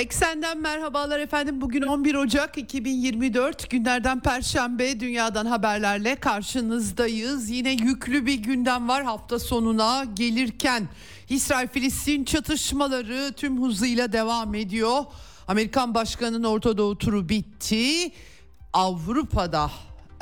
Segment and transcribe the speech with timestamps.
[0.00, 1.60] Eksenden merhabalar efendim.
[1.60, 7.50] Bugün 11 Ocak 2024 günlerden Perşembe dünyadan haberlerle karşınızdayız.
[7.50, 10.88] Yine yüklü bir gündem var hafta sonuna gelirken.
[11.28, 15.04] İsrail-Filistin çatışmaları tüm hızıyla devam ediyor.
[15.48, 18.12] Amerikan Başkanı'nın Orta Doğu turu bitti.
[18.72, 19.70] Avrupa'da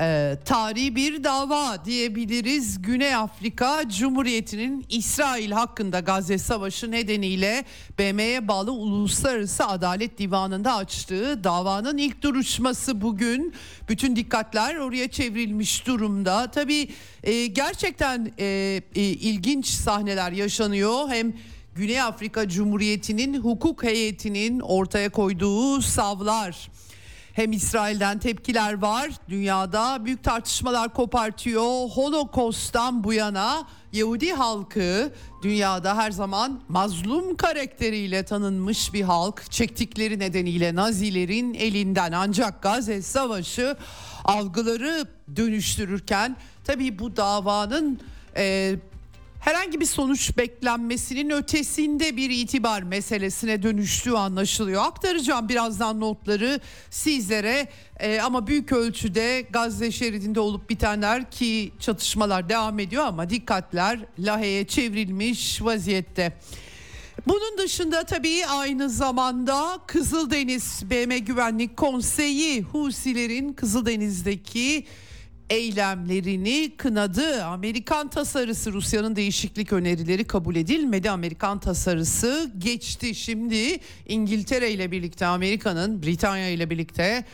[0.01, 2.83] e, tarihi bir dava diyebiliriz.
[2.83, 7.65] Güney Afrika Cumhuriyeti'nin İsrail hakkında Gazze Savaşı nedeniyle
[7.99, 13.55] BM'ye bağlı Uluslararası Adalet Divanı'nda açtığı davanın ilk duruşması bugün.
[13.89, 16.51] Bütün dikkatler oraya çevrilmiş durumda.
[16.51, 16.89] Tabii
[17.23, 18.45] e, gerçekten e,
[18.95, 21.09] e, ilginç sahneler yaşanıyor.
[21.09, 21.33] Hem
[21.75, 26.69] Güney Afrika Cumhuriyeti'nin hukuk heyetinin ortaya koyduğu savlar
[27.39, 29.11] hem İsrail'den tepkiler var.
[29.29, 31.89] Dünyada büyük tartışmalar kopartıyor.
[31.89, 39.51] Holokost'tan bu yana Yahudi halkı dünyada her zaman mazlum karakteriyle tanınmış bir halk.
[39.51, 43.77] Çektikleri nedeniyle Nazilerin elinden ancak Gazze Savaşı
[44.25, 48.01] algıları dönüştürürken tabii bu davanın
[48.37, 48.75] e,
[49.41, 54.85] herhangi bir sonuç beklenmesinin ötesinde bir itibar meselesine dönüştüğü anlaşılıyor.
[54.85, 57.69] Aktaracağım birazdan notları sizlere
[58.01, 64.67] ee, ama büyük ölçüde Gazze şeridinde olup bitenler ki çatışmalar devam ediyor ama dikkatler Lahey'e
[64.67, 66.33] çevrilmiş vaziyette.
[67.27, 74.87] Bunun dışında tabii aynı zamanda Kızıldeniz BM Güvenlik Konseyi Husilerin Kızıldeniz'deki
[75.51, 77.45] eylemlerini kınadı.
[77.45, 81.11] Amerikan tasarısı Rusya'nın değişiklik önerileri kabul edilmedi.
[81.11, 83.15] Amerikan tasarısı geçti.
[83.15, 87.25] Şimdi İngiltere ile birlikte Amerika'nın Britanya ile birlikte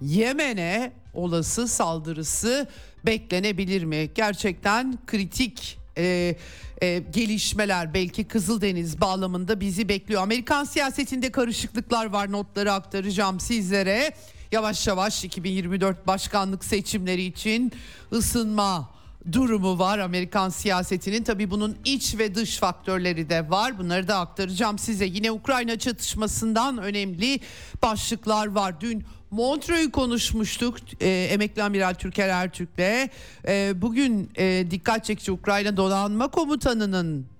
[0.00, 2.68] Yemen'e olası saldırısı
[3.06, 4.10] beklenebilir mi?
[4.14, 6.36] Gerçekten kritik e,
[6.82, 10.22] e, gelişmeler belki Kızıldeniz bağlamında bizi bekliyor.
[10.22, 14.12] Amerikan siyasetinde karışıklıklar var notları aktaracağım sizlere
[14.52, 17.72] yavaş yavaş 2024 başkanlık seçimleri için
[18.12, 18.90] ısınma
[19.32, 21.22] durumu var Amerikan siyasetinin.
[21.24, 23.78] Tabii bunun iç ve dış faktörleri de var.
[23.78, 25.04] Bunları da aktaracağım size.
[25.04, 27.40] Yine Ukrayna çatışmasından önemli
[27.82, 28.80] başlıklar var.
[28.80, 33.10] Dün Montreux'u konuşmuştuk e, emekli amiral Türker Ertürk'le.
[33.48, 37.31] E, bugün e, dikkat çekici Ukrayna donanma komutanının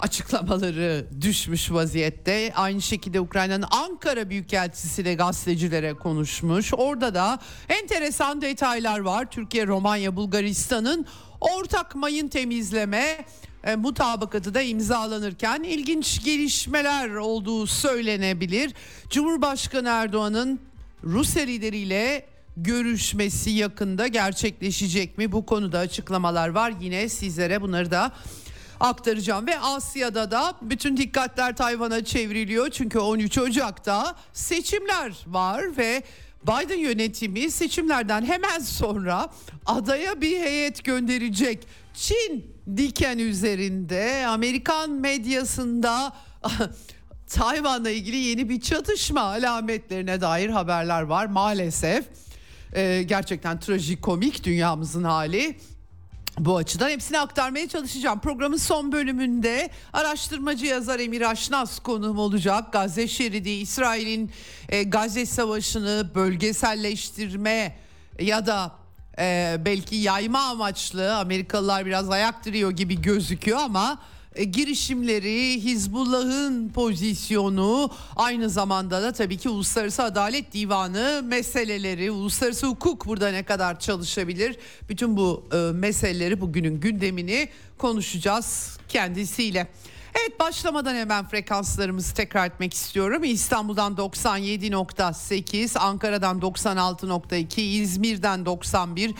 [0.00, 2.52] açıklamaları düşmüş vaziyette.
[2.56, 6.72] Aynı şekilde Ukrayna'nın Ankara Büyükelçisi de gazetecilere konuşmuş.
[6.76, 7.38] Orada da
[7.68, 9.30] enteresan detaylar var.
[9.30, 11.06] Türkiye, Romanya, Bulgaristan'ın
[11.40, 13.24] ortak mayın temizleme
[13.64, 18.72] e, mutabakatı da imzalanırken ilginç gelişmeler olduğu söylenebilir.
[19.10, 20.60] Cumhurbaşkanı Erdoğan'ın
[21.04, 25.32] Rusya lideriyle görüşmesi yakında gerçekleşecek mi?
[25.32, 26.72] Bu konuda açıklamalar var.
[26.80, 28.12] Yine sizlere bunları da
[28.80, 36.02] aktaracağım ve Asya'da da bütün dikkatler Tayvan'a çevriliyor çünkü 13 Ocak'ta seçimler var ve
[36.42, 39.30] Biden yönetimi seçimlerden hemen sonra
[39.66, 41.66] adaya bir heyet gönderecek.
[41.94, 42.46] Çin
[42.76, 46.12] diken üzerinde Amerikan medyasında
[47.28, 52.04] Tayvan'la ilgili yeni bir çatışma alametlerine dair haberler var maalesef.
[52.72, 55.56] Ee, gerçekten trajikomik dünyamızın hali.
[56.38, 58.20] Bu açıdan hepsini aktarmaya çalışacağım.
[58.20, 62.72] Programın son bölümünde araştırmacı yazar Emir Aşnaz konuğum olacak.
[62.72, 64.30] Gazze şeridi, İsrail'in
[64.68, 67.76] e, Gazze savaşını bölgeselleştirme
[68.20, 68.72] ya da
[69.18, 73.98] e, belki yayma amaçlı Amerikalılar biraz ayak diriyor gibi gözüküyor ama
[74.44, 83.30] girişimleri, Hizbullah'ın pozisyonu, aynı zamanda da tabii ki Uluslararası Adalet Divanı meseleleri, uluslararası hukuk burada
[83.30, 84.56] ne kadar çalışabilir?
[84.88, 87.48] Bütün bu e, meseleleri bugünün gündemini
[87.78, 89.66] konuşacağız kendisiyle.
[90.14, 93.24] Evet başlamadan hemen frekanslarımızı tekrar etmek istiyorum.
[93.24, 99.14] İstanbul'dan 97.8, Ankara'dan 96.2, İzmir'den 91,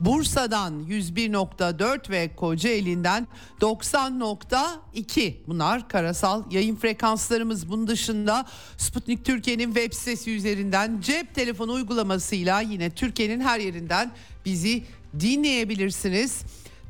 [0.00, 3.28] Bursa'dan 101.4 ve Kocaeli'nden
[3.60, 7.68] 90.2 bunlar karasal yayın frekanslarımız.
[7.68, 8.46] Bunun dışında
[8.76, 14.10] Sputnik Türkiye'nin web sitesi üzerinden cep telefonu uygulamasıyla yine Türkiye'nin her yerinden
[14.44, 14.84] bizi
[15.20, 16.42] dinleyebilirsiniz.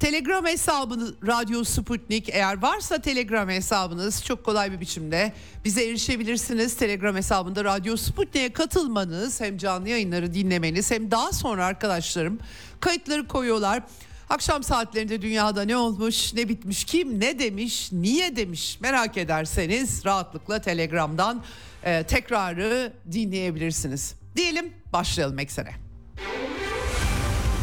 [0.04, 5.32] Telegram hesabını Radyo Sputnik eğer varsa Telegram hesabınız çok kolay bir biçimde
[5.64, 6.76] bize erişebilirsiniz.
[6.76, 12.38] Telegram hesabında Radyo Sputnik'e katılmanız hem canlı yayınları dinlemeniz hem daha sonra arkadaşlarım
[12.80, 13.82] kayıtları koyuyorlar.
[14.30, 20.60] Akşam saatlerinde dünyada ne olmuş, ne bitmiş, kim ne demiş, niye demiş merak ederseniz rahatlıkla
[20.60, 21.42] Telegram'dan
[21.82, 24.14] e, tekrarı dinleyebilirsiniz.
[24.36, 25.83] Diyelim başlayalım eksene.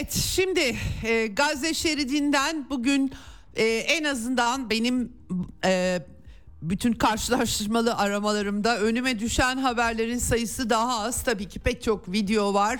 [0.00, 3.12] Evet şimdi e, Gazze şeridinden bugün
[3.56, 5.12] e, en azından benim
[5.64, 6.02] e,
[6.62, 11.22] bütün karşılaştırmalı aramalarımda önüme düşen haberlerin sayısı daha az.
[11.22, 12.78] Tabii ki pek çok video var.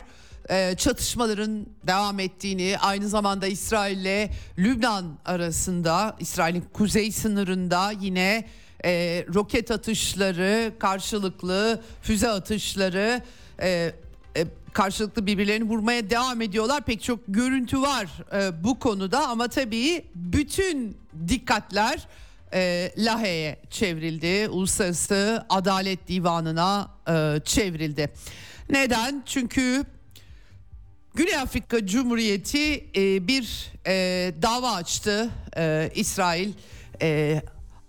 [0.49, 8.49] E, çatışmaların devam ettiğini aynı zamanda İsrail ile Lübnan arasında İsrail'in kuzey sınırında yine
[8.85, 13.23] e, roket atışları karşılıklı füze atışları
[13.63, 13.93] e,
[14.37, 16.85] e, karşılıklı birbirlerini vurmaya devam ediyorlar.
[16.85, 20.97] Pek çok görüntü var e, bu konuda ama tabii bütün
[21.29, 22.07] dikkatler
[22.55, 24.49] e, Lahey'e çevrildi.
[24.49, 28.11] Uluslararası Adalet Divanı'na e, çevrildi.
[28.71, 29.23] Neden?
[29.27, 29.85] Çünkü
[31.15, 33.93] Güney Afrika Cumhuriyeti e, bir e,
[34.43, 36.53] dava açtı e, İsrail
[37.03, 37.43] e,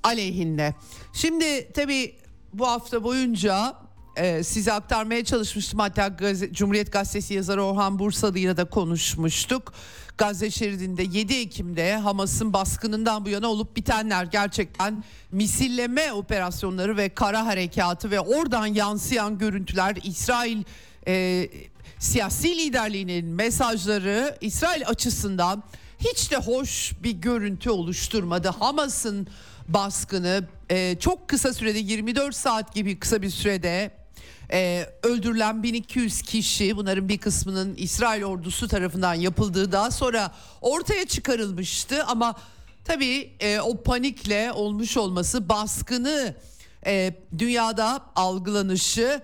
[0.03, 0.75] aleyhinde.
[1.13, 2.15] Şimdi tabii
[2.53, 3.75] bu hafta boyunca
[4.15, 5.79] e, size aktarmaya çalışmıştım.
[5.79, 9.73] Hatta Gazze, Cumhuriyet Gazetesi yazarı Orhan Bursalı ile de konuşmuştuk.
[10.17, 17.45] Gazze şeridinde 7 Ekim'de Hamas'ın baskınından bu yana olup bitenler gerçekten misilleme operasyonları ve kara
[17.45, 20.63] harekatı ve oradan yansıyan görüntüler İsrail
[21.07, 21.47] e,
[21.99, 25.63] siyasi liderliğinin mesajları İsrail açısından
[25.99, 28.49] hiç de hoş bir görüntü oluşturmadı.
[28.49, 29.27] Hamas'ın
[29.67, 34.00] baskını e, çok kısa sürede 24 saat gibi kısa bir sürede
[34.51, 40.31] e, öldürülen 1200 kişi bunların bir kısmının İsrail ordusu tarafından yapıldığı daha sonra
[40.61, 42.35] ortaya çıkarılmıştı ama
[42.85, 46.35] tabii e, o panikle olmuş olması baskını
[46.85, 49.21] e, dünyada algılanışı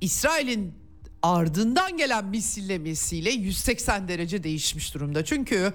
[0.00, 0.74] İsrail'in
[1.22, 5.24] ardından gelen misillemesiyle 180 derece değişmiş durumda.
[5.24, 5.72] Çünkü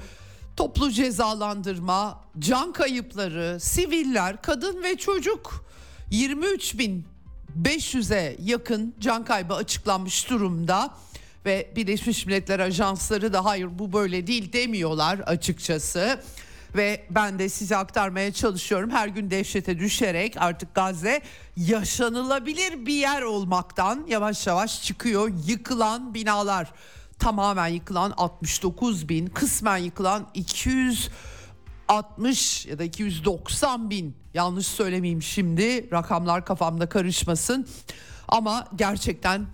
[0.57, 5.65] toplu cezalandırma, can kayıpları, siviller, kadın ve çocuk
[6.11, 7.12] 23 bin
[7.61, 10.93] 500'e yakın can kaybı açıklanmış durumda
[11.45, 16.19] ve Birleşmiş Milletler Ajansları da hayır bu böyle değil demiyorlar açıkçası.
[16.75, 18.89] Ve ben de size aktarmaya çalışıyorum.
[18.89, 21.21] Her gün dehşete düşerek artık Gazze
[21.57, 25.31] yaşanılabilir bir yer olmaktan yavaş yavaş çıkıyor.
[25.47, 26.73] Yıkılan binalar
[27.19, 30.27] tamamen yıkılan 69 bin, kısmen yıkılan
[32.01, 37.67] 260 ya da 290 bin yanlış söylemeyeyim şimdi rakamlar kafamda karışmasın
[38.27, 39.45] ama gerçekten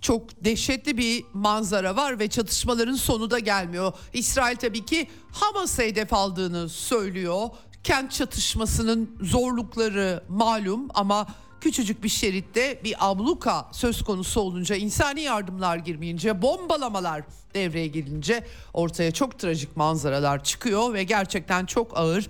[0.00, 3.92] çok dehşetli bir manzara var ve çatışmaların sonu da gelmiyor.
[4.12, 7.48] İsrail tabii ki Hamas'a hedef aldığını söylüyor.
[7.84, 11.26] Kent çatışmasının zorlukları malum ama
[11.64, 17.22] küçücük bir şeritte bir abluka söz konusu olunca insani yardımlar girmeyince bombalamalar
[17.54, 22.28] devreye girince ortaya çok trajik manzaralar çıkıyor ve gerçekten çok ağır.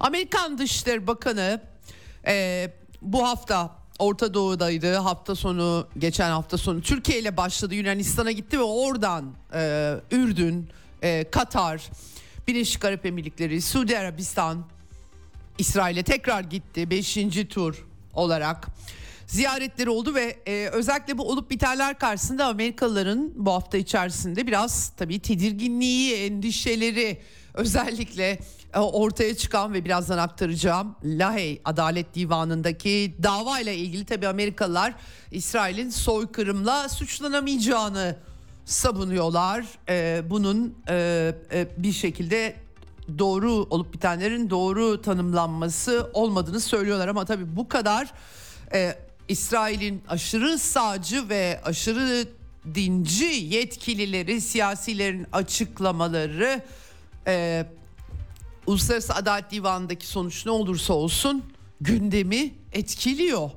[0.00, 1.60] Amerikan Dışişleri Bakanı
[2.26, 2.70] e,
[3.02, 4.96] bu hafta Orta Doğu'daydı.
[4.96, 7.74] Hafta sonu, geçen hafta sonu Türkiye ile başladı.
[7.74, 10.68] Yunanistan'a gitti ve oradan e, Ürdün,
[11.02, 11.90] e, Katar,
[12.48, 14.64] Birleşik Arap Emirlikleri, Suudi Arabistan,
[15.58, 16.90] İsrail'e tekrar gitti.
[16.90, 18.68] Beşinci tur olarak
[19.26, 25.20] ziyaretleri oldu ve e, özellikle bu olup bitenler karşısında Amerikalıların bu hafta içerisinde biraz tabii
[25.20, 27.20] tedirginliği, endişeleri
[27.54, 28.38] özellikle
[28.74, 34.94] e, ortaya çıkan ve birazdan aktaracağım Lahey Adalet Divanı'ndaki dava ile ilgili tabii Amerikalılar
[35.30, 38.16] İsrail'in soykırımla suçlanamayacağını
[38.64, 39.64] savunuyorlar.
[39.88, 42.65] E, bunun e, e, bir şekilde
[43.18, 48.12] doğru olup bitenlerin doğru tanımlanması olmadığını söylüyorlar ama tabii bu kadar
[48.72, 48.98] e,
[49.28, 52.28] İsrail'in aşırı sağcı ve aşırı
[52.74, 56.62] dinci yetkilileri, siyasilerin açıklamaları
[57.26, 57.66] e,
[58.66, 61.44] Uluslararası Adalet Divanı'ndaki sonuç ne olursa olsun
[61.80, 63.50] gündemi etkiliyor.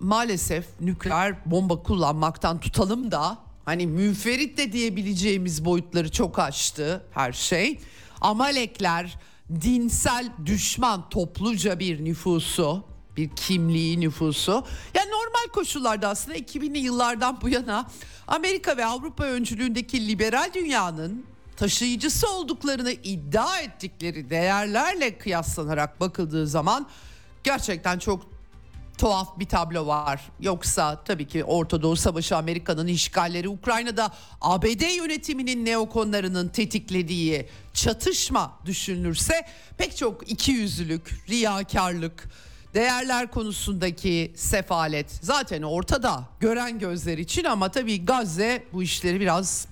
[0.00, 7.78] Maalesef nükleer bomba kullanmaktan tutalım da hani münferit de diyebileceğimiz boyutları çok aştı her şey.
[8.20, 9.18] Amalekler
[9.60, 12.84] dinsel düşman topluca bir nüfusu
[13.16, 14.64] bir kimliği nüfusu.
[14.94, 17.90] Yani normal koşullarda aslında 2000'li yıllardan bu yana
[18.26, 21.24] Amerika ve Avrupa öncülüğündeki liberal dünyanın
[21.56, 26.86] taşıyıcısı olduklarını iddia ettikleri değerlerle kıyaslanarak bakıldığı zaman
[27.44, 28.29] gerçekten çok
[29.00, 30.20] tuhaf bir tablo var.
[30.40, 39.46] Yoksa tabii ki Orta Doğu Savaşı Amerika'nın işgalleri Ukrayna'da ABD yönetiminin neokonlarının tetiklediği çatışma düşünülürse
[39.78, 42.28] pek çok ikiyüzlülük, riyakarlık,
[42.74, 49.66] değerler konusundaki sefalet zaten ortada gören gözler için ama tabii Gazze bu işleri biraz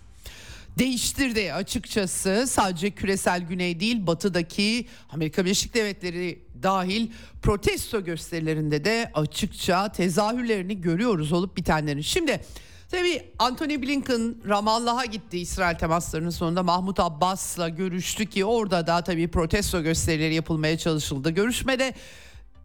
[0.78, 2.44] değiştirdi açıkçası.
[2.48, 7.10] Sadece küresel güney değil batıdaki Amerika Birleşik Devletleri dahil
[7.42, 12.00] protesto gösterilerinde de açıkça tezahürlerini görüyoruz olup bitenlerin.
[12.00, 12.40] Şimdi
[12.90, 19.28] Tabii Anthony Blinken Ramallah'a gitti İsrail temaslarının sonunda Mahmut Abbas'la görüştü ki orada da tabii
[19.28, 21.30] protesto gösterileri yapılmaya çalışıldı.
[21.30, 21.94] Görüşmede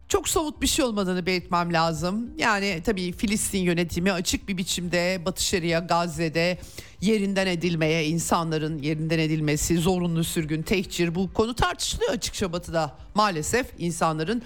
[0.08, 2.30] çok somut bir şey olmadığını belirtmem lazım.
[2.38, 6.58] Yani tabii Filistin yönetimi açık bir biçimde Batı Şeria Gazze'de
[7.00, 12.96] yerinden edilmeye, insanların yerinden edilmesi, zorunlu sürgün, tehcir bu konu tartışılıyor açıkça Batı'da.
[13.14, 14.42] Maalesef insanların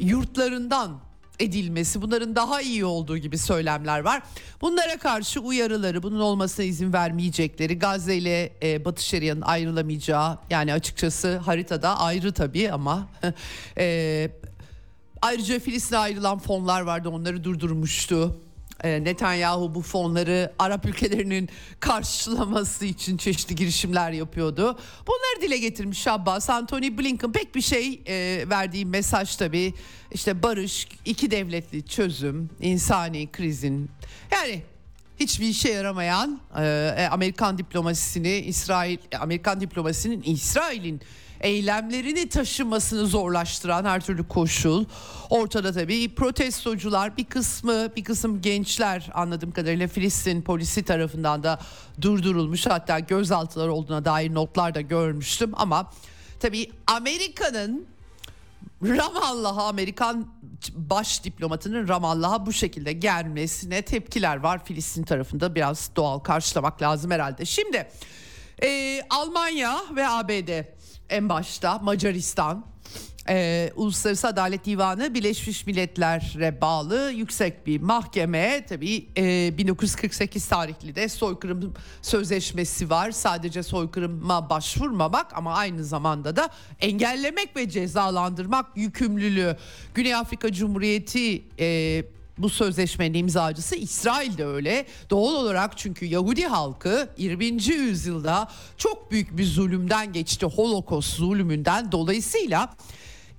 [0.00, 1.00] yurtlarından
[1.38, 4.22] edilmesi bunların daha iyi olduğu gibi söylemler var.
[4.60, 11.36] Bunlara karşı uyarıları bunun olmasına izin vermeyecekleri Gazze ile e, Batı Şeria'nın ayrılamayacağı yani açıkçası
[11.36, 13.08] haritada ayrı tabii ama
[13.78, 14.30] e,
[15.22, 18.40] Ayrıca Filistin'e ayrılan fonlar vardı onları durdurmuştu.
[18.84, 21.48] Ee, Netanyahu bu fonları Arap ülkelerinin
[21.80, 24.78] karşılaması için çeşitli girişimler yapıyordu.
[25.06, 26.50] Bunları dile getirmiş Abbas.
[26.50, 29.74] Anthony Blinken pek bir şey e, verdiği mesaj tabii.
[30.12, 33.90] İşte barış, iki devletli çözüm, insani krizin
[34.32, 34.62] yani
[35.20, 41.00] hiçbir işe yaramayan e, Amerikan diplomasisini İsrail Amerikan diplomasisinin İsrail'in
[41.40, 44.84] eylemlerini taşımasını zorlaştıran her türlü koşul.
[45.30, 51.58] Ortada tabii protestocular bir kısmı bir kısım gençler anladığım kadarıyla Filistin polisi tarafından da
[52.00, 55.92] durdurulmuş hatta gözaltılar olduğuna dair notlar da görmüştüm ama
[56.40, 57.86] tabii Amerika'nın
[58.82, 60.26] Ramallah'a Amerikan
[60.74, 67.44] baş diplomatının Ramallah'a bu şekilde gelmesine tepkiler var Filistin tarafında biraz doğal karşılamak lazım herhalde.
[67.44, 67.88] Şimdi
[68.62, 70.77] e, Almanya ve ABD
[71.10, 72.64] en başta Macaristan
[73.30, 81.08] ee, Uluslararası Adalet Divanı Birleşmiş Milletler'e bağlı yüksek bir mahkeme tabii e, 1948 tarihli de
[81.08, 83.10] soykırım sözleşmesi var.
[83.10, 86.48] Sadece soykırıma başvurmamak ama aynı zamanda da
[86.80, 89.56] engellemek ve cezalandırmak yükümlülüğü.
[89.94, 92.04] Güney Afrika Cumhuriyeti e,
[92.38, 94.86] bu sözleşmenin imzacısı İsrail de öyle.
[95.10, 97.44] Doğal olarak çünkü Yahudi halkı 20.
[97.64, 100.46] yüzyılda çok büyük bir zulümden geçti.
[100.46, 102.70] Holocaust zulümünden dolayısıyla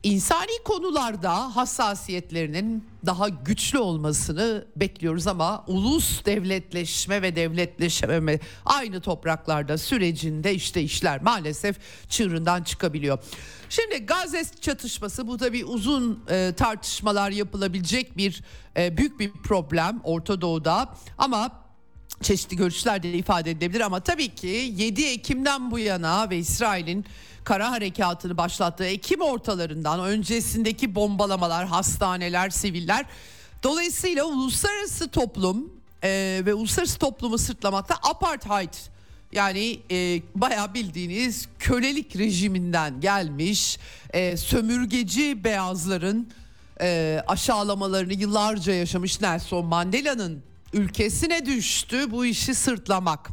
[0.03, 10.53] insani konularda hassasiyetlerinin daha güçlü olmasını bekliyoruz ama ulus devletleşme ve devletleşmeme aynı topraklarda sürecinde
[10.56, 11.77] işte işler maalesef
[12.10, 13.20] çığırından çıkabiliyor.
[13.70, 18.44] Şimdi Gazze çatışması bu da bir uzun e, tartışmalar yapılabilecek bir
[18.77, 21.51] e, büyük bir problem Orta Doğu'da ama
[22.21, 23.81] çeşitli görüşler de ifade edilebilir.
[23.81, 27.05] Ama tabii ki 7 Ekim'den bu yana ve İsrail'in
[27.43, 33.05] kara harekatını başlattığı Ekim ortalarından öncesindeki bombalamalar, hastaneler, siviller.
[33.63, 35.73] Dolayısıyla uluslararası toplum
[36.03, 38.73] e, ve uluslararası toplumu sırtlamakta apartheid
[39.31, 43.79] yani e, bayağı bildiğiniz kölelik rejiminden gelmiş
[44.13, 46.29] e, sömürgeci beyazların
[46.81, 53.29] e, aşağılamalarını yıllarca yaşamış Nelson Mandela'nın ülkesine düştü bu işi sırtlamak.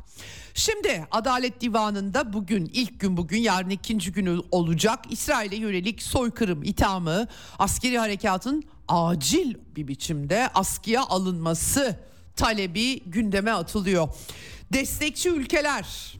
[0.54, 7.26] Şimdi Adalet Divanı'nda bugün ilk gün bugün yarın ikinci günü olacak İsrail'e yönelik soykırım ithamı
[7.58, 12.00] askeri harekatın acil bir biçimde askıya alınması
[12.36, 14.08] talebi gündeme atılıyor.
[14.72, 16.15] Destekçi ülkeler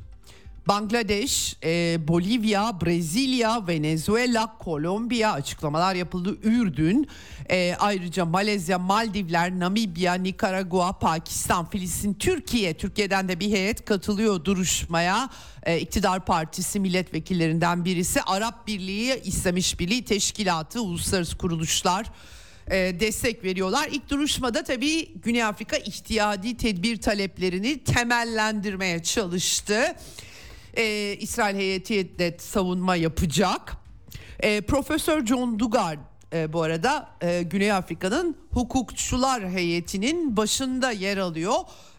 [0.69, 6.39] Bangladeş, e, Bolivya, Brezilya, Venezuela, Kolombiya açıklamalar yapıldı.
[6.43, 7.09] Ürdün,
[7.51, 12.75] e, ayrıca Malezya, Maldivler, Namibya, Nikaragua, Pakistan, Filistin, Türkiye.
[12.75, 15.31] Türkiye'den de bir heyet katılıyor duruşmaya.
[15.63, 22.07] E, İktidar Partisi milletvekillerinden birisi Arap Birliği, İslam İşbirliği Teşkilatı, uluslararası kuruluşlar
[22.71, 23.89] e, destek veriyorlar.
[23.93, 29.97] İlk duruşmada tabii Güney Afrika ihtiyadi tedbir taleplerini temellendirmeye çalıştı.
[30.77, 33.77] E, İsrail heyeti de savunma yapacak.
[34.41, 35.99] E, Profesör John Dugard
[36.33, 41.55] e, bu arada e, Güney Afrika'nın hukukçular heyetinin başında yer alıyor.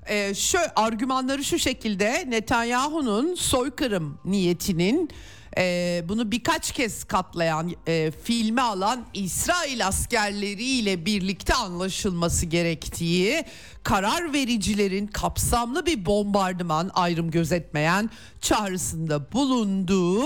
[0.06, 5.10] E, şu argümanları şu şekilde Netanyahu'nun soykırım niyetinin
[5.58, 13.46] e, bunu birkaç kez katlayan e, filme alan İsrail askerleriyle birlikte anlaşılması gerektiği
[13.84, 18.10] karar vericilerin kapsamlı bir bombardıman ayrım gözetmeyen
[18.42, 20.24] çağrısında bulunduğu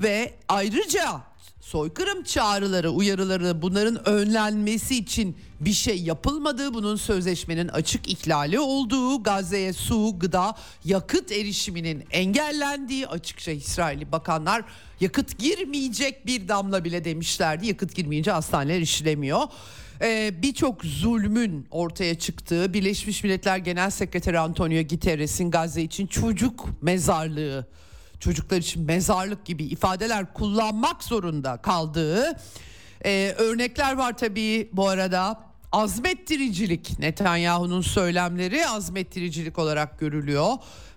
[0.00, 1.33] ve ayrıca
[1.64, 9.72] soykırım çağrıları, uyarıları bunların önlenmesi için bir şey yapılmadığı, bunun sözleşmenin açık ihlali olduğu, Gazze'ye
[9.72, 14.64] su, gıda, yakıt erişiminin engellendiği açıkça İsrailli bakanlar
[15.00, 17.66] yakıt girmeyecek bir damla bile demişlerdi.
[17.66, 19.42] Yakıt girmeyince hastaneler işlemiyor.
[20.00, 27.66] Ee, Birçok zulmün ortaya çıktığı Birleşmiş Milletler Genel Sekreteri Antonio Guterres'in Gazze için çocuk mezarlığı
[28.24, 32.36] çocuklar için mezarlık gibi ifadeler kullanmak zorunda kaldığı
[33.04, 35.40] e, örnekler var tabii bu arada.
[35.72, 40.52] Azmettiricilik Netanyahu'nun söylemleri azmettiricilik olarak görülüyor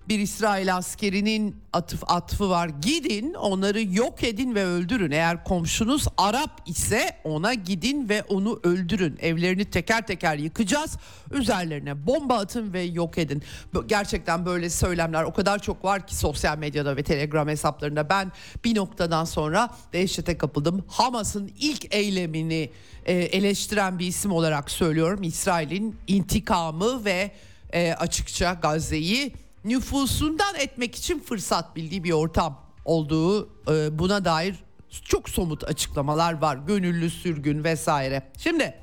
[0.09, 2.69] bir İsrail askerinin atıf atfı var.
[2.81, 5.11] Gidin onları yok edin ve öldürün.
[5.11, 9.17] Eğer komşunuz Arap ise ona gidin ve onu öldürün.
[9.21, 10.97] Evlerini teker teker yıkacağız.
[11.31, 13.43] Üzerlerine bomba atın ve yok edin.
[13.87, 18.09] Gerçekten böyle söylemler o kadar çok var ki sosyal medyada ve Telegram hesaplarında.
[18.09, 18.31] Ben
[18.65, 20.85] bir noktadan sonra dehşete kapıldım.
[20.87, 22.71] Hamas'ın ilk eylemini
[23.05, 25.23] e, eleştiren bir isim olarak söylüyorum.
[25.23, 27.31] İsrail'in intikamı ve
[27.73, 34.55] e, açıkça Gazze'yi nüfusundan etmek için fırsat bildiği bir ortam olduğu e, buna dair
[35.03, 36.55] çok somut açıklamalar var.
[36.67, 38.31] Gönüllü sürgün vesaire.
[38.37, 38.73] Şimdi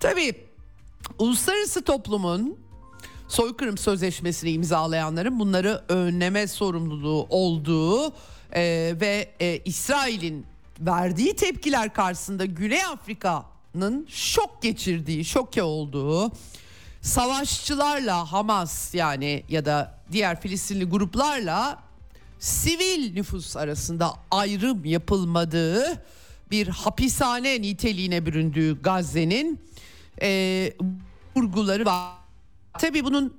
[0.00, 0.34] tabii
[1.18, 2.58] uluslararası toplumun
[3.28, 8.12] soykırım sözleşmesini imzalayanların bunları önleme sorumluluğu olduğu
[8.52, 10.46] e, ve e, İsrail'in
[10.80, 16.32] verdiği tepkiler karşısında Güney Afrika'nın şok geçirdiği, şoke olduğu
[17.02, 21.78] savaşçılarla Hamas yani ya da diğer Filistinli gruplarla
[22.38, 26.02] sivil nüfus arasında ayrım yapılmadığı
[26.50, 29.60] bir hapishane niteliğine büründüğü Gazze'nin
[30.22, 30.72] e,
[31.36, 32.12] vurguları var.
[32.78, 33.36] Tabii bunun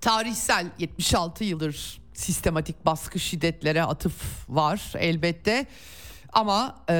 [0.00, 4.14] tarihsel 76 yıldır sistematik baskı şiddetlere atıf
[4.48, 5.66] var elbette.
[6.32, 6.94] Ama e,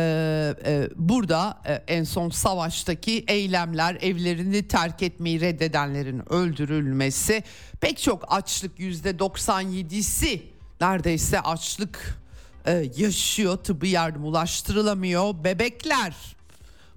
[0.64, 7.45] e, burada e, en son savaştaki eylemler, evlerini terk etmeyi reddedenlerin öldürülmesi,
[7.81, 10.41] pek çok açlık yüzde 97'si
[10.81, 12.19] neredeyse açlık
[12.67, 16.14] e, yaşıyor, tıbbi yardım ulaştırılamıyor, bebekler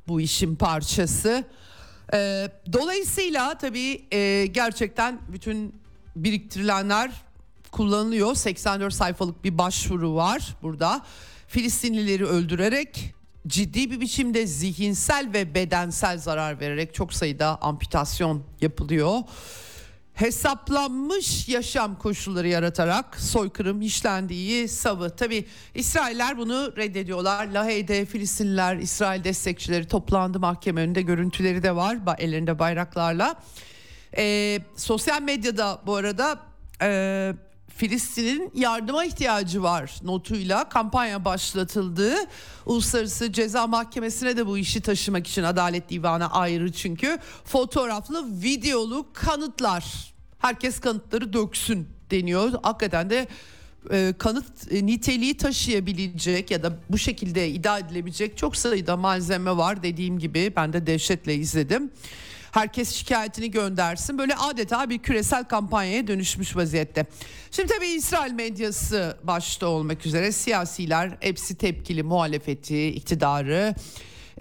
[0.07, 1.43] bu işin parçası.
[2.13, 5.81] E, dolayısıyla tabii e, gerçekten bütün
[6.15, 7.11] biriktirilenler
[7.71, 8.35] kullanılıyor.
[8.35, 11.01] 84 sayfalık bir başvuru var burada.
[11.51, 13.13] Filistinlileri öldürerek
[13.47, 19.19] ciddi bir biçimde zihinsel ve bedensel zarar vererek çok sayıda amputasyon yapılıyor.
[20.13, 25.09] Hesaplanmış yaşam koşulları yaratarak soykırım işlendiği savı.
[25.09, 27.47] Tabi İsrailler bunu reddediyorlar.
[27.47, 33.35] Lahey'de Filistinliler, İsrail destekçileri toplandı mahkeme önünde görüntüleri de var ellerinde bayraklarla.
[34.17, 36.39] E, sosyal medyada bu arada
[36.81, 37.33] e,
[37.81, 42.13] Filistin'in yardıma ihtiyacı var notuyla kampanya başlatıldı.
[42.65, 50.13] Uluslararası Ceza Mahkemesi'ne de bu işi taşımak için Adalet Divanı ayrı çünkü fotoğraflı videolu kanıtlar.
[50.39, 52.51] Herkes kanıtları döksün deniyor.
[52.63, 53.27] Hakikaten de
[53.91, 59.83] e, kanıt e, niteliği taşıyabilecek ya da bu şekilde iddia edilebilecek çok sayıda malzeme var
[59.83, 61.91] dediğim gibi ben de dehşetle izledim.
[62.51, 64.17] Herkes şikayetini göndersin.
[64.17, 67.05] Böyle adeta bir küresel kampanyaya dönüşmüş vaziyette.
[67.51, 73.75] Şimdi tabii İsrail medyası başta olmak üzere siyasiler hepsi tepkili muhalefeti, iktidarı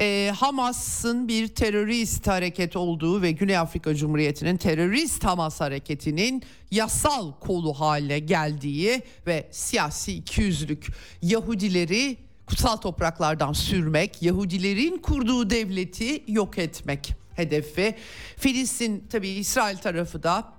[0.00, 7.74] e, Hamas'ın bir terörist hareket olduğu ve Güney Afrika Cumhuriyeti'nin terörist Hamas hareketinin yasal kolu
[7.74, 10.86] haline geldiği ve siyasi ikiyüzlük
[11.22, 17.96] Yahudileri kutsal topraklardan sürmek, Yahudilerin kurduğu devleti yok etmek hedefi.
[18.36, 20.52] Filistin tabii İsrail tarafı da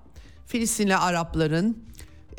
[0.47, 1.83] Filistinli Arapların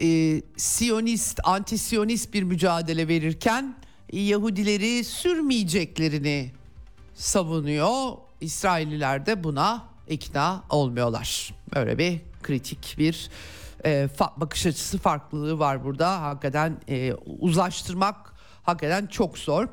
[0.03, 3.77] e, Siyonist, anti-Siyonist bir mücadele verirken
[4.13, 6.53] Yahudileri sürmeyeceklerini
[7.15, 8.13] savunuyor.
[8.41, 11.55] İsrailliler de buna ikna olmuyorlar.
[11.75, 13.31] Böyle bir kritik bir
[13.85, 16.23] e, bakış açısı farklılığı var burada.
[16.23, 19.69] Hakikaten e, uzlaştırmak hakikaten çok zor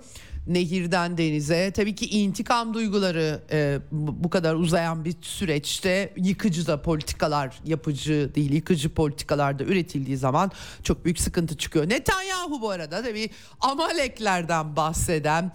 [0.49, 7.59] nehirden denize tabii ki intikam duyguları e, bu kadar uzayan bir süreçte yıkıcı da politikalar
[7.65, 10.51] yapıcı değil yıkıcı politikalar da üretildiği zaman
[10.83, 11.89] çok büyük sıkıntı çıkıyor.
[11.89, 15.51] Netanyahu bu arada tabii Amaleklerden bahseden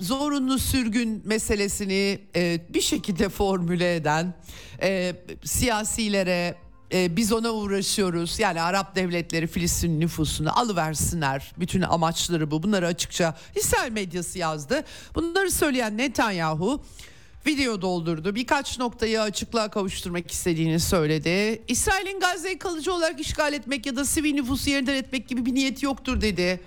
[0.00, 4.34] zorunlu sürgün meselesini e, bir şekilde formüle eden
[4.82, 6.54] e, siyasilere
[6.92, 8.38] e, biz ona uğraşıyoruz.
[8.38, 11.52] Yani Arap devletleri Filistin nüfusunu alıversinler.
[11.58, 12.62] Bütün amaçları bu.
[12.62, 14.84] Bunları açıkça İsrail medyası yazdı.
[15.14, 16.82] Bunları söyleyen Netanyahu
[17.46, 18.34] video doldurdu.
[18.34, 21.62] Birkaç noktayı açıklığa kavuşturmak istediğini söyledi.
[21.68, 25.84] İsrail'in Gazze'yi kalıcı olarak işgal etmek ya da sivil nüfusu yeniden etmek gibi bir niyeti
[25.84, 26.60] yoktur dedi.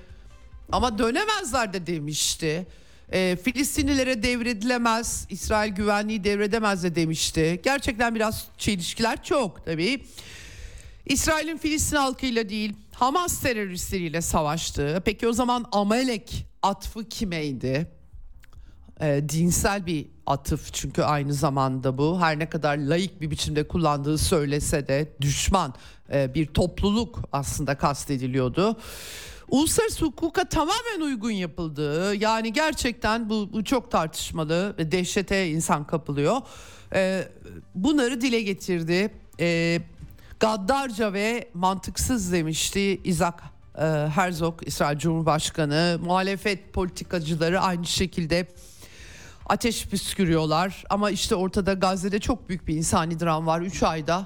[0.72, 2.68] Ama dönemezler de demişti.
[3.14, 7.62] E, Filistinlilere devredilemez, İsrail güvenliği devredemez de demişti.
[7.64, 10.04] Gerçekten biraz çelişkiler çok tabii.
[11.06, 15.02] İsrail'in Filistin halkıyla değil Hamas teröristleriyle savaştı.
[15.06, 17.88] Peki o zaman Amalek atfı kimeydi?
[19.02, 24.18] E, dinsel bir atıf çünkü aynı zamanda bu her ne kadar laik bir biçimde kullandığı
[24.18, 25.74] söylese de düşman
[26.14, 28.78] e, bir topluluk aslında kastediliyordu.
[29.48, 36.38] Uluslararası hukuka tamamen uygun yapıldığı yani gerçekten bu, bu çok tartışmalı dehşete insan kapılıyor.
[36.94, 37.28] E,
[37.76, 39.14] bunları dile getirdi.
[39.40, 39.80] E,
[40.40, 43.36] gaddarca ve mantıksız demişti Isaac
[43.78, 43.82] e,
[44.16, 46.00] Herzog İsrail Cumhurbaşkanı.
[46.04, 48.48] Muhalefet politikacıları aynı şekilde
[49.46, 50.84] ateş püskürüyorlar.
[50.90, 53.62] Ama işte ortada Gazze'de çok büyük bir insani dram var.
[53.62, 54.26] 3 ayda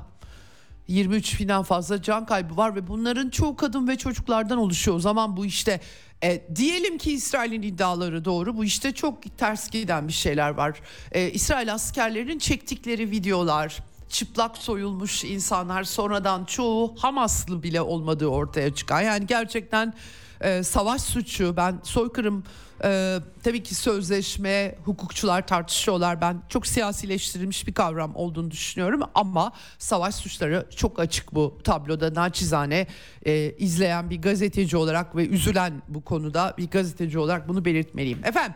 [0.88, 4.98] 23 binden fazla can kaybı var ve bunların çoğu kadın ve çocuklardan oluşuyor.
[4.98, 5.82] O zaman bu işte
[6.24, 8.58] e, diyelim ki İsrail'in iddiaları doğru.
[8.58, 10.82] Bu işte çok ters giden bir şeyler var.
[11.12, 19.02] E, İsrail askerlerinin çektikleri videolar, çıplak soyulmuş insanlar sonradan çoğu Hamaslı bile olmadığı ortaya çıkan.
[19.02, 19.94] Yani gerçekten
[20.42, 22.44] e, savaş suçu ben soykırım
[22.84, 26.22] e, tabii ki sözleşme hukukçular tartışıyorlar.
[26.22, 32.14] Ben çok siyasileştirilmiş bir kavram olduğunu düşünüyorum ama savaş suçları çok açık bu tabloda.
[32.14, 32.88] Naçizane
[33.26, 38.20] e, izleyen bir gazeteci olarak ve üzülen bu konuda bir gazeteci olarak bunu belirtmeliyim.
[38.26, 38.56] Efendim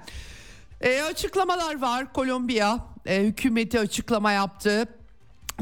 [0.82, 2.14] e, açıklamalar var.
[2.14, 4.88] Kolombiya e, hükümeti açıklama yaptı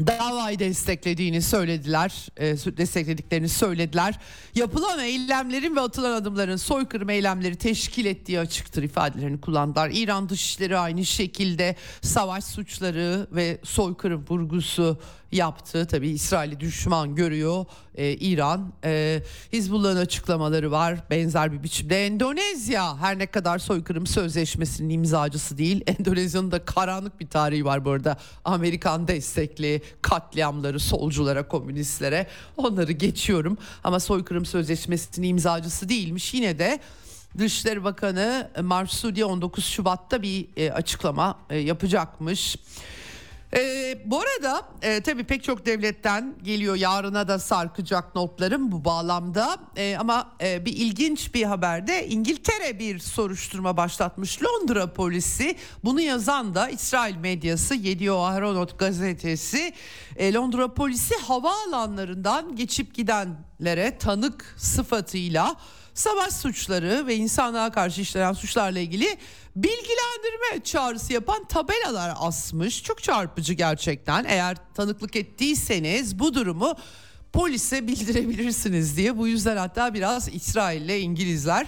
[0.06, 4.18] davayı desteklediğini söylediler, e, desteklediklerini söylediler.
[4.54, 9.90] Yapılan eylemlerin ve atılan adımların soykırım eylemleri teşkil ettiği açıktır ifadelerini kullandılar.
[9.92, 15.00] İran Dışişleri aynı şekilde savaş suçları ve soykırım vurgusu
[15.32, 15.86] yaptı.
[15.86, 17.64] Tabi İsrail'i düşman görüyor
[17.94, 18.72] e, İran.
[18.84, 22.06] E, Hizbullah'ın açıklamaları var benzer bir biçimde.
[22.06, 25.82] Endonezya her ne kadar soykırım sözleşmesinin imzacısı değil.
[25.86, 28.16] Endonezya'nın da karanlık bir tarihi var bu arada.
[28.44, 33.58] Amerikan destekli katliamları solculara, komünistlere onları geçiyorum.
[33.84, 36.34] Ama soykırım sözleşmesinin imzacısı değilmiş.
[36.34, 36.80] Yine de
[37.38, 42.56] Dışişleri Bakanı Marsudi 19 Şubat'ta bir e, açıklama e, yapacakmış.
[43.56, 49.58] Ee, bu arada e, tabii pek çok devletten geliyor yarına da sarkacak notlarım bu bağlamda.
[49.76, 54.38] E, ama e, bir ilginç bir haberde İngiltere bir soruşturma başlatmış.
[54.42, 59.72] Londra polisi bunu yazan da İsrail medyası Yediot Ahronot gazetesi
[60.16, 65.56] e, Londra polisi havaalanlarından geçip gidenlere tanık sıfatıyla
[65.94, 69.18] savaş suçları ve insanlığa karşı işlenen suçlarla ilgili
[69.56, 72.82] bilgilendirme çağrısı yapan tabelalar asmış.
[72.82, 74.24] Çok çarpıcı gerçekten.
[74.28, 76.74] Eğer tanıklık ettiyseniz bu durumu
[77.32, 79.18] polise bildirebilirsiniz diye.
[79.18, 81.66] Bu yüzden hatta biraz İsrail ile İngilizler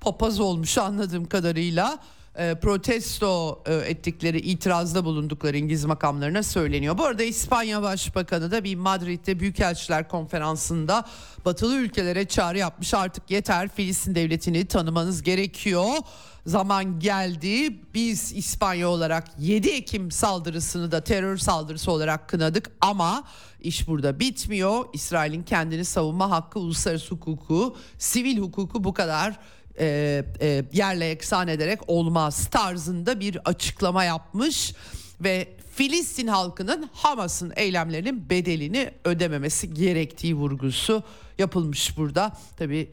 [0.00, 1.98] papaz olmuş anladığım kadarıyla
[2.38, 6.98] e, protesto e, ettikleri itirazda bulundukları İngiliz makamlarına söyleniyor.
[6.98, 11.04] Bu arada İspanya Başbakanı da bir Madrid'de Büyükelçiler Konferansı'nda
[11.44, 12.94] batılı ülkelere çağrı yapmış.
[12.94, 15.86] Artık yeter Filistin devletini tanımanız gerekiyor.
[16.46, 17.80] Zaman geldi.
[17.94, 23.24] Biz İspanya olarak 7 Ekim saldırısını da terör saldırısı olarak kınadık ama
[23.60, 24.84] iş burada bitmiyor.
[24.92, 29.36] İsrail'in kendini savunma hakkı, uluslararası hukuku, sivil hukuku bu kadar
[29.78, 34.74] e, e, yerle eksan ederek olmaz tarzında bir açıklama yapmış
[35.20, 41.02] ve Filistin halkının Hamas'ın eylemlerinin bedelini ödememesi gerektiği vurgusu
[41.38, 42.36] yapılmış burada.
[42.56, 42.90] Tabi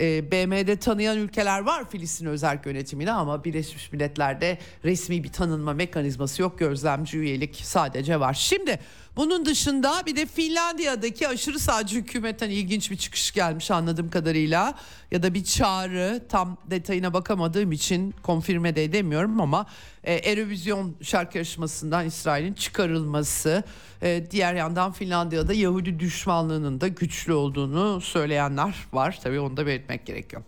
[0.00, 6.42] e, BM'de tanıyan ülkeler var Filistin özel yönetimine ama Birleşmiş Milletler'de resmi bir tanınma mekanizması
[6.42, 6.58] yok.
[6.58, 8.34] Gözlemci üyelik sadece var.
[8.34, 8.78] Şimdi
[9.18, 14.74] bunun dışında bir de Finlandiya'daki aşırı sağcı hükümetten ilginç bir çıkış gelmiş anladığım kadarıyla.
[15.10, 19.66] Ya da bir çağrı tam detayına bakamadığım için konfirme de edemiyorum ama
[20.04, 23.64] e, Eurovision şarkı yarışmasından İsrail'in çıkarılması.
[24.02, 29.18] E, diğer yandan Finlandiya'da Yahudi düşmanlığının da güçlü olduğunu söyleyenler var.
[29.22, 30.42] Tabii onu da belirtmek gerekiyor.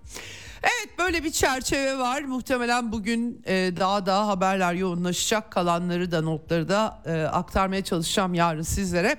[0.63, 2.23] Evet böyle bir çerçeve var.
[2.23, 5.51] Muhtemelen bugün e, daha daha haberler yoğunlaşacak.
[5.51, 9.17] Kalanları da notları da e, aktarmaya çalışacağım yarın sizlere.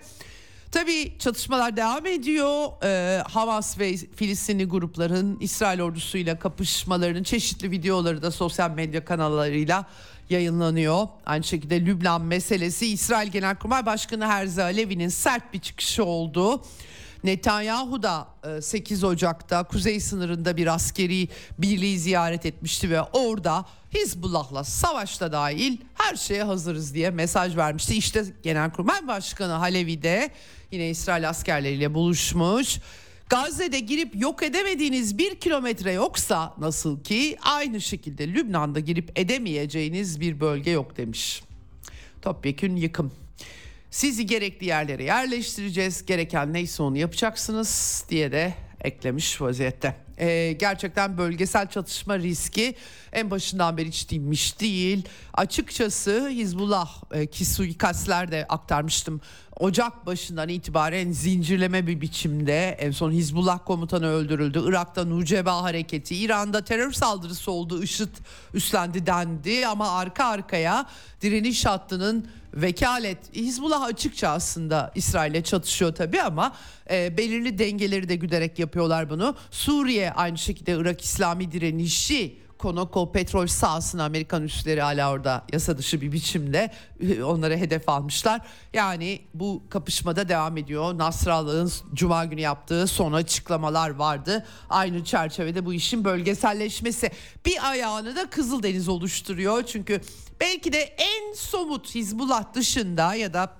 [0.71, 2.67] Tabii çatışmalar devam ediyor.
[2.83, 9.85] Ee, Hamas ve Filistinli grupların İsrail ordusuyla kapışmalarının çeşitli videoları da sosyal medya kanallarıyla
[10.29, 11.07] yayınlanıyor.
[11.25, 16.63] Aynı şekilde Lübnan meselesi İsrail Genelkurmay Başkanı Herzi Alevi'nin sert bir çıkışı oldu.
[17.23, 18.27] Netanyahu da
[18.61, 25.77] 8 e, Ocak'ta kuzey sınırında bir askeri birliği ziyaret etmişti ve orada Hizbullah'la savaşta dahil
[25.93, 27.95] her şeye hazırız diye mesaj vermişti.
[27.95, 30.31] İşte Genelkurmay Başkanı Halevi de
[30.71, 32.79] yine İsrail askerleriyle buluşmuş.
[33.29, 40.39] Gazze'de girip yok edemediğiniz bir kilometre yoksa nasıl ki aynı şekilde Lübnan'da girip edemeyeceğiniz bir
[40.39, 41.43] bölge yok demiş.
[42.21, 43.11] Topyekün yıkım.
[43.91, 46.05] Sizi gerekli yerlere yerleştireceğiz.
[46.05, 49.95] Gereken neyse onu yapacaksınız diye de eklemiş vaziyette.
[50.17, 52.75] Ee, gerçekten bölgesel çatışma riski
[53.13, 55.05] en başından beri hiç dinmiş değil.
[55.33, 59.21] Açıkçası Hizbullah e, ki suikastler de aktarmıştım.
[59.59, 64.61] Ocak başından itibaren zincirleme bir biçimde en son Hizbullah komutanı öldürüldü.
[64.65, 67.83] Irak'ta Nuceba hareketi, İran'da terör saldırısı oldu.
[67.83, 68.15] IŞİD
[68.53, 70.85] üstlendi dendi ama arka arkaya
[71.21, 76.55] direniş hattının vekalet Hizbullah açıkça aslında İsrail'e çatışıyor tabii ama
[76.91, 79.35] e, belirli dengeleri de güderek yapıyorlar bunu.
[79.51, 86.01] Suriye aynı şekilde Irak İslami direnişi Konoko petrol sahasını Amerikan üsleri hala orada yasa dışı
[86.01, 86.71] bir biçimde
[87.23, 88.41] onları hedef almışlar.
[88.73, 90.97] Yani bu kapışmada devam ediyor.
[90.97, 94.45] Nasrallah'ın cuma günü yaptığı son açıklamalar vardı.
[94.69, 97.11] Aynı çerçevede bu işin bölgeselleşmesi
[97.45, 99.63] bir ayağını da Kızıldeniz oluşturuyor.
[99.63, 100.01] Çünkü
[100.39, 103.53] belki de en somut Hizbullah dışında ya da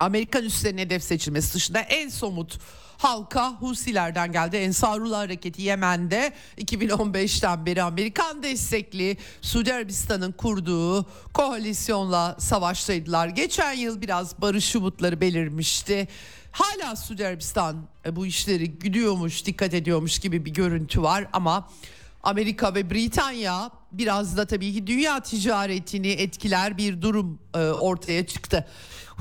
[0.00, 2.58] Amerikan üslerinin hedef seçilmesi dışında en somut
[3.00, 4.56] halka Husilerden geldi.
[4.56, 13.28] Ensarullah Hareketi Yemen'de 2015'ten beri Amerikan destekli Suudi Arabistan'ın kurduğu koalisyonla savaştaydılar.
[13.28, 16.08] Geçen yıl biraz barış umutları belirmişti.
[16.52, 21.68] Hala Suudi Arabistan e, bu işleri gidiyormuş, dikkat ediyormuş gibi bir görüntü var ama
[22.22, 28.66] Amerika ve Britanya biraz da tabii ki dünya ticaretini etkiler bir durum e, ortaya çıktı.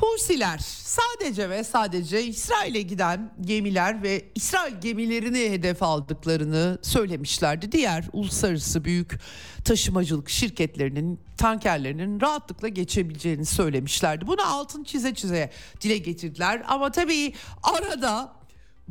[0.01, 7.71] Husiler sadece ve sadece İsrail'e giden gemiler ve İsrail gemilerini hedef aldıklarını söylemişlerdi.
[7.71, 9.19] Diğer uluslararası büyük
[9.65, 14.27] taşımacılık şirketlerinin tankerlerinin rahatlıkla geçebileceğini söylemişlerdi.
[14.27, 15.49] Bunu altın çize çize
[15.81, 17.33] dile getirdiler ama tabii
[17.63, 18.38] arada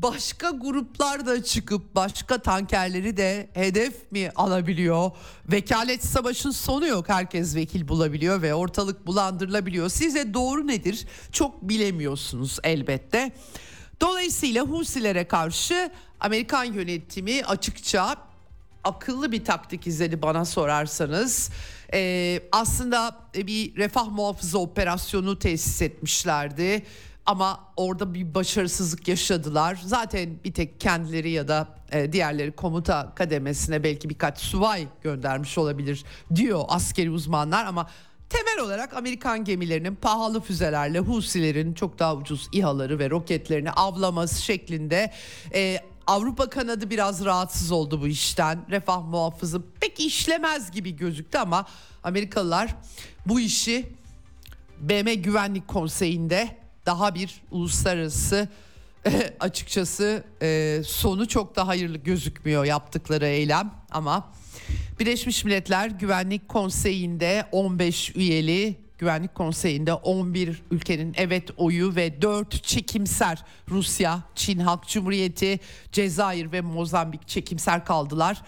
[0.02, 5.10] başka gruplar da çıkıp başka tankerleri de hedef mi alabiliyor?
[5.52, 7.08] Vekalet savaşın sonu yok.
[7.08, 9.88] Herkes vekil bulabiliyor ve ortalık bulandırılabiliyor.
[9.88, 11.06] Size doğru nedir?
[11.32, 13.32] Çok bilemiyorsunuz elbette.
[14.00, 18.16] Dolayısıyla Husilere karşı Amerikan yönetimi açıkça
[18.84, 21.50] akıllı bir taktik izledi bana sorarsanız.
[21.94, 26.84] Ee, aslında bir refah muhafızı operasyonu tesis etmişlerdi
[27.28, 29.80] ama orada bir başarısızlık yaşadılar.
[29.84, 36.04] Zaten bir tek kendileri ya da e, diğerleri komuta kademesine belki birkaç subay göndermiş olabilir
[36.34, 37.90] diyor askeri uzmanlar ama
[38.28, 45.12] temel olarak Amerikan gemilerinin pahalı füzelerle Husilerin çok daha ucuz İHA'ları ve roketlerini avlaması şeklinde
[45.54, 48.66] e, Avrupa kanadı biraz rahatsız oldu bu işten.
[48.70, 51.66] Refah muhafızı pek işlemez gibi gözüktü ama
[52.02, 52.74] Amerikalılar
[53.26, 53.92] bu işi
[54.80, 58.48] BM Güvenlik Konseyi'nde daha bir uluslararası
[59.40, 64.32] açıkçası e, sonu çok da hayırlı gözükmüyor yaptıkları eylem ama
[65.00, 73.44] Birleşmiş Milletler Güvenlik Konseyi'nde 15 üyeli Güvenlik Konseyi'nde 11 ülkenin evet oyu ve 4 çekimser
[73.70, 75.60] Rusya, Çin Halk Cumhuriyeti,
[75.92, 78.42] Cezayir ve Mozambik çekimser kaldılar.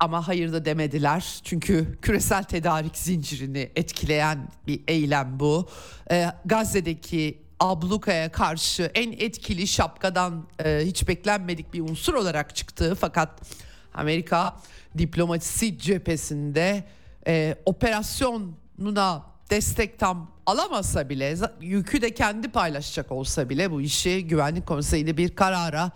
[0.00, 5.68] Ama hayır da demediler çünkü küresel tedarik zincirini etkileyen bir eylem bu.
[6.10, 13.40] Ee, Gazze'deki ablukaya karşı en etkili şapkadan e, hiç beklenmedik bir unsur olarak çıktığı fakat
[13.94, 14.56] Amerika
[14.98, 16.84] diplomasisi cephesinde
[17.26, 24.66] e, operasyonuna destek tam alamasa bile yükü de kendi paylaşacak olsa bile bu işi güvenlik
[24.66, 25.90] konseyinde bir karara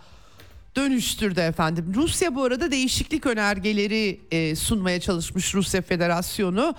[0.75, 1.93] dönüştürdü efendim.
[1.95, 6.75] Rusya bu arada değişiklik önergeleri e, sunmaya çalışmış Rusya Federasyonu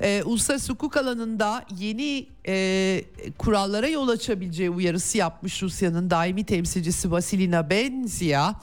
[0.00, 3.04] e, uluslararası hukuk alanında yeni e,
[3.38, 8.54] kurallara yol açabileceği uyarısı yapmış Rusya'nın daimi temsilcisi Vasilina Benzia.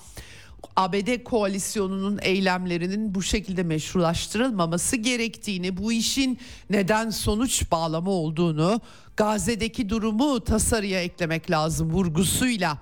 [0.76, 8.82] ABD koalisyonunun eylemlerinin bu şekilde meşrulaştırılmaması gerektiğini, bu işin neden sonuç bağlamı olduğunu,
[9.17, 12.78] Gazze'deki durumu tasarıya eklemek lazım vurgusuyla.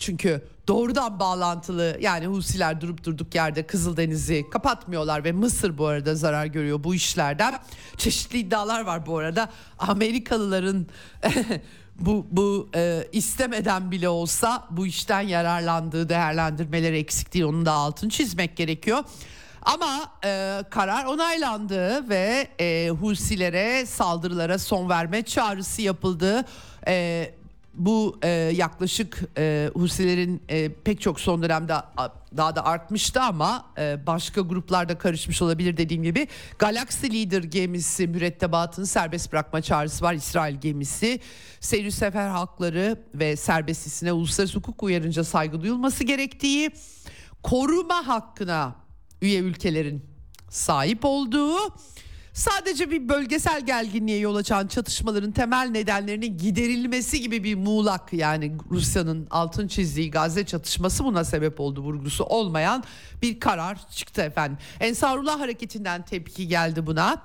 [0.00, 6.46] Çünkü doğrudan bağlantılı yani Husiler durup durduk yerde Kızıldeniz'i kapatmıyorlar ve Mısır bu arada zarar
[6.46, 7.54] görüyor bu işlerden.
[7.96, 9.48] Çeşitli iddialar var bu arada.
[9.78, 10.86] Amerikalıların
[12.00, 18.10] bu bu e, istemeden bile olsa bu işten yararlandığı değerlendirmeleri eksik değil onun da altını
[18.10, 19.04] çizmek gerekiyor.
[19.62, 26.44] Ama e, karar onaylandı ve e, Husilere saldırılara son verme çağrısı yapıldı.
[26.88, 27.34] E,
[27.76, 31.74] bu e, yaklaşık e, Husilerin e, pek çok son dönemde
[32.36, 36.28] daha da artmıştı ama e, başka gruplarda karışmış olabilir dediğim gibi.
[36.58, 40.14] Galaxy Leader gemisi mürettebatını serbest bırakma çağrısı var.
[40.14, 41.20] İsrail gemisi
[41.60, 46.70] seyir sefer hakları ve serbestisine uluslararası hukuk uyarınca saygı duyulması gerektiği
[47.42, 48.76] koruma hakkına
[49.22, 50.04] üye ülkelerin
[50.50, 51.58] sahip olduğu
[52.36, 59.26] sadece bir bölgesel gerginliğe yol açan çatışmaların temel nedenlerinin giderilmesi gibi bir muğlak yani Rusya'nın
[59.30, 62.84] altın çizdiği Gazze çatışması buna sebep oldu vurgusu olmayan
[63.22, 64.58] bir karar çıktı efendim.
[64.80, 67.22] Ensarullah hareketinden tepki geldi buna.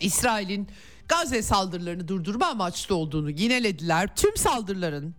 [0.00, 0.68] İsrail'in
[1.08, 4.16] Gazze saldırılarını durdurma amaçlı olduğunu yinelediler.
[4.16, 5.14] Tüm saldırıların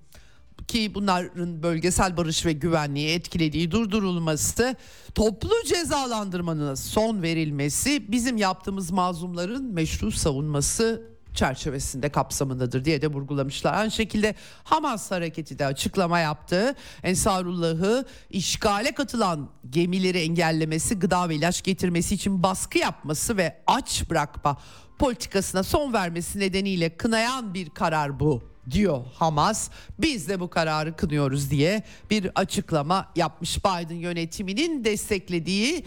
[0.69, 4.75] ki bunların bölgesel barış ve güvenliği etkilediği durdurulması,
[5.15, 13.73] toplu cezalandırmanın son verilmesi bizim yaptığımız mazlumların meşru savunması çerçevesinde kapsamındadır diye de vurgulamışlar.
[13.73, 16.75] Aynı şekilde Hamas hareketi de açıklama yaptı.
[17.03, 24.57] Ensarullah'ı işgale katılan gemileri engellemesi, gıda ve ilaç getirmesi için baskı yapması ve aç bırakma
[24.99, 29.69] politikasına son vermesi nedeniyle kınayan bir karar bu diyor Hamas.
[29.99, 35.85] Biz de bu kararı kınıyoruz diye bir açıklama yapmış Biden yönetiminin desteklediği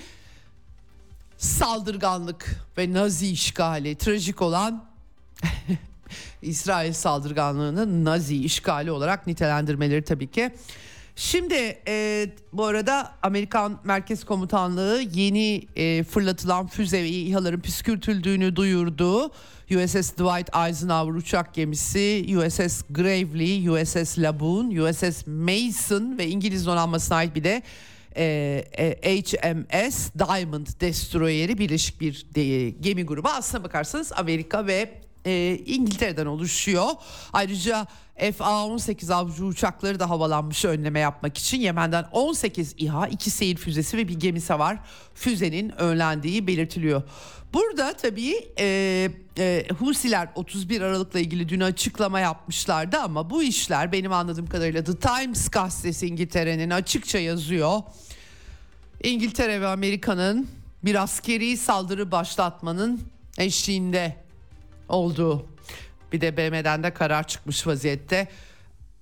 [1.38, 4.84] saldırganlık ve Nazi işgali trajik olan
[6.42, 10.52] İsrail saldırganlığını Nazi işgali olarak nitelendirmeleri tabii ki.
[11.16, 19.30] Şimdi e, bu arada Amerikan Merkez Komutanlığı yeni e, fırlatılan füze ve İHA'ların püskürtüldüğünü duyurdu.
[19.70, 27.34] USS Dwight Eisenhower uçak gemisi, USS Gravely, USS Laboon, USS Mason ve İngiliz donanmasına ait
[27.34, 27.62] bir de
[28.16, 28.64] e,
[29.02, 33.28] e, HMS Diamond Destroyer'i birleşik bir de, gemi grubu.
[33.28, 34.90] Aslına bakarsanız Amerika ve
[35.26, 36.90] e, İngiltere'den oluşuyor.
[37.32, 43.96] Ayrıca FA-18 avcı uçakları da havalanmış önleme yapmak için Yemen'den 18 İHA, 2 seyir füzesi
[43.96, 44.78] ve bir gemisi var.
[45.14, 47.02] Füzenin önlendiği belirtiliyor.
[47.54, 49.08] Burada tabii e,
[49.38, 54.96] e, Husiler 31 Aralık'la ilgili dün açıklama yapmışlardı ama bu işler benim anladığım kadarıyla The
[54.96, 57.82] Times gazetesi İngiltere'nin açıkça yazıyor.
[59.02, 60.48] İngiltere ve Amerika'nın
[60.84, 63.00] bir askeri saldırı başlatmanın
[63.38, 64.16] eşliğinde
[64.92, 65.46] olduğu
[66.12, 68.28] bir de BM'den de karar çıkmış vaziyette.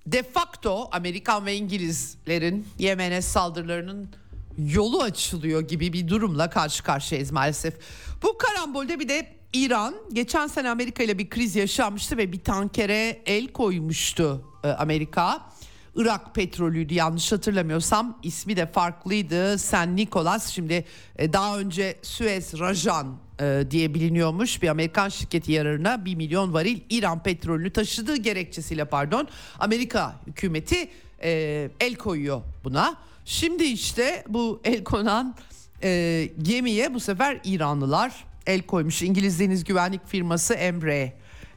[0.07, 4.11] De facto Amerikan ve İngilizlerin Yemen'e saldırılarının
[4.59, 7.75] yolu açılıyor gibi bir durumla karşı karşıyayız maalesef.
[8.23, 13.23] Bu karambolde bir de İran geçen sene Amerika ile bir kriz yaşanmıştı ve bir tankere
[13.27, 15.51] el koymuştu e, Amerika.
[15.97, 19.59] Irak petrolüydü yanlış hatırlamıyorsam ismi de farklıydı.
[19.59, 20.85] Sen Nicholas şimdi
[21.17, 26.81] e, daha önce Suez Rajan e, diye biliniyormuş bir Amerikan şirketi yararına 1 milyon varil
[26.91, 30.89] İran petrolünü taşıdığı gerekçesiyle pardon Amerika hükümeti
[31.23, 32.97] e, el koyuyor buna.
[33.25, 35.35] Şimdi işte bu el konan
[35.83, 39.03] e, gemiye bu sefer İranlılar el koymuş.
[39.03, 41.13] İngiliz deniz güvenlik firması Embraer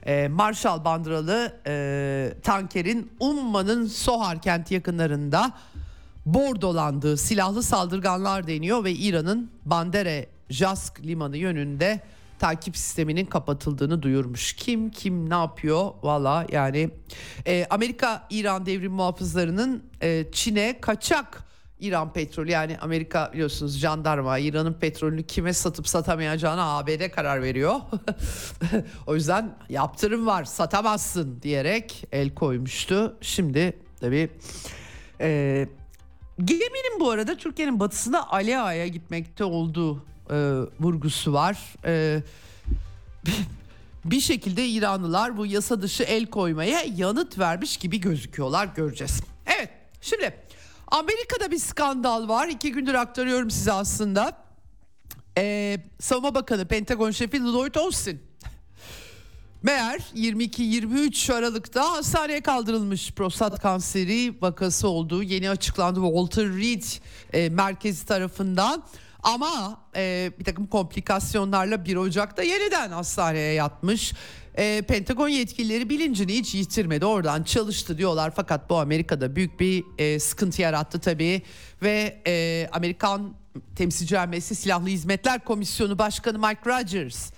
[0.06, 5.52] e, Marshall bandıralı e, tankerin Umman'ın Sohar kenti yakınlarında
[6.26, 12.01] bordolandığı silahlı saldırganlar deniyor ve İran'ın Bandere Jask limanı yönünde
[12.39, 14.53] takip sisteminin kapatıldığını duyurmuş.
[14.53, 16.89] Kim kim ne yapıyor valla yani
[17.47, 21.43] e, Amerika İran devrim muhafızlarının e, Çin'e kaçak
[21.79, 27.75] İran petrolü yani Amerika biliyorsunuz jandarma İran'ın petrolünü kime satıp satamayacağına ABD karar veriyor.
[29.07, 33.17] o yüzden yaptırım var satamazsın diyerek el koymuştu.
[33.21, 34.29] Şimdi tabii
[35.21, 35.67] e,
[36.45, 40.36] geminin bu arada Türkiye'nin batısına Ali Ağa'ya gitmekte olduğu e,
[40.79, 41.75] vurgusu var.
[41.86, 42.23] E,
[44.05, 49.21] bir şekilde İranlılar bu yasa dışı el koymaya yanıt vermiş gibi gözüküyorlar göreceğiz.
[49.45, 49.69] Evet
[50.01, 50.36] şimdi
[50.88, 52.47] Amerika'da bir skandal var.
[52.47, 54.43] İki gündür aktarıyorum size aslında.
[55.38, 58.21] Ee, Savunma Bakanı Pentagon şefi Lloyd Austin.
[59.63, 66.83] Meğer 22-23 Aralık'ta hastaneye kaldırılmış prostat kanseri vakası olduğu yeni açıklandı Walter Reed
[67.33, 68.83] e, merkezi tarafından.
[69.24, 74.13] Ama e, bir takım komplikasyonlarla 1 Ocak'ta yeniden hastaneye yatmış.
[74.56, 77.06] E, Pentagon yetkilileri bilincini hiç yitirmedi.
[77.06, 78.34] Oradan çalıştı diyorlar.
[78.36, 81.42] Fakat bu Amerika'da büyük bir e, sıkıntı yarattı tabii.
[81.82, 83.34] Ve e, Amerikan
[83.76, 87.32] Temsilciler Meclisi Silahlı Hizmetler Komisyonu Başkanı Mike Rogers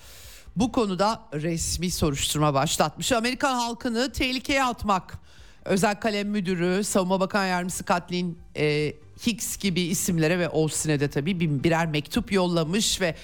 [0.55, 3.11] bu konuda resmi soruşturma başlatmış.
[3.11, 5.17] Amerikan halkını tehlikeye atmak
[5.65, 8.93] özel kalem müdürü, savunma bakan yardımcısı Kathleen e,
[9.27, 13.15] Hicks gibi isimlere ve Austin'e de tabii bir- birer mektup yollamış ve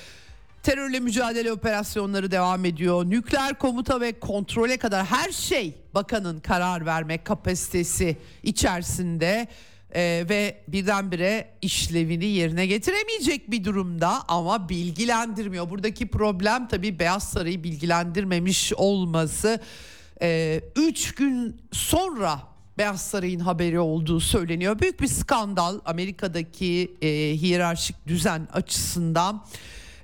[0.64, 3.06] terörle mücadele operasyonları devam ediyor.
[3.06, 9.48] Nükleer komuta ve kontrole kadar her şey bakanın karar verme kapasitesi içerisinde
[9.96, 15.70] Ee, ve birdenbire işlevini yerine getiremeyecek bir durumda ama bilgilendirmiyor.
[15.70, 19.60] Buradaki problem tabii Beyaz Sarayı bilgilendirmemiş olması.
[20.22, 22.40] Ee, üç gün sonra
[22.78, 24.80] Beyaz Saray'ın haberi olduğu söyleniyor.
[24.80, 29.46] Büyük bir skandal Amerika'daki e, hiyerarşik düzen açısından.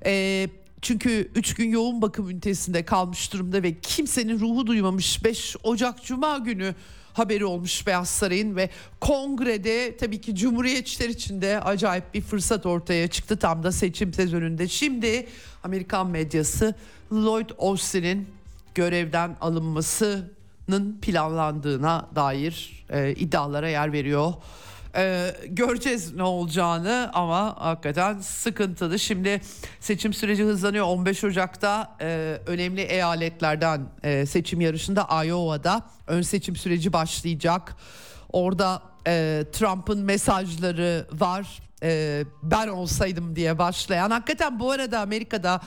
[0.06, 0.48] E,
[0.82, 6.38] çünkü 3 gün yoğun bakım ünitesinde kalmış durumda ve kimsenin ruhu duymamış 5 Ocak Cuma
[6.38, 6.76] günü
[7.14, 13.08] haberi olmuş Beyaz Saray'ın ve kongrede tabii ki cumhuriyetçiler için de acayip bir fırsat ortaya
[13.08, 14.68] çıktı tam da seçim sezonunda.
[14.68, 15.28] Şimdi
[15.64, 16.76] Amerikan medyası
[17.12, 18.37] Lloyd Austin'in
[18.78, 24.34] görevden alınmasının planlandığına dair e, iddialara yer veriyor.
[24.96, 29.00] E, göreceğiz ne olacağını ama hakikaten sıkıntılı.
[29.00, 29.42] Şimdi
[29.80, 30.86] seçim süreci hızlanıyor.
[30.86, 37.76] 15 Ocak'ta e, önemli eyaletlerden e, seçim yarışında Iowa'da ön seçim süreci başlayacak.
[38.32, 41.60] Orada e, Trump'ın mesajları var.
[41.84, 44.12] E, ben olsaydım diye başlayan.
[44.12, 45.62] Hakikaten bu arada Amerika'da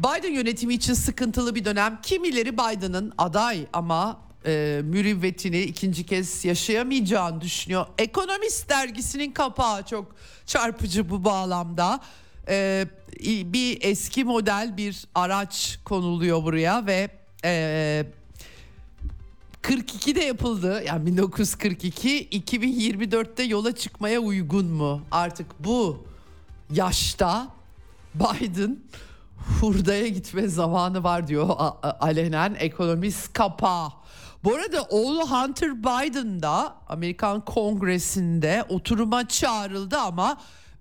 [0.00, 1.98] Biden yönetimi için sıkıntılı bir dönem.
[2.02, 7.86] Kimileri Biden'ın aday ama e, mürüvvetini ikinci kez yaşayamayacağını düşünüyor.
[7.98, 10.14] Ekonomist dergisinin kapağı çok
[10.46, 12.00] çarpıcı bu bağlamda.
[12.48, 12.86] E,
[13.24, 17.10] bir eski model bir araç konuluyor buraya ve
[17.44, 18.04] e,
[19.62, 20.82] 42'de yapıldı.
[20.86, 25.02] Yani 1942 2024'te yola çıkmaya uygun mu?
[25.10, 26.04] Artık bu
[26.70, 27.48] yaşta
[28.14, 28.78] Biden
[29.60, 31.48] hurdaya gitme zamanı var diyor
[31.82, 33.88] alenen ekonomist kapağı.
[34.44, 40.36] Bu arada oğlu Hunter Biden da Amerikan Kongresi'nde oturuma çağrıldı ama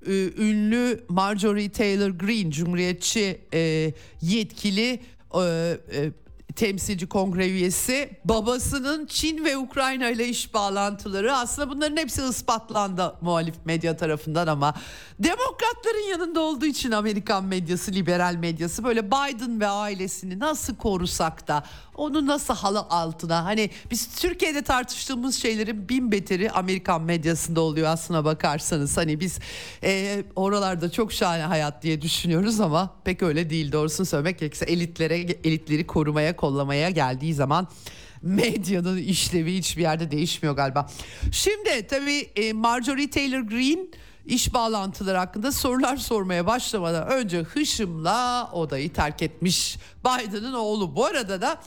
[0.08, 5.00] e, ünlü Marjorie Taylor Greene Cumhuriyetçi e, yetkili
[5.36, 6.12] e,
[6.60, 11.36] temsilci kongre üyesi babasının Çin ve Ukrayna ile iş bağlantıları.
[11.36, 14.74] Aslında bunların hepsi ispatlandı muhalif medya tarafından ama
[15.20, 21.64] demokratların yanında olduğu için Amerikan medyası liberal medyası böyle Biden ve ailesini nasıl korusak da
[22.00, 23.46] onu nasıl halı altına?
[23.46, 28.98] Hani biz Türkiye'de tartıştığımız şeylerin bin beteri Amerikan medyasında oluyor aslına bakarsanız.
[28.98, 29.40] Hani biz
[29.84, 33.72] e, oralarda çok şahane hayat diye düşünüyoruz ama pek öyle değil.
[33.72, 37.68] Doğrusunu söylemek gerekirse elitlere elitleri korumaya kollamaya geldiği zaman
[38.22, 40.90] medyanın işlevi hiçbir yerde değişmiyor galiba.
[41.32, 43.86] Şimdi tabii e, Marjorie Taylor Greene
[44.26, 50.96] iş bağlantıları hakkında sorular sormaya başlamadan önce hışımla odayı terk etmiş Biden'ın oğlu.
[50.96, 51.62] Bu arada da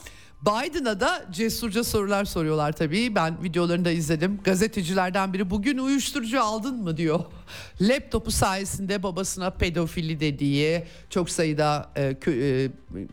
[0.45, 3.15] Biden'a da cesurca sorular soruyorlar tabii.
[3.15, 4.39] Ben videolarını da izledim.
[4.43, 7.19] Gazetecilerden biri bugün uyuşturucu aldın mı diyor.
[7.81, 12.71] Laptopu sayesinde babasına pedofili dediği çok sayıda e, kö-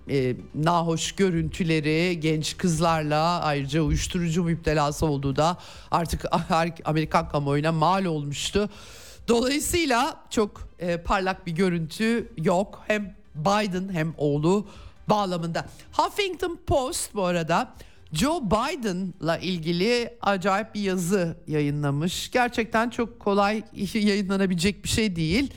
[0.09, 5.57] e, e, nahoş görüntüleri genç kızlarla ayrıca uyuşturucu müptelası olduğu da
[5.91, 6.25] artık
[6.85, 8.71] Amerikan kamuoyuna mal olmuştu.
[9.29, 12.83] Dolayısıyla çok e, parlak bir görüntü yok.
[12.87, 14.67] Hem Biden hem oğlu
[15.11, 15.67] bağlamında.
[15.93, 17.75] Huffington Post bu arada
[18.13, 22.31] Joe Biden'la ilgili acayip bir yazı yayınlamış.
[22.31, 23.63] Gerçekten çok kolay
[23.95, 25.53] yayınlanabilecek bir şey değil.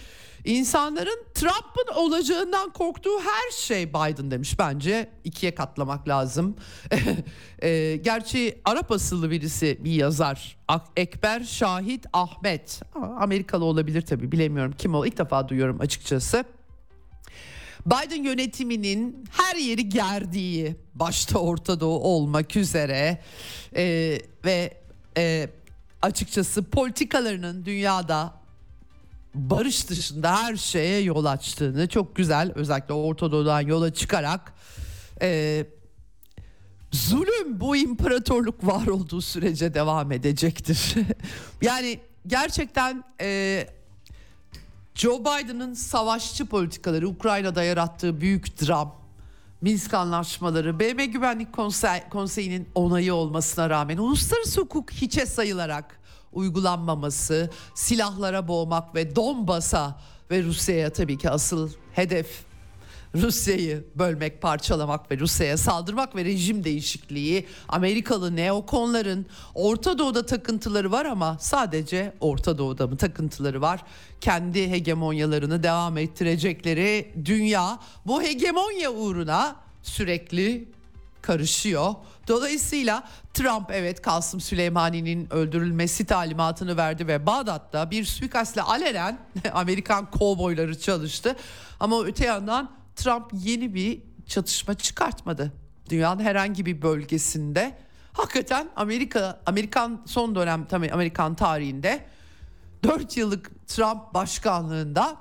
[0.46, 4.60] İnsanların Trump'ın olacağından korktuğu her şey Biden demiş.
[4.60, 6.56] Bence ikiye katlamak lazım.
[7.62, 10.58] e, gerçi Arap asıllı birisi bir yazar.
[10.98, 12.82] Ekber Şahit Ahmet.
[13.20, 15.06] Amerikalı olabilir tabii bilemiyorum kim o.
[15.06, 16.46] İlk defa duyuyorum açıkçası.
[17.86, 23.22] Biden yönetiminin her yeri gerdiği başta Orta Doğu olmak üzere
[23.76, 24.78] e, ve
[25.18, 25.50] e,
[26.02, 28.34] açıkçası politikalarının dünyada
[29.36, 34.54] barış dışında her şeye yol açtığını çok güzel özellikle Orta Doğu'dan yola çıkarak
[35.22, 35.66] e,
[36.92, 40.96] zulüm bu imparatorluk var olduğu sürece devam edecektir.
[41.62, 43.68] yani gerçekten e,
[44.96, 48.96] Joe Biden'ın savaşçı politikaları, Ukrayna'da yarattığı büyük dram,
[49.62, 56.00] Minsk anlaşmaları, BM Güvenlik Konsey, Konseyi'nin onayı olmasına rağmen uluslararası hukuk hiçe sayılarak
[56.34, 60.00] uygulanmaması, silahlara boğmak ve Donbas'a
[60.32, 62.44] ve Rusya'ya tabii ki asıl hedef
[63.16, 71.06] Rusya'yı bölmek, parçalamak ve Rusya'ya saldırmak ve rejim değişikliği, Amerikalı neokonların Orta Doğu'da takıntıları var
[71.06, 73.84] ama sadece Orta Doğu'da mı takıntıları var?
[74.22, 80.68] Kendi hegemonyalarını devam ettirecekleri dünya bu hegemonya uğruna sürekli
[81.22, 81.94] karışıyor.
[82.28, 83.04] Dolayısıyla
[83.34, 89.20] Trump evet Kasım Süleymani'nin öldürülmesi talimatını verdi ve Bağdat'ta bir suikastle alenen
[89.54, 91.36] Amerikan kovboyları çalıştı.
[91.80, 95.54] Ama öte yandan Trump yeni bir çatışma çıkartmadı.
[95.90, 97.78] Dünyanın herhangi bir bölgesinde
[98.14, 102.06] hakikaten Amerika Amerikan son dönem tabii Amerikan tarihinde
[102.84, 105.18] 4 yıllık Trump başkanlığında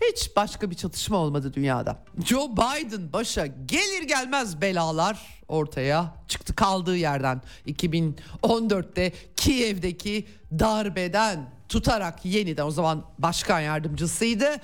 [0.00, 1.98] hiç başka bir çatışma olmadı dünyada.
[2.24, 10.26] Joe Biden başa gelir gelmez belalar ortaya çıktı kaldığı yerden 2014'te Kiev'deki
[10.58, 14.56] darbeden tutarak yeniden o zaman başkan yardımcısıydı.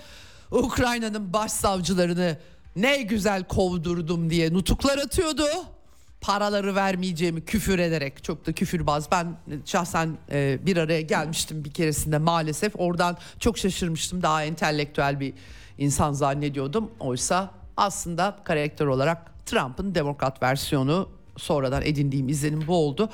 [0.50, 2.38] Ukrayna'nın başsavcılarını
[2.76, 5.46] ne güzel kovdurdum diye nutuklar atıyordu.
[6.20, 9.08] Paraları vermeyeceğimi küfür ederek çok da küfürbaz.
[9.12, 12.72] Ben şahsen e, bir araya gelmiştim bir keresinde maalesef.
[12.76, 14.22] Oradan çok şaşırmıştım.
[14.22, 15.34] Daha entelektüel bir
[15.78, 16.90] insan zannediyordum.
[17.00, 23.10] Oysa aslında karakter olarak Trump'ın demokrat versiyonu sonradan edindiğim izlenim bu oldu.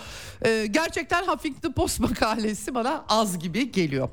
[0.47, 4.09] Ee, gerçekten Huffington Post makalesi bana az gibi geliyor.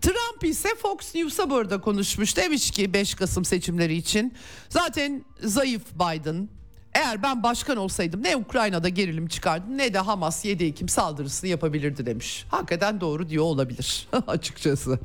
[0.00, 2.36] Trump ise Fox News'a burada konuşmuş.
[2.36, 4.34] Demiş ki 5 Kasım seçimleri için
[4.68, 6.48] zaten zayıf Biden.
[6.94, 12.06] Eğer ben başkan olsaydım ne Ukrayna'da gerilim çıkardı ne de Hamas 7 Ekim saldırısını yapabilirdi
[12.06, 12.44] demiş.
[12.50, 14.98] Hakikaten doğru diyor olabilir açıkçası.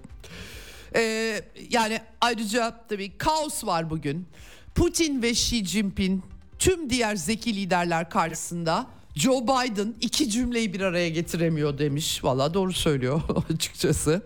[0.95, 4.27] Ee, yani ayrıca tabii kaos var bugün.
[4.75, 6.23] Putin ve Xi Jinping
[6.59, 12.23] tüm diğer zeki liderler karşısında Joe Biden iki cümleyi bir araya getiremiyor demiş.
[12.23, 13.21] Valla doğru söylüyor
[13.53, 14.21] açıkçası.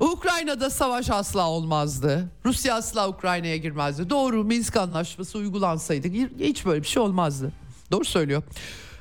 [0.00, 2.28] Ukrayna'da savaş asla olmazdı.
[2.44, 4.10] Rusya asla Ukrayna'ya girmezdi.
[4.10, 7.52] Doğru Minsk anlaşması uygulansaydı hiç böyle bir şey olmazdı.
[7.90, 8.42] Doğru söylüyor.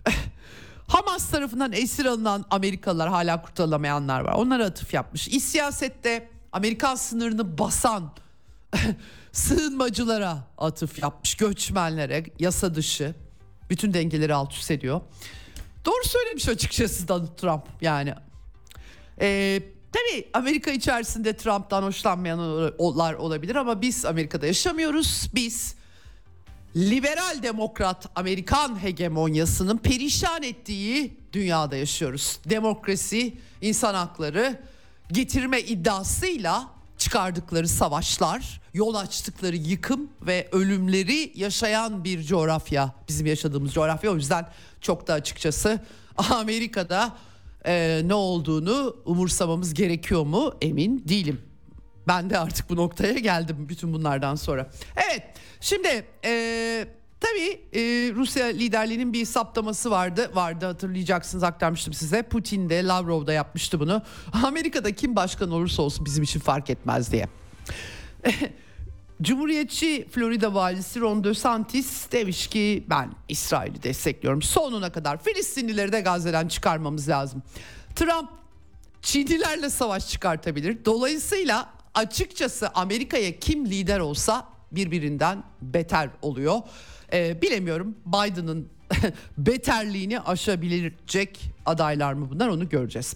[0.87, 4.33] Hamas tarafından esir alınan Amerikalılar hala kurtarılamayanlar var.
[4.33, 5.27] Onlara atıf yapmış.
[5.27, 8.11] İç siyasette Amerikan sınırını basan
[9.35, 11.35] sığınmacılara atıf yapmış.
[11.35, 13.15] Göçmenlere, yasa dışı.
[13.69, 15.01] Bütün dengeleri alt üst ediyor.
[15.85, 18.13] Doğru söylemiş açıkçası Donald Trump yani.
[19.21, 19.61] Ee,
[19.93, 25.29] tabii Amerika içerisinde Trump'tan hoşlanmayanlar olabilir ama biz Amerika'da yaşamıyoruz.
[25.35, 25.75] Biz
[26.75, 32.39] liberal demokrat Amerikan hegemonyasının perişan ettiği dünyada yaşıyoruz.
[32.45, 34.59] Demokrasi, insan hakları
[35.11, 42.93] getirme iddiasıyla çıkardıkları savaşlar, yol açtıkları yıkım ve ölümleri yaşayan bir coğrafya.
[43.07, 44.49] Bizim yaşadığımız coğrafya o yüzden
[44.81, 45.79] çok da açıkçası
[46.31, 47.13] Amerika'da
[47.65, 51.41] e, ne olduğunu umursamamız gerekiyor mu emin değilim.
[52.07, 54.69] Ben de artık bu noktaya geldim bütün bunlardan sonra.
[54.95, 55.23] Evet
[55.61, 56.87] şimdi e,
[57.19, 57.81] tabii e,
[58.15, 60.31] Rusya liderliğinin bir saptaması vardı.
[60.33, 62.23] Vardı hatırlayacaksınız aktarmıştım size.
[62.23, 64.01] Putin de Lavrov da yapmıştı bunu.
[64.43, 67.27] Amerika'da kim başkan olursa olsun bizim için fark etmez diye.
[69.21, 75.23] Cumhuriyetçi Florida valisi Ron DeSantis demiş ki ben İsrail'i destekliyorum sonuna kadar.
[75.23, 77.43] Filistinlileri de Gazze'den çıkarmamız lazım.
[77.95, 78.29] Trump
[79.05, 80.85] Çinlilerle savaş çıkartabilir.
[80.85, 86.61] Dolayısıyla açıkçası Amerika'ya kim lider olsa birbirinden beter oluyor.
[87.15, 88.67] Ee, bilemiyorum Biden'ın
[89.37, 93.15] beterliğini aşabilecek adaylar mı bunlar onu göreceğiz.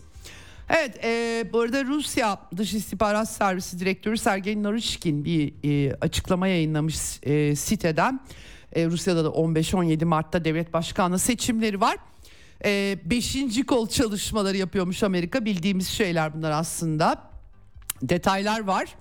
[0.70, 7.20] Evet e, bu arada Rusya Dış İstihbarat Servisi Direktörü Sergey Narishkin bir e, açıklama yayınlamış
[7.24, 8.20] e, siteden.
[8.74, 11.98] E, Rusya'da da 15-17 Mart'ta devlet başkanlığı seçimleri var.
[12.66, 17.30] E, beşinci kol çalışmaları yapıyormuş Amerika bildiğimiz şeyler bunlar aslında.
[18.02, 18.96] Detaylar var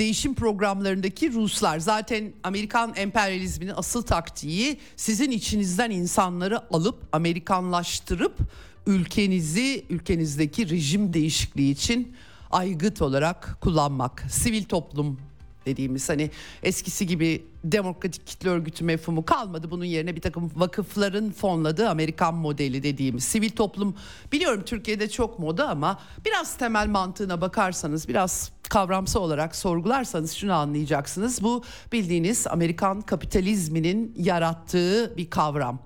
[0.00, 8.38] değişim programlarındaki Ruslar zaten Amerikan emperyalizminin asıl taktiği sizin içinizden insanları alıp Amerikanlaştırıp
[8.86, 12.14] ülkenizi ülkenizdeki rejim değişikliği için
[12.50, 14.24] aygıt olarak kullanmak.
[14.30, 15.18] Sivil toplum
[15.66, 16.30] dediğimiz hani
[16.62, 19.70] eskisi gibi demokratik kitle örgütü mefhumu kalmadı.
[19.70, 23.94] Bunun yerine bir takım vakıfların fonladığı Amerikan modeli dediğimiz sivil toplum
[24.32, 31.42] biliyorum Türkiye'de çok moda ama biraz temel mantığına bakarsanız biraz kavramsal olarak sorgularsanız şunu anlayacaksınız.
[31.42, 35.78] Bu bildiğiniz Amerikan kapitalizminin yarattığı bir kavram.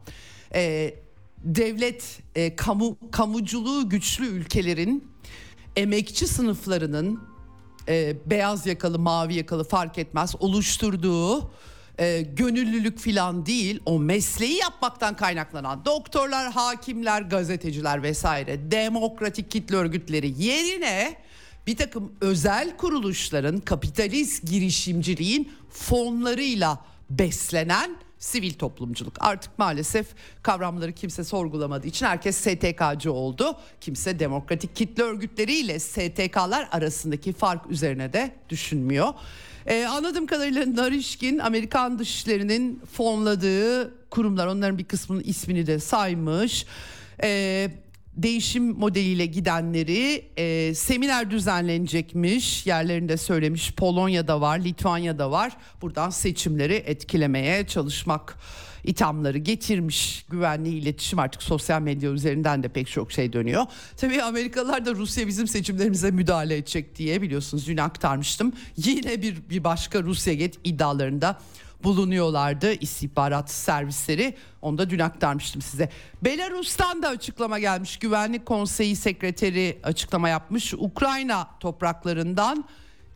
[0.55, 0.95] Ee,
[1.45, 5.09] devlet, e, kamu kamuculuğu güçlü ülkelerin
[5.77, 7.34] emekçi sınıflarının
[7.89, 10.35] e, beyaz yakalı, mavi yakalı fark etmez.
[10.41, 11.51] Oluşturduğu
[11.99, 20.43] e, gönüllülük filan değil o mesleği yapmaktan kaynaklanan doktorlar, hakimler, gazeteciler vesaire demokratik kitle örgütleri
[20.43, 21.17] yerine
[21.67, 29.15] bir takım özel kuruluşların kapitalist girişimciliğin fonlarıyla beslenen sivil toplumculuk.
[29.21, 30.07] Artık maalesef
[30.43, 33.57] kavramları kimse sorgulamadığı için herkes STK'cı oldu.
[33.81, 39.15] Kimse demokratik kitle örgütleriyle STK'lar arasındaki fark üzerine de düşünmüyor.
[39.67, 46.67] Ee, anladığım kadarıyla Narişkin Amerikan dışişlerinin fonladığı kurumlar onların bir kısmının ismini de saymış.
[47.23, 47.71] Ee,
[48.17, 57.67] değişim modeliyle gidenleri e, seminer düzenlenecekmiş yerlerinde söylemiş Polonya'da var Litvanya'da var buradan seçimleri etkilemeye
[57.67, 58.39] çalışmak
[58.85, 63.67] ithamları getirmiş güvenli iletişim artık sosyal medya üzerinden de pek çok şey dönüyor.
[63.97, 68.53] Tabii Amerikalılar da Rusya bizim seçimlerimize müdahale edecek diye biliyorsunuz dün aktarmıştım.
[68.77, 71.39] Yine bir, bir başka Rusya get iddialarında
[71.85, 74.35] bulunuyorlardı istihbarat servisleri.
[74.63, 75.89] Onu da dün aktarmıştım size.
[76.25, 77.97] Belarus'tan da açıklama gelmiş.
[77.97, 80.75] Güvenlik Konseyi Sekreteri açıklama yapmış.
[80.75, 82.65] Ukrayna topraklarından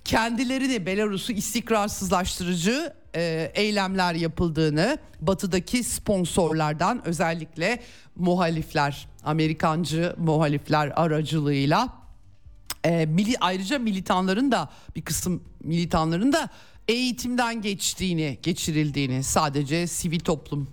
[0.04, 7.82] kendilerini Belarus'u istikrarsızlaştırıcı e, eylemler yapıldığını batıdaki sponsorlardan özellikle
[8.16, 11.88] muhalifler Amerikancı muhalifler aracılığıyla
[12.84, 16.48] e, mili, ayrıca militanların da bir kısım militanların da
[16.88, 20.68] eğitimden geçtiğini geçirildiğini sadece sivil toplum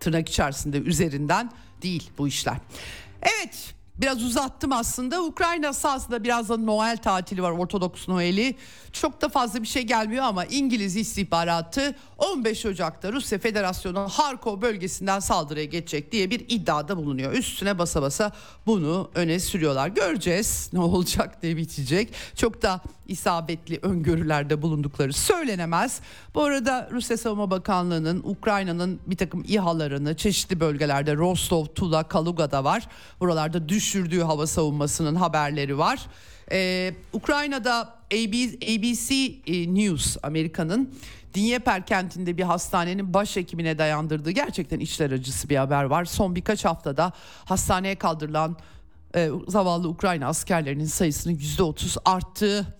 [0.00, 1.52] tırnak içerisinde üzerinden
[1.82, 2.56] değil bu işler.
[3.22, 5.22] Evet Biraz uzattım aslında.
[5.22, 7.50] Ukrayna sahasında biraz da Noel tatili var.
[7.50, 8.56] Ortodoks Noel'i.
[8.92, 15.20] Çok da fazla bir şey gelmiyor ama İngiliz istihbaratı 15 Ocak'ta Rusya Federasyonu Harkov bölgesinden
[15.20, 17.32] saldırıya geçecek diye bir iddiada bulunuyor.
[17.32, 18.32] Üstüne basa basa
[18.66, 19.88] bunu öne sürüyorlar.
[19.88, 22.14] Göreceğiz ne olacak ne bitecek.
[22.36, 26.00] Çok da isabetli öngörülerde bulundukları söylenemez.
[26.34, 32.88] Bu arada Rusya Savunma Bakanlığı'nın Ukrayna'nın bir takım İHA'larını çeşitli bölgelerde Rostov, Tula, Kaluga'da var.
[33.20, 36.06] Buralarda düşürdüğü hava savunmasının haberleri var.
[36.52, 39.14] Ee, Ukrayna'da ABC
[39.46, 40.94] e, News Amerika'nın
[41.34, 46.04] Dnieper kentinde bir hastanenin başhekimine dayandırdığı gerçekten içler acısı bir haber var.
[46.04, 47.12] Son birkaç haftada
[47.44, 48.56] hastaneye kaldırılan
[49.14, 52.79] e, zavallı Ukrayna askerlerinin sayısının %30 arttığı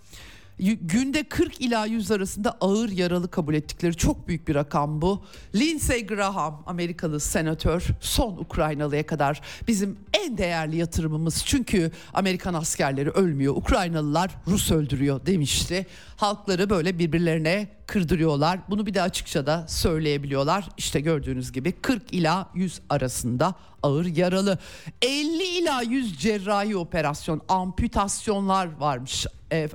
[0.61, 5.25] günde 40 ila 100 arasında ağır yaralı kabul ettikleri çok büyük bir rakam bu.
[5.55, 13.57] Lindsey Graham Amerikalı senatör son Ukraynalıya kadar bizim en değerli yatırımımız çünkü Amerikan askerleri ölmüyor
[13.57, 15.87] Ukraynalılar Rus öldürüyor demişti.
[16.17, 18.59] Halkları böyle birbirlerine kırdırıyorlar.
[18.69, 20.69] Bunu bir de açıkça da söyleyebiliyorlar.
[20.77, 24.59] İşte gördüğünüz gibi 40 ila 100 arasında ağır yaralı.
[25.03, 29.27] 50 ila 100 cerrahi operasyon, amputasyonlar varmış.
[29.53, 29.69] E,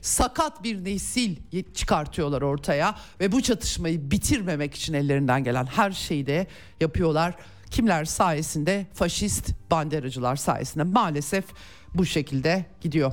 [0.00, 1.36] sakat bir nesil
[1.74, 6.46] çıkartıyorlar ortaya ve bu çatışmayı bitirmemek için ellerinden gelen her şeyi de
[6.80, 7.34] yapıyorlar.
[7.70, 8.86] Kimler sayesinde?
[8.94, 11.44] Faşist banderacılar sayesinde maalesef
[11.94, 13.12] bu şekilde gidiyor.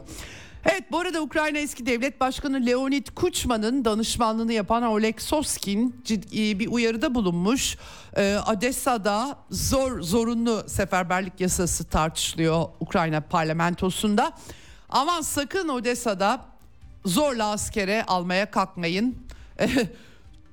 [0.65, 7.15] Evet bu arada Ukrayna eski devlet başkanı Leonid Kuchma'nın danışmanlığını yapan Oleg Soskin bir uyarıda
[7.15, 7.77] bulunmuş.
[8.17, 14.33] Ee, Odessa'da zor zorunlu seferberlik yasası tartışılıyor Ukrayna parlamentosunda.
[14.89, 16.45] Aman sakın Odessa'da
[17.05, 19.15] zorla askere almaya kalkmayın.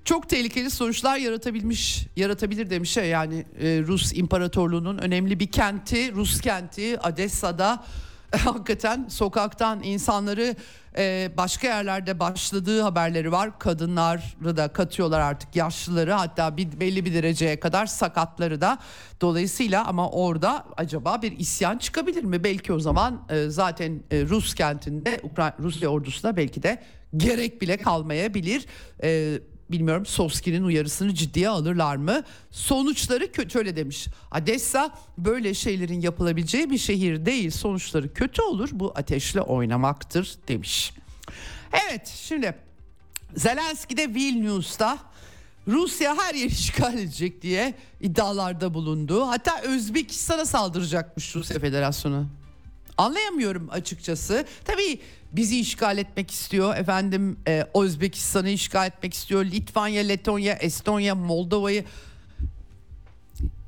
[0.05, 6.41] Çok tehlikeli sonuçlar yaratabilmiş, yaratabilir demiş ya yani e, Rus İmparatorluğu'nun önemli bir kenti, Rus
[6.41, 7.85] kenti Odessa'da
[8.45, 10.57] hakikaten sokaktan insanları
[10.99, 13.59] e, başka yerlerde başladığı haberleri var.
[13.59, 18.79] Kadınları da katıyorlar artık yaşlıları hatta bir, belli bir dereceye kadar sakatları da.
[19.21, 22.45] Dolayısıyla ama orada acaba bir isyan çıkabilir mi?
[22.45, 26.83] Belki o zaman e, zaten e, Rus kentinde Ukrayna Rusya ordusuna belki de
[27.17, 28.67] gerek bile kalmayabilir.
[29.03, 29.39] E,
[29.73, 32.23] bilmiyorum Sovski'nin uyarısını ciddiye alırlar mı?
[32.51, 34.09] Sonuçları kötü öyle demiş.
[34.37, 37.51] Odessa böyle şeylerin yapılabileceği bir şehir değil.
[37.51, 38.69] Sonuçları kötü olur.
[38.73, 40.93] Bu ateşle oynamaktır demiş.
[41.73, 42.55] Evet şimdi
[43.37, 44.99] Zelenski de Vilnius'ta
[45.69, 49.27] Rusya her yeri işgal edecek diye iddialarda bulundu.
[49.27, 52.27] Hatta Özbekistan'a saldıracakmış Rusya Federasyonu.
[52.99, 54.47] Anlayamıyorum açıkçası.
[54.65, 55.01] Tabii
[55.33, 56.77] bizi işgal etmek istiyor.
[56.77, 59.45] Efendim e, Özbekistan'ı işgal etmek istiyor.
[59.45, 61.85] Litvanya, Letonya, Estonya, Moldova'yı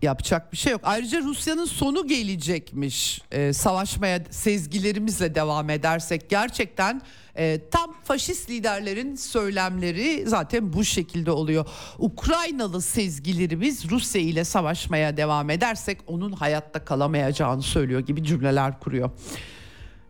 [0.02, 0.80] yapacak bir şey yok.
[0.84, 3.22] Ayrıca Rusya'nın sonu gelecekmiş.
[3.32, 7.02] E, savaşmaya sezgilerimizle devam edersek gerçekten
[7.36, 11.66] e, tam faşist liderlerin söylemleri zaten bu şekilde oluyor.
[11.98, 19.10] Ukraynalı sezgilerimiz Rusya ile savaşmaya devam edersek onun hayatta kalamayacağını söylüyor gibi cümleler kuruyor.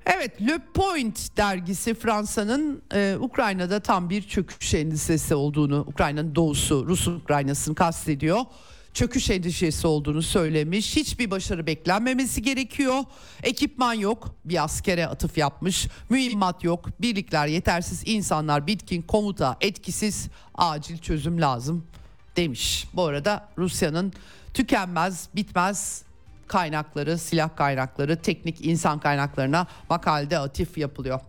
[0.06, 7.08] Evet Le Point dergisi Fransa'nın e, Ukrayna'da tam bir çöküş endişesi olduğunu, Ukrayna'nın doğusu, Rus
[7.08, 8.40] Ukrayna'sını kastediyor.
[8.94, 10.96] Çöküş endişesi olduğunu söylemiş.
[10.96, 13.04] Hiçbir başarı beklenmemesi gerekiyor.
[13.42, 14.34] Ekipman yok.
[14.44, 15.86] Bir askere atıf yapmış.
[16.10, 16.88] Mühimmat yok.
[17.00, 18.02] Birlikler yetersiz.
[18.06, 20.28] insanlar bitkin, komuta etkisiz.
[20.54, 21.86] Acil çözüm lazım
[22.36, 22.86] demiş.
[22.94, 24.12] Bu arada Rusya'nın
[24.54, 26.02] tükenmez, bitmez
[26.52, 31.20] kaynakları, silah kaynakları, teknik insan kaynaklarına makalede atif yapılıyor.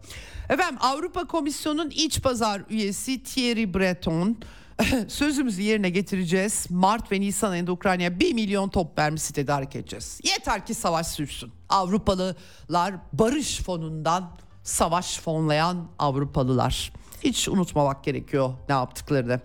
[0.50, 4.38] Efendim Avrupa Komisyonu'nun iç pazar üyesi Thierry Breton
[5.08, 6.68] sözümüzü yerine getireceğiz.
[6.70, 10.20] Mart ve Nisan ayında Ukrayna'ya 1 milyon top mermisi tedarik edeceğiz.
[10.24, 11.52] Yeter ki savaş sürsün.
[11.70, 14.32] Avrupalılar barış fonundan
[14.64, 16.94] savaş fonlayan Avrupalılar.
[17.24, 19.40] Hiç unutmamak gerekiyor ne yaptıklarını.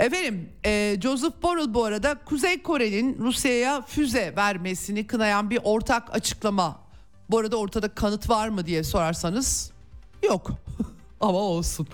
[0.00, 6.80] Efendim e, Joseph Borrell bu arada Kuzey Kore'nin Rusya'ya füze vermesini kınayan bir ortak açıklama.
[7.30, 9.70] Bu arada ortada kanıt var mı diye sorarsanız
[10.22, 10.50] yok
[11.20, 11.88] ama olsun.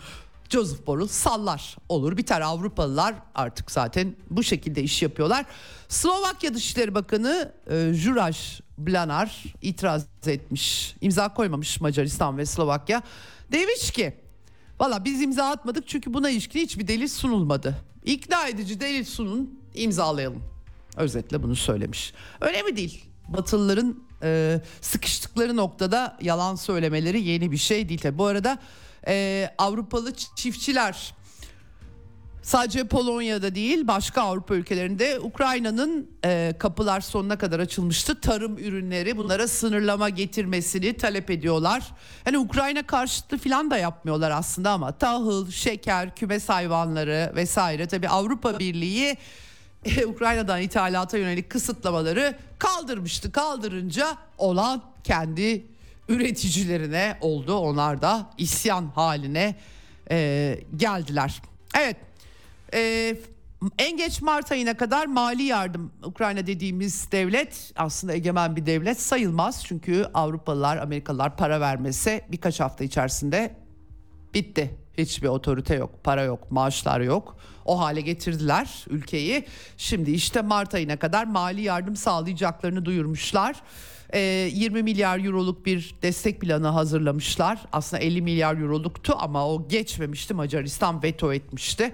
[0.50, 5.46] Joseph Borrell sallar olur biter Avrupalılar artık zaten bu şekilde iş yapıyorlar.
[5.88, 13.02] Slovakya Dışişleri Bakanı e, Juraj Blanar itiraz etmiş imza koymamış Macaristan ve Slovakya.
[13.52, 14.26] Demiş ki
[14.81, 17.77] valla biz imza atmadık çünkü buna ilişkin hiçbir delil sunulmadı.
[18.05, 20.43] İkna edici delil sunun imzalayalım.
[20.97, 22.12] Özetle bunu söylemiş.
[22.41, 23.05] Önemli değil.
[23.29, 28.03] Batılıların e, sıkıştıkları noktada yalan söylemeleri yeni bir şey değil.
[28.12, 28.59] Bu arada
[29.07, 31.14] e, Avrupalı çiftçiler
[32.47, 38.20] sadece Polonya'da değil başka Avrupa ülkelerinde Ukrayna'nın e, kapılar sonuna kadar açılmıştı.
[38.20, 41.82] Tarım ürünleri bunlara sınırlama getirmesini talep ediyorlar.
[42.26, 48.59] Yani Ukrayna karşıtı falan da yapmıyorlar aslında ama tahıl, şeker, kümes hayvanları vesaire tabii Avrupa
[48.59, 49.16] Birliği
[50.07, 53.32] Ukrayna'dan ithalata yönelik kısıtlamaları kaldırmıştı.
[53.32, 55.66] Kaldırınca olan kendi
[56.09, 57.55] üreticilerine oldu.
[57.55, 59.55] Onlar da isyan haline
[60.11, 61.42] e, geldiler.
[61.78, 61.97] Evet.
[62.74, 63.16] E,
[63.78, 69.64] en geç Mart ayına kadar mali yardım Ukrayna dediğimiz devlet aslında egemen bir devlet sayılmaz.
[69.64, 73.56] Çünkü Avrupalılar, Amerikalılar para vermese birkaç hafta içerisinde
[74.34, 74.76] bitti.
[74.98, 77.36] Hiçbir otorite yok, para yok, maaşlar yok.
[77.64, 79.44] O hale getirdiler ülkeyi.
[79.76, 83.62] Şimdi işte Mart ayına kadar mali yardım sağlayacaklarını duyurmuşlar.
[84.14, 87.58] 20 ee, milyar euroluk bir destek planı hazırlamışlar.
[87.72, 90.34] Aslında 50 milyar euroluktu ama o geçmemişti.
[90.34, 91.92] Macaristan veto etmişti.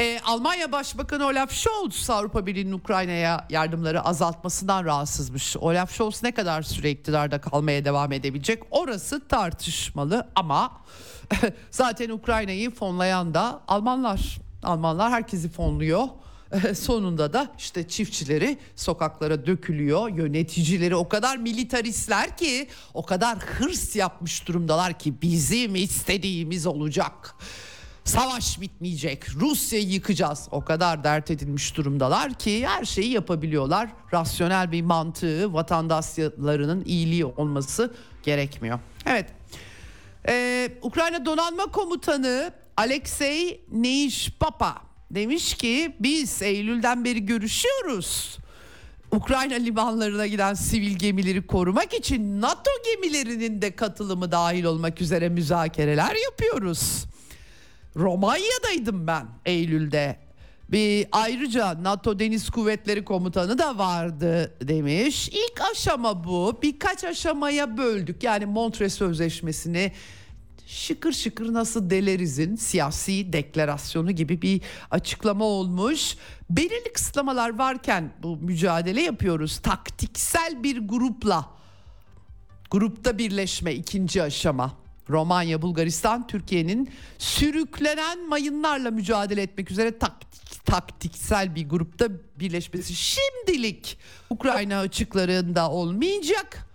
[0.00, 5.56] Ee, Almanya Başbakanı Olaf Scholz Avrupa Birliği'nin Ukrayna'ya yardımları azaltmasından rahatsızmış.
[5.56, 10.80] Olaf Scholz ne kadar süre iktidarda kalmaya devam edebilecek orası tartışmalı ama
[11.70, 14.38] zaten Ukrayna'yı fonlayan da Almanlar.
[14.62, 16.08] Almanlar herkesi fonluyor.
[16.74, 20.08] Sonunda da işte çiftçileri sokaklara dökülüyor.
[20.08, 27.34] Yöneticileri o kadar militaristler ki o kadar hırs yapmış durumdalar ki bizim istediğimiz olacak.
[28.04, 29.34] Savaş bitmeyecek.
[29.34, 30.48] Rusya'yı yıkacağız.
[30.50, 33.90] O kadar dert edilmiş durumdalar ki her şeyi yapabiliyorlar.
[34.12, 38.78] Rasyonel bir mantığı vatandaşlarının iyiliği olması gerekmiyor.
[39.06, 39.26] Evet.
[40.28, 44.74] Ee, Ukrayna Donanma Komutanı Alexey Neishpapa
[45.10, 48.38] demiş ki biz Eylül'den beri görüşüyoruz.
[49.12, 56.16] Ukrayna limanlarına giden sivil gemileri korumak için NATO gemilerinin de katılımı dahil olmak üzere müzakereler
[56.24, 57.04] yapıyoruz.
[57.96, 60.16] Romanya'daydım ben Eylül'de.
[60.68, 65.28] Bir ayrıca NATO Deniz Kuvvetleri Komutanı da vardı demiş.
[65.28, 66.58] İlk aşama bu.
[66.62, 68.22] Birkaç aşamaya böldük.
[68.22, 69.92] Yani Montre Sözleşmesi'ni
[70.66, 74.60] şıkır şıkır nasıl delerizin siyasi deklarasyonu gibi bir
[74.90, 76.16] açıklama olmuş.
[76.50, 79.58] Belirli kısıtlamalar varken bu mücadele yapıyoruz.
[79.58, 81.50] Taktiksel bir grupla
[82.70, 84.79] grupta birleşme ikinci aşama.
[85.08, 92.94] Romanya, Bulgaristan, Türkiye'nin sürüklenen mayınlarla mücadele etmek üzere taktik, taktiksel bir grupta birleşmesi.
[92.94, 93.98] Şimdilik
[94.30, 96.66] Ukrayna açıklarında olmayacak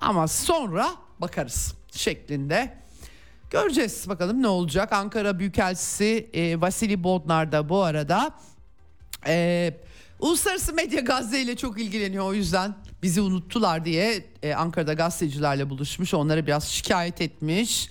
[0.00, 2.82] ama sonra bakarız şeklinde.
[3.50, 4.92] Göreceğiz bakalım ne olacak.
[4.92, 8.34] Ankara Büyükelçisi e, Vasili Bodnar da bu arada
[9.26, 9.74] e,
[10.20, 16.14] uluslararası medya Gazze ile çok ilgileniyor o yüzden bizi unuttular diye e, Ankara'da gazetecilerle buluşmuş
[16.14, 17.88] onlara biraz şikayet etmiş.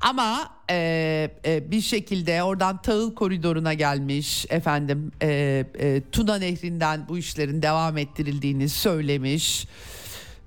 [0.00, 7.18] Ama e, e, bir şekilde oradan tahıl koridoruna gelmiş efendim e, e, Tuna Nehri'nden bu
[7.18, 9.66] işlerin devam ettirildiğini söylemiş.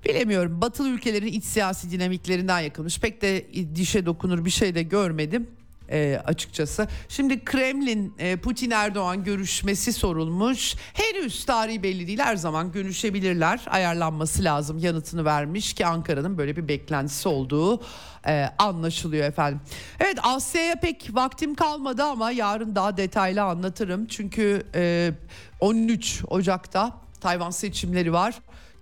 [0.04, 3.00] Bilemiyorum batılı ülkelerin iç siyasi dinamiklerinden yakılmış.
[3.00, 5.46] Pek de dişe dokunur bir şey de görmedim
[5.90, 6.88] e, açıkçası.
[7.08, 10.74] Şimdi Kremlin e, Putin Erdoğan görüşmesi sorulmuş.
[10.92, 12.18] Henüz tarihi belli değil.
[12.18, 13.60] Her zaman görüşebilirler.
[13.70, 14.78] Ayarlanması lazım.
[14.78, 17.80] Yanıtını vermiş ki Ankara'nın böyle bir beklentisi olduğu
[18.26, 19.60] e, anlaşılıyor efendim.
[20.00, 24.06] Evet Asya'ya pek vaktim kalmadı ama yarın daha detaylı anlatırım.
[24.06, 25.12] Çünkü e,
[25.60, 28.34] 13 Ocak'ta Tayvan seçimleri var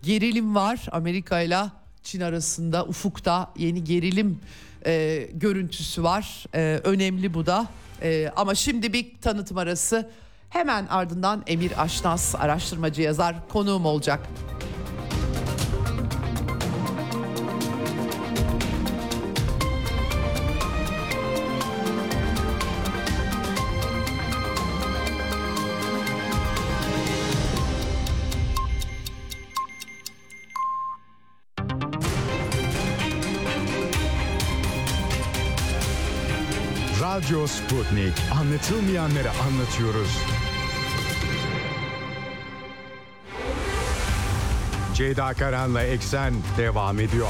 [0.02, 1.58] gerilim var Amerika ile
[2.02, 4.40] Çin arasında ufukta yeni gerilim
[4.86, 6.44] e, görüntüsü var.
[6.54, 7.66] E, önemli bu da.
[8.02, 10.10] E, ama şimdi bir tanıtım arası.
[10.48, 14.20] Hemen ardından Emir Aşnaz araştırmacı yazar konuğum olacak.
[37.22, 38.12] Radyo Sputnik.
[38.40, 40.18] Anlatılmayanları anlatıyoruz.
[44.94, 47.26] Ceyda Karan'la Eksen devam ediyor.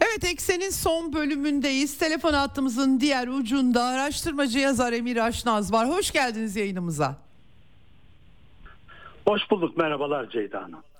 [0.00, 1.98] Evet Eksen'in son bölümündeyiz.
[1.98, 5.88] Telefon hattımızın diğer ucunda araştırmacı yazar Emir Aşnaz var.
[5.88, 7.16] Hoş geldiniz yayınımıza.
[9.26, 9.76] Hoş bulduk.
[9.76, 10.91] Merhabalar Ceyda Hanım.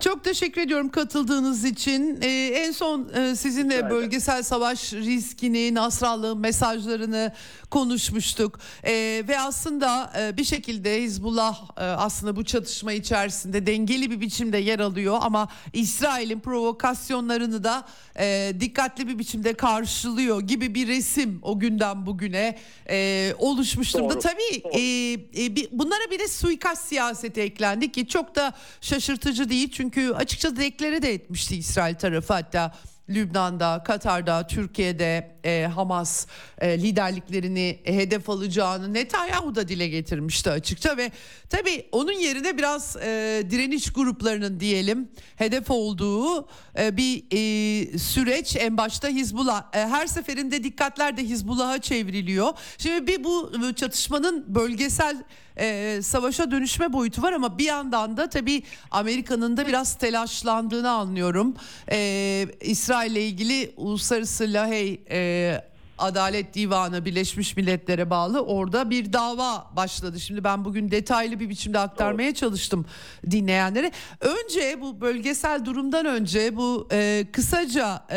[0.00, 2.18] Çok teşekkür ediyorum katıldığınız için.
[2.22, 3.90] Ee, en son e, sizinle ederim.
[3.90, 7.32] bölgesel savaş riskini, Nasrallah'ın mesajlarını
[7.70, 8.58] konuşmuştuk.
[8.84, 14.58] Ee, ve aslında e, bir şekilde Hizbullah e, aslında bu çatışma içerisinde dengeli bir biçimde
[14.58, 15.18] yer alıyor.
[15.20, 17.84] Ama İsrail'in provokasyonlarını da
[18.18, 22.58] e, dikkatli bir biçimde karşılıyor gibi bir resim o günden bugüne
[22.90, 24.14] e, oluşmuş durumda.
[24.14, 24.72] Doğru, Tabii doğru.
[24.74, 25.12] e,
[25.44, 29.70] e, bunlara bir de suikast siyaseti eklendi ki çok da şaşırtıcı değil.
[29.72, 32.32] Çünkü açıkça deklare de etmişti İsrail tarafı.
[32.32, 32.74] Hatta
[33.08, 36.26] Lübnan'da, Katar'da, Türkiye'de e, Hamas
[36.58, 41.12] e, liderliklerini hedef alacağını Netanyahu da dile getirmişti açıkça ve
[41.50, 48.76] tabii onun yerine biraz e, direniş gruplarının diyelim hedef olduğu e, bir e, süreç en
[48.76, 52.52] başta Hizbullah E, her seferinde dikkatler de Hizbullah'a çevriliyor.
[52.78, 55.16] Şimdi bir bu çatışmanın bölgesel
[55.58, 61.54] e, savaşa dönüşme boyutu var ama bir yandan da tabii Amerika'nın da biraz telaşlandığını anlıyorum.
[61.90, 69.66] E, İsrail'le ilgili uluslararası Lahey e, que Adalet Divanı Birleşmiş Milletler'e bağlı orada bir dava
[69.76, 70.20] başladı.
[70.20, 72.86] Şimdi ben bugün detaylı bir biçimde aktarmaya çalıştım
[73.30, 73.92] dinleyenlere.
[74.20, 78.16] Önce bu bölgesel durumdan önce bu e, kısaca e,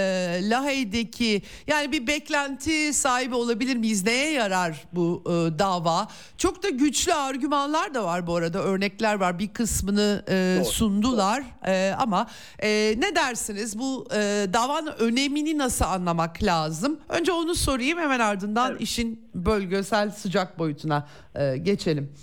[0.49, 4.05] Lahey'deki yani bir beklenti sahibi olabilir miyiz?
[4.05, 6.07] Neye yarar bu e, dava?
[6.37, 9.39] Çok da güçlü argümanlar da var bu arada örnekler var.
[9.39, 12.27] Bir kısmını e, Doğru, sundular E, ama
[12.63, 16.99] e, ne dersiniz bu e, davanın önemini nasıl anlamak lazım?
[17.09, 18.81] Önce onu sorayım hemen ardından Evet.
[18.81, 22.13] işin bölgesel sıcak boyutuna e, geçelim.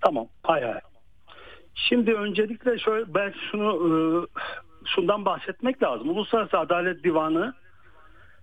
[0.00, 0.26] Tamam.
[0.42, 0.80] Hay hay.
[1.74, 3.90] Şimdi öncelikle şöyle ben şunu e,
[4.94, 6.10] şundan bahsetmek lazım.
[6.10, 7.54] Uluslararası Adalet Divanı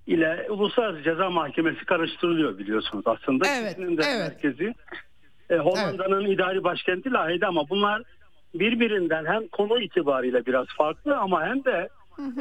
[0.08, 3.48] ile Uluslararası Ceza Mahkemesi karıştırılıyor biliyorsunuz aslında.
[3.48, 4.20] Evet, İkisinin de evet.
[4.30, 4.74] merkezi
[5.50, 8.02] e, Hollanda'nın idari başkenti Lahey'de ama bunlar
[8.54, 11.90] birbirinden hem konu itibariyle biraz farklı ama hem de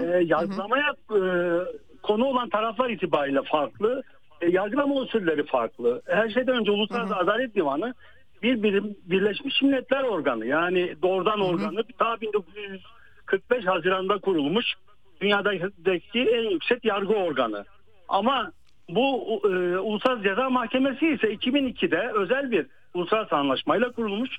[0.03, 1.21] e, yargılamaya e,
[2.03, 4.03] konu olan taraflar itibariyle farklı.
[4.41, 6.03] E, yargılama usulleri farklı.
[6.07, 7.95] Her şeyden önce Uluslararası Adalet Divanı
[8.43, 14.67] bir birim Birleşmiş Milletler organı yani doğrudan organı ta 1945 Haziran'da kurulmuş
[15.21, 17.65] dünyadaki en yüksek yargı organı.
[18.09, 18.53] Ama
[18.89, 24.31] bu e, Uluslararası Ceza Mahkemesi ise 2002'de özel bir uluslararası anlaşmayla kurulmuş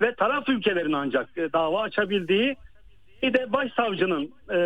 [0.00, 2.56] ve taraf ülkelerin ancak e, dava açabildiği
[3.26, 4.58] bir de başsavcının e,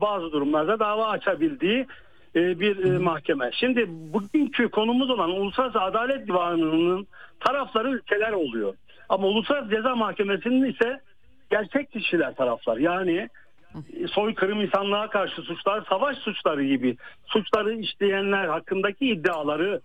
[0.00, 1.86] bazı durumlarda dava açabildiği
[2.36, 3.50] e, bir e, mahkeme.
[3.52, 7.06] Şimdi bugünkü konumuz olan Uluslararası Adalet Divanı'nın
[7.40, 8.74] tarafları ülkeler oluyor.
[9.08, 11.00] Ama Uluslararası Ceza Mahkemesi'nin ise
[11.50, 12.76] gerçek kişiler taraflar.
[12.76, 13.28] Yani
[13.74, 16.96] e, soykırım insanlığa karşı suçlar, savaş suçları gibi
[17.26, 19.80] suçları işleyenler hakkındaki iddiaları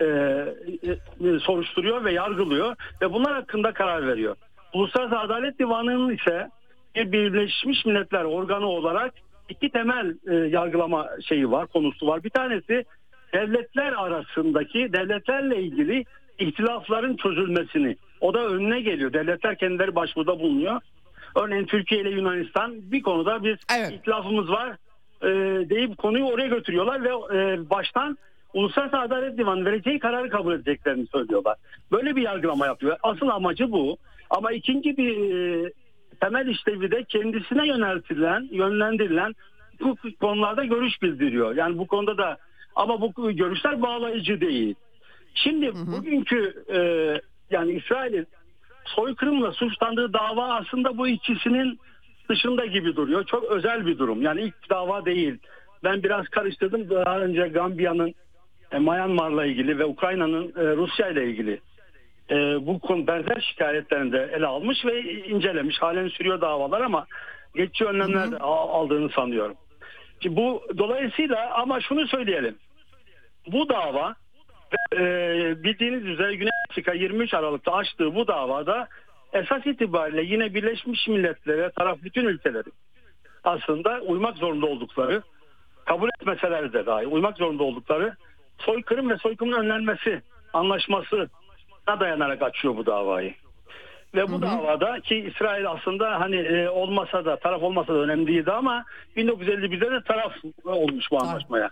[0.00, 4.36] e, e, soruşturuyor ve yargılıyor ve bunlar hakkında karar veriyor.
[4.72, 6.48] Uluslararası Adalet Divanı'nın ise
[6.96, 9.14] Birleşmiş Milletler organı olarak
[9.48, 12.24] iki temel e, yargılama şeyi var, konusu var.
[12.24, 12.84] Bir tanesi
[13.32, 16.04] devletler arasındaki devletlerle ilgili
[16.38, 17.96] ihtilafların çözülmesini.
[18.20, 19.12] O da önüne geliyor.
[19.12, 20.80] Devletler kendileri başvuruda bulunuyor.
[21.36, 23.92] Örneğin Türkiye ile Yunanistan bir konuda bir Evet.
[23.92, 24.76] ihtilafımız var
[25.22, 25.28] e,
[25.70, 28.18] deyip konuyu oraya götürüyorlar ve e, baştan
[28.54, 31.56] Uluslararası Adalet Divanı vereceği kararı kabul edeceklerini söylüyorlar.
[31.92, 32.96] Böyle bir yargılama yapıyor.
[33.02, 33.96] Asıl amacı bu.
[34.30, 35.72] Ama ikinci bir e,
[36.20, 39.34] temel işlevi de kendisine yöneltilen, yönlendirilen
[39.80, 41.56] bu konularda görüş bildiriyor.
[41.56, 42.38] Yani bu konuda da
[42.74, 44.74] ama bu görüşler bağlayıcı değil.
[45.34, 46.80] Şimdi bugünkü e,
[47.50, 48.26] yani İsrail'in
[48.84, 51.78] soykırımla suçlandığı dava aslında bu ikisinin
[52.28, 53.24] dışında gibi duruyor.
[53.24, 54.22] Çok özel bir durum.
[54.22, 55.38] Yani ilk dava değil.
[55.84, 56.90] Ben biraz karıştırdım.
[56.90, 58.14] Daha önce Gambiya'nın
[58.72, 61.60] e, Myanmar'la ilgili ve Ukrayna'nın e, Rusya ile ilgili
[62.30, 65.78] e, bu konu benzer şikayetlerini de ele almış ve incelemiş.
[65.78, 67.06] Halen sürüyor davalar ama
[67.54, 69.56] geçici önlemler de al- aldığını sanıyorum.
[70.22, 72.56] Şimdi bu dolayısıyla ama şunu söyleyelim.
[73.46, 74.14] Bu dava
[74.92, 74.98] e,
[75.64, 78.88] bildiğiniz üzere Güney Afrika 23 Aralık'ta açtığı bu davada
[79.32, 82.72] esas itibariyle yine Birleşmiş Milletler'e taraf bütün ülkelerin
[83.44, 85.22] aslında uymak zorunda oldukları
[85.84, 88.14] kabul etmeseler de dahi uymak zorunda oldukları
[88.58, 90.22] soykırım ve soykırımın önlenmesi
[90.52, 91.26] anlaşmasına
[92.00, 93.34] dayanarak açıyor bu davayı.
[94.14, 98.52] Ve bu davada ki İsrail aslında hani e, olmasa da taraf olmasa da önemli değildi
[98.52, 98.84] ama
[99.16, 100.32] 1951'de de taraf
[100.64, 101.70] olmuş bu anlaşmaya.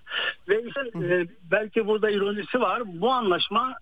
[0.48, 2.82] Ve işte, e, belki burada ironisi var.
[2.84, 3.74] Bu anlaşma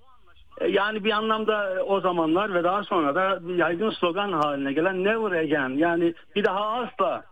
[0.61, 5.39] e, yani bir anlamda o zamanlar ve daha sonra da yaygın slogan haline gelen Never
[5.39, 7.25] Again yani bir daha asla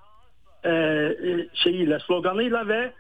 [0.64, 2.92] e, e, şeyiyle sloganıyla ve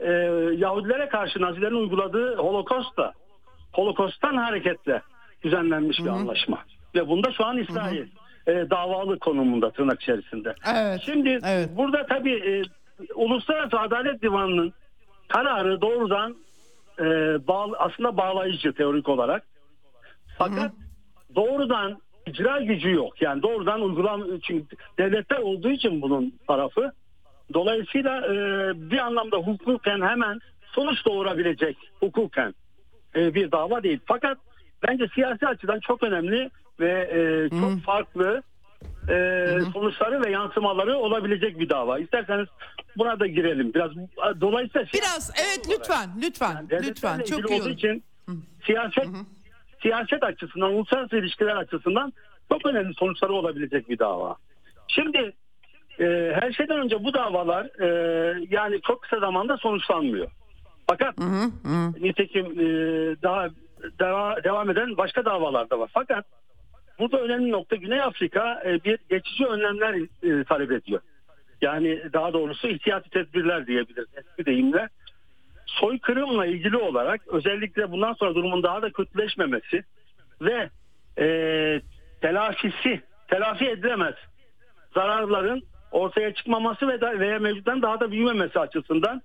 [0.00, 0.12] e,
[0.56, 3.12] Yahudilere karşı Nazilerin uyguladığı Holokost'la
[3.72, 5.02] Holokost'tan hareketle
[5.42, 6.58] düzenlenmiş bir anlaşma.
[6.94, 8.06] Ve bunda şu an İsrail
[8.46, 10.54] e, davalı konumunda tırnak içerisinde.
[10.74, 11.00] Evet.
[11.04, 11.68] Şimdi Evet.
[11.76, 12.62] burada tabii e,
[13.14, 14.72] Uluslararası Adalet Divanı'nın
[15.28, 16.36] kararı doğrudan
[16.98, 17.04] e,
[17.48, 19.42] bağ- aslında bağlayıcı teorik olarak.
[20.38, 20.72] Fakat
[21.34, 23.22] doğrudan icra gücü yok.
[23.22, 26.92] Yani doğrudan uygulam çünkü devletler olduğu için bunun tarafı.
[27.54, 28.30] Dolayısıyla e,
[28.90, 30.38] bir anlamda hukuken hemen
[30.72, 32.54] sonuç doğurabilecek hukuken
[33.16, 34.00] e, bir dava değil.
[34.06, 34.38] Fakat
[34.82, 36.50] bence siyasi açıdan çok önemli
[36.80, 38.42] ve e, çok farklı
[39.08, 41.98] e, sonuçları ve yansımaları olabilecek bir dava.
[41.98, 42.48] İsterseniz
[42.96, 43.74] buna da girelim.
[43.74, 43.90] Biraz
[44.40, 47.70] dolayısıyla Biraz evet lütfen lütfen devletlerle lütfen çok iyi olur.
[47.70, 48.02] için
[48.66, 49.08] siyaset
[49.82, 52.12] siyaset açısından, uluslararası ilişkiler açısından
[52.52, 54.36] çok önemli sonuçları olabilecek bir dava.
[54.88, 55.32] Şimdi
[56.00, 60.30] e, her şeyden önce bu davalar e, yani çok kısa zamanda sonuçlanmıyor.
[60.86, 61.18] Fakat
[62.00, 62.66] nitekim e,
[63.22, 63.48] daha
[64.00, 65.90] deva- devam eden başka davalar da var.
[65.94, 66.24] Fakat
[66.98, 71.00] burada önemli nokta Güney Afrika e, bir geçici önlemler e, talep ediyor.
[71.60, 74.88] Yani daha doğrusu ihtiyati tedbirler diyebiliriz eski deyimle.
[75.66, 79.84] Soykırımla ilgili olarak özellikle bundan sonra durumun daha da kötüleşmemesi
[80.40, 80.70] ve
[81.18, 81.26] e,
[82.20, 84.14] telafisi, telafi edilemez
[84.94, 89.22] zararların ortaya çıkmaması ve da, veya mevcuttan daha da büyümemesi açısından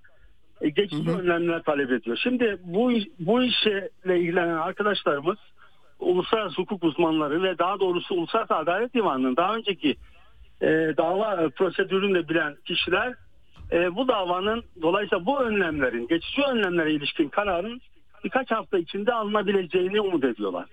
[0.60, 2.16] geçici önlemler talep ediyor.
[2.22, 5.38] Şimdi bu bu işle ilgilenen arkadaşlarımız
[5.98, 9.96] uluslararası hukuk uzmanları ve daha doğrusu Uluslararası Adalet Divanı'nın daha önceki
[10.60, 13.14] e, dava e, prosedürünü de bilen kişiler
[13.72, 17.80] e, bu davanın dolayısıyla bu önlemlerin geçici önlemlere ilişkin kararın
[18.24, 20.66] birkaç hafta içinde alınabileceğini umut ediyorlar.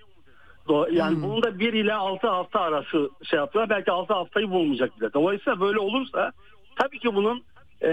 [0.90, 3.70] Yani bunun da 1 ile 6 hafta arası şey yaptılar.
[3.70, 5.12] Belki 6 haftayı bulmayacak bile.
[5.12, 6.32] Dolayısıyla böyle olursa
[6.76, 7.42] tabii ki bunun
[7.82, 7.90] e,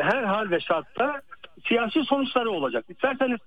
[0.00, 1.20] her hal ve şartta
[1.68, 2.84] siyasi sonuçları olacak.
[2.88, 3.38] İsterseniz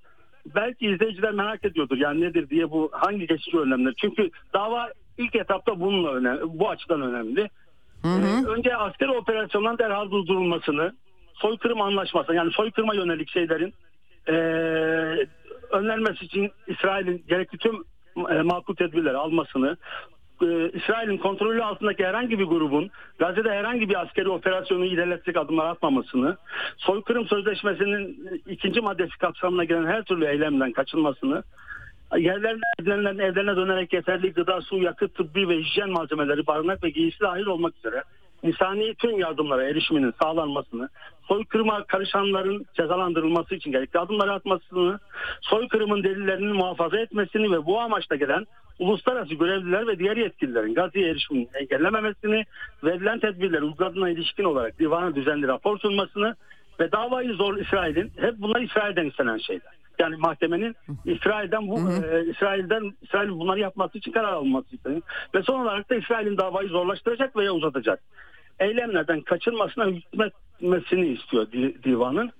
[0.55, 3.93] belki izleyiciler merak ediyordur yani nedir diye bu hangi geçici önlemler.
[4.01, 7.49] Çünkü dava ilk etapta bununla önemli, bu açıdan önemli.
[8.05, 10.93] Ee, önce askeri operasyondan derhal durdurulmasını,
[11.33, 13.73] soykırım anlaşması yani soykırıma yönelik şeylerin
[14.27, 14.33] e,
[15.71, 17.83] önlenmesi için İsrail'in gerekli tüm
[18.29, 19.77] e, makul tedbirleri almasını,
[20.41, 26.37] e, İsrail'in kontrolü altındaki herhangi bir grubun Gazze'de herhangi bir askeri operasyonu ilerletecek adımlar atmamasını,
[26.77, 31.43] soykırım sözleşmesinin ikinci maddesi kapsamına giren her türlü eylemden kaçınmasını,
[32.17, 37.45] yerlerine evlerine, dönerek yeterli gıda, su, yakıt, tıbbi ve hijyen malzemeleri, barınak ve giysi dahil
[37.45, 38.03] olmak üzere
[38.43, 40.89] insani tüm yardımlara erişiminin sağlanmasını,
[41.27, 44.99] soykırıma karışanların cezalandırılması için gerekli adımları atmasını,
[45.41, 48.45] soykırımın delillerinin muhafaza etmesini ve bu amaçla gelen
[48.79, 52.43] uluslararası görevliler ve diğer yetkililerin Gazze'ye erişimini engellememesini,
[52.83, 56.35] verilen tedbirleri uyguladığına ilişkin olarak divana düzenli rapor sunmasını
[56.79, 59.78] ve davayı zor İsrail'in hep bunlar İsrail'den istenen şeyler.
[59.99, 60.75] Yani mahkemenin
[61.05, 65.01] İsrail'den bu e, İsrail'den İsrail'in bunları yapması için karar alınması isteniyor.
[65.35, 67.99] Ve son olarak da İsrail'in davayı zorlaştıracak veya uzatacak.
[68.59, 72.31] Eylemlerden kaçınmasına hükmetmesini istiyor di- divanın.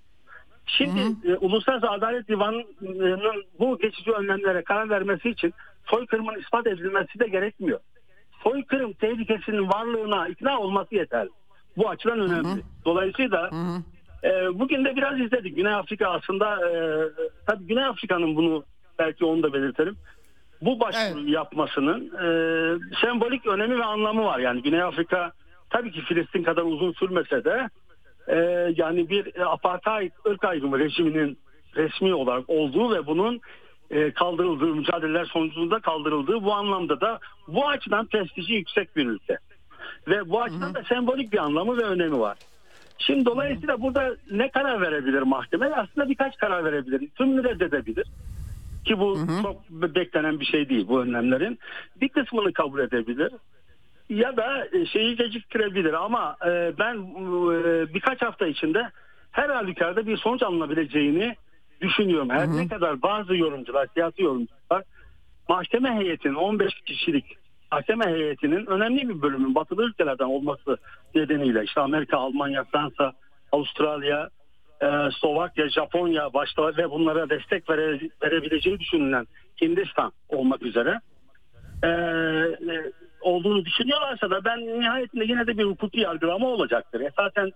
[0.65, 0.99] Şimdi
[1.31, 5.53] e, Uluslararası Adalet Divanı'nın bu geçici önlemlere karar vermesi için
[5.85, 7.79] soykırımın ispat edilmesi de gerekmiyor.
[8.43, 11.29] Soykırım tehlikesinin varlığına ikna olması yeterli.
[11.77, 12.61] Bu açıdan önemli.
[12.85, 13.49] Dolayısıyla
[14.23, 15.55] e, bugün de biraz izledik.
[15.55, 16.77] Güney Afrika aslında e,
[17.47, 18.63] tabii Güney Afrika'nın bunu
[18.99, 19.95] belki onu da belirtelim.
[20.61, 22.25] Bu başvuru yapmasının e,
[23.01, 24.39] sembolik önemi ve anlamı var.
[24.39, 25.31] Yani Güney Afrika
[25.69, 27.69] tabii ki Filistin kadar uzun sürmese de
[28.27, 28.37] e,
[28.75, 31.37] yani bir apartheid ırk ayrımı rejiminin
[31.75, 33.41] resmi olarak olduğu ve bunun
[33.91, 39.37] e, kaldırıldığı mücadeleler sonucunda kaldırıldığı bu anlamda da bu açıdan prestiji yüksek bir ülke.
[40.07, 42.37] Ve bu açıdan da sembolik bir anlamı ve önemi var.
[42.99, 45.65] Şimdi dolayısıyla burada ne karar verebilir mahkeme?
[45.65, 47.09] Aslında birkaç karar verebilir.
[47.09, 48.07] Tümünü reddedebilir.
[48.85, 51.59] Ki bu çok beklenen bir şey değil bu önlemlerin.
[52.01, 53.31] Bir kısmını kabul edebilir.
[54.09, 58.89] Ya da e, şeyi geciktirebilir ama e, ben e, birkaç hafta içinde
[59.31, 61.35] her halükarda bir sonuç alınabileceğini
[61.81, 62.29] düşünüyorum.
[62.29, 64.83] Her ne kadar bazı yorumcular, siyasi yorumcular
[65.49, 67.38] mahkeme heyetinin 15 kişilik
[67.71, 70.77] mahkeme heyetinin önemli bir bölümün batılı ülkelerden olması
[71.15, 73.13] nedeniyle işte Amerika, Almanya, Fransa,
[73.51, 74.29] Avustralya,
[74.81, 74.87] e,
[75.21, 79.27] Slovakya, Japonya başta ve bunlara destek vere, verebileceği düşünülen
[79.61, 80.99] Hindistan olmak üzere
[81.83, 82.91] e, e,
[83.21, 87.01] olduğunu düşünüyorlarsa da ben nihayetinde yine de bir hukuki yargılama olacaktır.
[87.01, 87.51] Esasen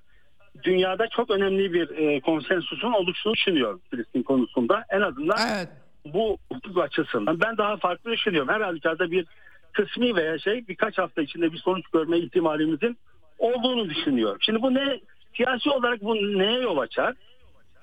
[0.64, 4.84] dünyada çok önemli bir e, konsensusun oluştuğunu düşünüyorum Filistin konusunda.
[4.89, 5.70] En azından Evet.
[6.05, 7.39] bu hukuk açısından.
[7.41, 8.49] Ben daha farklı düşünüyorum.
[8.53, 9.26] Her halükarda bir
[9.74, 12.97] kısmi veya şey birkaç hafta içinde bir sonuç görme ihtimalimizin
[13.38, 14.38] olduğunu düşünüyorum.
[14.41, 14.99] Şimdi bu ne
[15.36, 17.15] siyasi olarak bu neye yol açar?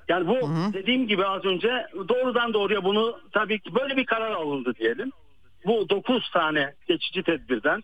[0.08, 0.38] Yani bu
[0.72, 5.12] dediğim gibi az önce doğrudan doğruya bunu tabii ki böyle bir karar alındı diyelim.
[5.66, 7.82] Bu 9 tane geçici tedbirden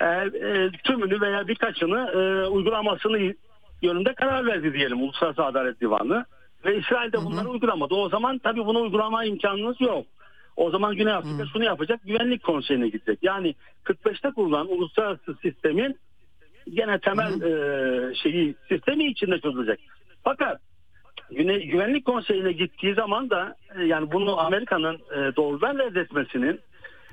[0.00, 3.34] e, e, tümünü veya birkaçını e, uygulamasını
[3.82, 6.24] yönünde karar verdi diyelim Uluslararası Adalet Divanı.
[6.64, 7.94] Ve İsrail de bunları uygulamadı.
[7.94, 10.06] O zaman tabii bunu uygulama imkanınız yok.
[10.58, 12.00] O zaman Güney Afrika şunu yapacak.
[12.04, 13.18] Güvenlik Konseyi'ne gidecek.
[13.22, 13.54] Yani
[13.84, 15.98] 45'te kurulan uluslararası sistemin
[16.74, 19.80] gene temel e, şeyi sistemi içinde çözülecek.
[20.24, 20.60] Fakat
[21.30, 26.60] Güne, Güvenlik Konseyi'ne gittiği zaman da e, yani bunu Amerika'nın e, doğrudan reddetmesinin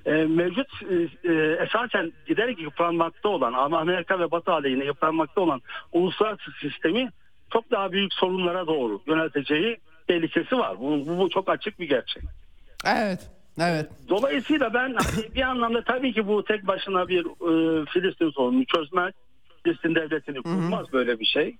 [0.06, 0.96] e, mevcut e,
[1.30, 5.62] e, esasen giderek yıpranmakta olan ama Amerika ve Batı aleyhine yıpranmakta olan
[5.94, 7.10] uluslararası sistemi
[7.54, 9.78] çok daha büyük sorunlara doğru yönelteceği
[10.08, 10.80] tehlikesi var.
[10.80, 12.24] Bu, bu, bu çok açık bir gerçek.
[12.86, 13.30] Evet.
[13.62, 13.90] Evet.
[14.10, 19.14] Dolayısıyla ben hani bir anlamda tabii ki bu tek başına bir e, Filistin sorununu çözmez.
[19.64, 21.56] Filistin devletini kurmaz böyle bir şey.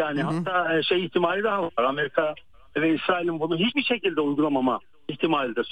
[0.00, 1.72] Yani hatta e, şey ihtimali daha var.
[1.76, 2.34] Amerika
[2.76, 4.78] ve İsrail'in bunu hiçbir şekilde uygulamama
[5.08, 5.62] ihtimali de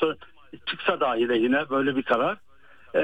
[0.66, 2.36] çıksa dahi de yine böyle bir karar
[2.94, 3.02] e,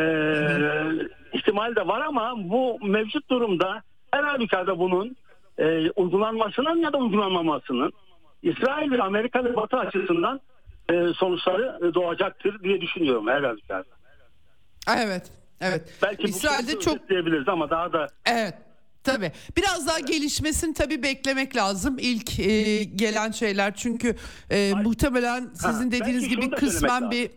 [1.33, 5.17] ihtimal de var ama bu mevcut durumda her halükarda bunun
[5.59, 7.93] e, uygulanmasının ya da uygulanmamasının
[8.43, 10.41] İsrail ve Amerika ve Batı açısından
[11.17, 13.95] sonuçları e, doğacaktır diye düşünüyorum her halükarda.
[14.97, 15.31] Evet.
[15.61, 15.99] Evet.
[16.03, 18.55] Belki İsrail'de bu çok diyebiliriz ama daha da Evet.
[19.05, 19.33] Tabii.
[19.57, 21.97] Biraz daha gelişmesini tabii beklemek lazım.
[22.01, 24.15] İlk e, gelen şeyler çünkü
[24.51, 27.31] e, muhtemelen sizin belki dediğiniz gibi kısmen bir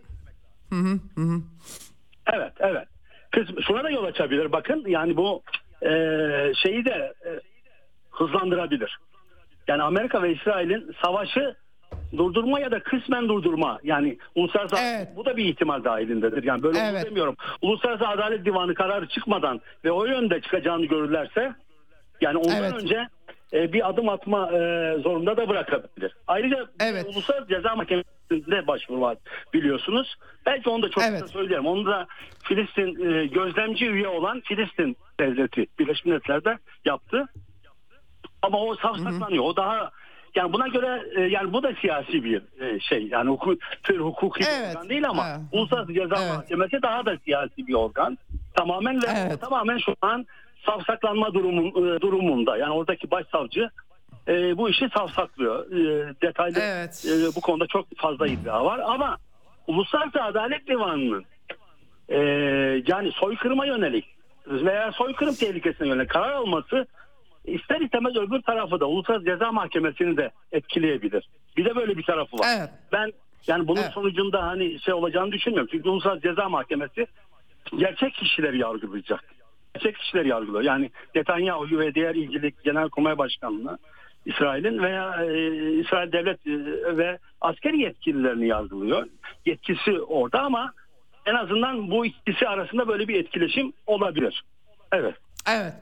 [2.33, 2.87] Evet, evet.
[3.31, 4.51] Kız, şuna da yol açabilir.
[4.51, 5.43] Bakın yani bu
[5.81, 5.89] e,
[6.63, 7.29] şeyi de e,
[8.11, 8.97] hızlandırabilir.
[9.67, 11.55] Yani Amerika ve İsrail'in savaşı
[12.17, 13.79] durdurma ya da kısmen durdurma.
[13.83, 15.07] Yani uluslararası Evet.
[15.15, 16.43] bu da bir ihtimal dahilindedir.
[16.43, 17.05] Yani böyle Evet.
[17.05, 17.35] demiyorum.
[17.61, 21.53] Uluslararası Adalet Divanı kararı çıkmadan ve o yönde çıkacağını görürlerse
[22.21, 22.73] yani ondan Evet.
[22.73, 23.07] önce
[23.53, 24.57] e, bir adım atma e,
[25.03, 26.15] zorunda da bırakabilir.
[26.27, 27.05] Ayrıca Evet.
[27.05, 29.17] Uluslararası Ceza Mahkemesi'nde başvuru var
[29.53, 30.15] biliyorsunuz.
[30.45, 31.21] Belki onu da çok Evet.
[31.21, 31.65] kısa söyleyelim.
[31.65, 32.07] Onu da
[32.43, 37.25] Filistin e, gözlemci üye olan Filistin devleti Birleşmiş Milletler'de yaptı.
[38.41, 39.43] Ama o savsaklanıyor.
[39.43, 39.91] O daha
[40.37, 43.07] yani buna göre e, yani bu da siyasi bir e, şey.
[43.07, 44.75] Yani hukuk, tür hukuki Evet.
[44.75, 45.39] organ değil ama Evet.
[45.51, 46.35] Uluslararası Ceza Evet.
[46.35, 48.17] Mahkemesi daha da siyasi bir organ.
[48.55, 49.41] Tamamen ve Evet.
[49.41, 50.25] tamamen şu an
[50.65, 52.57] savsaklanma durumun, e, durumunda.
[52.57, 53.69] Yani oradaki başsavcı
[54.27, 55.71] e, bu işi savsaklıyor.
[55.71, 57.05] E, detaylı Evet.
[57.09, 59.17] e, bu konuda çok fazla iddia var ama
[59.67, 61.25] Uluslararası Adalet Divanı'nın
[62.09, 62.17] e,
[62.87, 64.05] yani soykırıma yönelik
[64.47, 66.87] veya soykırım tehlikesine yönelik karar alması
[67.47, 71.29] ister istemez öbür tarafı da Uluslararası Ceza Mahkemesi'ni de etkileyebilir.
[71.57, 72.47] Bir de böyle bir tarafı var.
[72.57, 72.69] Evet.
[72.91, 73.11] Ben
[73.47, 73.91] yani bunun Evet.
[73.93, 75.69] sonucunda hani şey olacağını düşünmüyorum.
[75.71, 77.07] Çünkü Uluslararası Ceza Mahkemesi
[77.77, 79.23] gerçek kişileri yargılayacak.
[79.73, 80.63] Gerçek kişileri yargılıyor.
[80.63, 83.77] Yani Netanyahu ve diğer ilgili Genelkurmay Başkanlığı
[84.25, 89.07] İsrail'in veya e, İsrail devlet e, ve askeri yetkililerini yargılıyor.
[89.45, 90.73] Yetkisi orada ama
[91.25, 94.43] en azından bu ikisi arasında böyle bir etkileşim olabilir.
[94.91, 95.15] Evet.
[95.49, 95.73] Evet.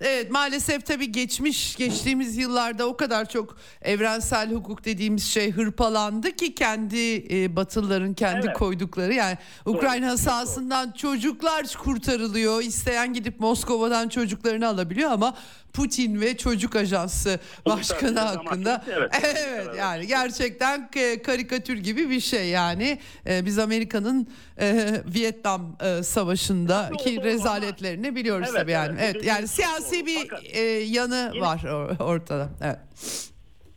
[0.00, 6.54] Evet maalesef tabii geçmiş geçtiğimiz yıllarda o kadar çok evrensel hukuk dediğimiz şey hırpalandı ki
[6.54, 8.58] kendi e, batılıların kendi Evet.
[8.58, 12.62] koydukları yani Ukrayna sahasından çocuklar kurtarılıyor.
[12.62, 15.34] İsteyen gidip Moskova'dan çocuklarını alabiliyor ama
[15.78, 19.10] Putin ve çocuk ajansı başkanı hakkında evet.
[19.24, 24.28] evet yani gerçekten k- karikatür gibi bir şey yani Ee, biz Amerika'nın
[24.60, 28.98] e, Vietnam e, savaşındaki rezaletlerini biliyoruz Evet, tabii yani.
[29.00, 32.48] evet, yani siyasi bir Fakat- e, yanı Yine- var or- ortada.
[32.62, 32.78] Evet.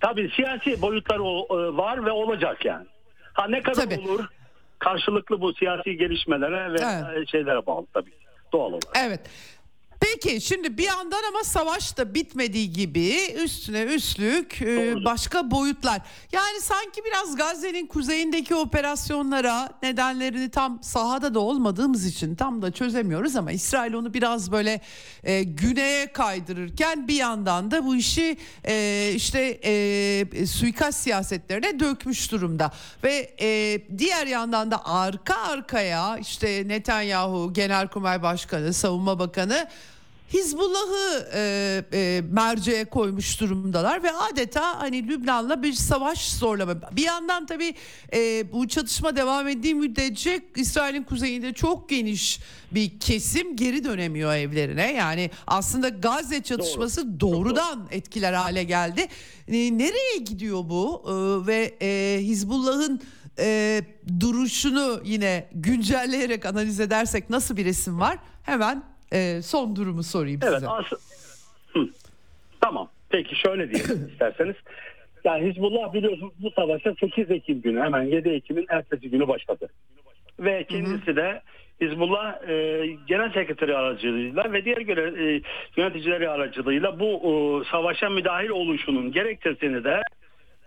[0.01, 2.85] Tabii siyasi boyutları e, var ve olacak yani.
[3.33, 3.99] Ha ne kadar Tabii.
[4.09, 4.25] olur
[4.79, 7.27] karşılıklı bu siyasi gelişmelere ve Evet.
[7.27, 8.11] e, şeylere bağlı tabii
[8.53, 8.97] doğal olarak.
[9.07, 9.19] Evet.
[9.99, 16.01] Peki şimdi bir yandan ama savaş da bitmediği gibi üstüne üstlük e, başka boyutlar.
[16.31, 23.35] Yani sanki biraz Gazze'nin kuzeyindeki operasyonlara nedenlerini tam sahada da olmadığımız için tam da çözemiyoruz
[23.35, 24.81] ama İsrail onu biraz böyle
[25.23, 28.37] e, güneye kaydırırken bir yandan da bu işi
[28.67, 32.71] e, işte e, suikast siyasetlerine dökmüş durumda
[33.03, 39.67] ve e, diğer yandan da arka arkaya işte Netanyahu Genelkurmay Başkanı, Savunma Bakanı
[40.33, 46.75] Hizbullah'ı e, e, merceğe koymuş durumdalar ve adeta hani Lübnan'la bir savaş zorlama.
[46.91, 47.73] Bir yandan tabii
[48.13, 52.39] e, bu çatışma devam ettiği müddetçe İsrail'in kuzeyinde çok geniş
[52.71, 54.93] bir kesim geri dönemiyor evlerine.
[54.93, 57.45] Yani aslında Gazze çatışması Doğru.
[57.45, 59.07] doğrudan etkiler hale geldi.
[59.47, 63.01] E, nereye gidiyor bu e, ve e, Hizbullah'ın
[63.39, 63.81] e,
[64.19, 68.17] duruşunu yine güncelleyerek analiz edersek nasıl bir resim var?
[68.43, 70.67] Hemen e, son durumu sorayım evet, size.
[70.67, 70.93] As-
[72.61, 72.89] Tamam.
[73.09, 74.55] Peki şöyle diyelim isterseniz.
[75.23, 79.67] Yani Hizbullah biliyorsunuz bu savaşa 8 Ekim günü hemen 7 Ekim'in ertesi günü başladı.
[80.39, 81.41] Ve kendisi de
[81.81, 85.41] Hizbullah e, Genel Sekreteri aracılığıyla ve diğer göre e,
[85.77, 87.31] yöneticileri aracılığıyla bu e,
[87.71, 90.01] savaşa müdahil oluşunun gerekçesini de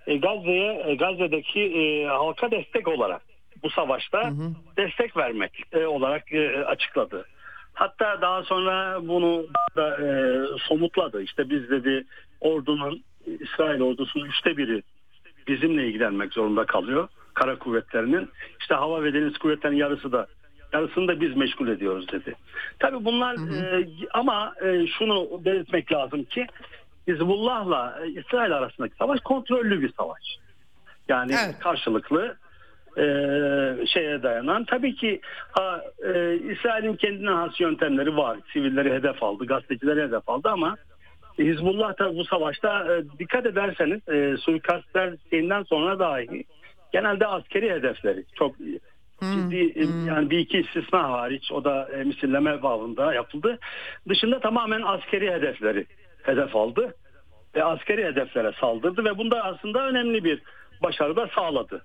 [0.07, 3.23] e, Gazze'ye e, Gazze'deki e, halka destek olarak
[3.63, 4.53] bu savaşta hı hı.
[4.77, 7.27] destek vermek e, olarak e, açıkladı.
[7.81, 9.47] Hatta daha sonra bunu
[9.77, 10.09] da e,
[10.59, 11.23] somutladı.
[11.23, 12.05] İşte biz dedi
[12.41, 14.83] ordunun İsrail ordusunun üçte biri
[15.47, 17.09] bizimle ilgilenmek zorunda kalıyor.
[17.35, 18.29] Kara kuvvetlerinin.
[18.61, 20.27] işte hava ve deniz kuvvetlerinin yarısı da
[20.73, 22.35] yarısını da biz meşgul ediyoruz dedi.
[22.79, 23.77] Tabii bunlar hı hı.
[23.77, 26.47] E, ama e, şunu belirtmek lazım ki
[27.09, 30.23] Hizbullah'la İsrail arasındaki savaş kontrollü bir savaş.
[31.09, 31.59] Yani evet.
[31.59, 32.37] karşılıklı
[32.97, 33.05] e,
[33.87, 34.65] şeye dayanan.
[34.65, 35.21] Tabii ki
[35.53, 38.39] ha, e, İsrail'in kendine has yöntemleri var.
[38.53, 40.77] Sivilleri hedef aldı, gazetecileri hedef aldı ama
[41.39, 46.45] Hizbullah da bu savaşta e, dikkat ederseniz e, suikastler şeyinden sonra dahi
[46.93, 48.57] genelde askeri hedefleri çok
[49.21, 50.07] ciddi hmm.
[50.07, 53.59] yani bir iki istisna hariç o da e, misilleme bağında yapıldı.
[54.09, 55.87] Dışında tamamen askeri hedefleri
[56.23, 56.95] hedef aldı
[57.55, 60.43] ve askeri hedeflere saldırdı ve bunda aslında önemli bir
[60.83, 61.85] başarı da sağladı.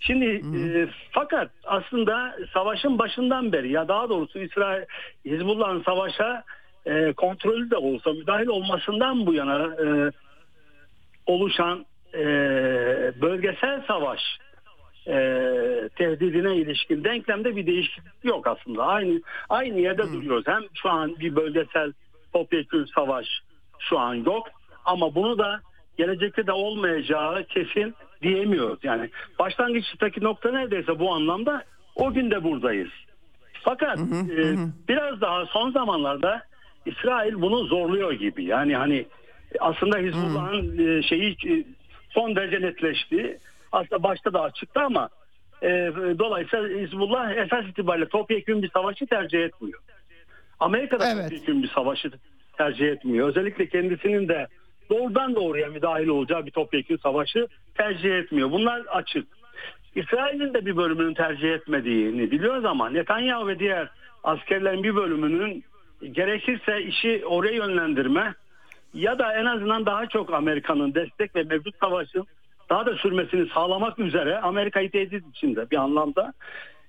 [0.00, 0.24] Şimdi
[0.58, 4.84] e, fakat aslında savaşın başından beri ya daha doğrusu İsrail
[5.24, 6.44] Hizbullah'ın savaşa
[6.86, 10.10] e, kontrolü de olsa müdahil olmasından bu yana e,
[11.26, 12.24] oluşan e,
[13.20, 14.20] bölgesel savaş
[15.06, 15.14] e,
[15.96, 18.86] tehdidine ilişkin denklemde bir değişiklik yok aslında.
[18.86, 20.12] Aynı aynı yerde hmm.
[20.12, 20.44] duruyoruz.
[20.46, 21.92] Hem şu an bir bölgesel
[22.32, 23.26] topyekun savaş
[23.78, 24.48] şu an yok
[24.84, 25.60] ama bunu da
[25.96, 27.94] gelecekte de olmayacağı kesin
[28.24, 28.78] diyemiyoruz.
[28.82, 31.64] Yani başlangıçtaki nokta neredeyse bu anlamda
[31.94, 32.90] o gün de buradayız.
[33.62, 34.68] Fakat hı hı, e, hı.
[34.88, 36.42] biraz daha son zamanlarda
[36.86, 38.44] İsrail bunu zorluyor gibi.
[38.44, 39.06] Yani hani
[39.60, 41.64] aslında Hizbullah'ın e, şeyi e,
[42.10, 43.38] son derece netleşti.
[43.72, 45.08] Aslında başta da açıktı ama
[45.62, 45.68] e,
[46.18, 49.80] dolayısıyla Hizbullah esas itibariyle topyekun bir savaşı tercih etmiyor.
[50.60, 51.22] Amerika da evet.
[51.22, 52.10] topyekun bir savaşı
[52.56, 53.28] tercih etmiyor.
[53.28, 54.46] Özellikle kendisinin de
[54.90, 58.50] doğrudan doğruya müdahil olacağı bir topyekun savaşı tercih etmiyor.
[58.50, 59.26] Bunlar açık.
[59.94, 63.88] İsrail'in de bir bölümünün tercih etmediğini biliyoruz ama Netanyahu ve diğer
[64.24, 65.64] askerlerin bir bölümünün
[66.12, 68.34] gerekirse işi oraya yönlendirme
[68.94, 72.26] ya da en azından daha çok Amerika'nın destek ve mevcut savaşın
[72.70, 76.32] daha da sürmesini sağlamak üzere Amerika'yı tehdit içinde bir anlamda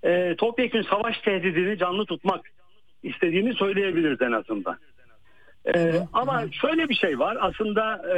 [0.04, 2.42] e, topyekun savaş tehdidini canlı tutmak
[3.04, 4.78] istediğini söyleyebiliriz en azından.
[5.76, 8.02] Ee, ama şöyle bir şey var aslında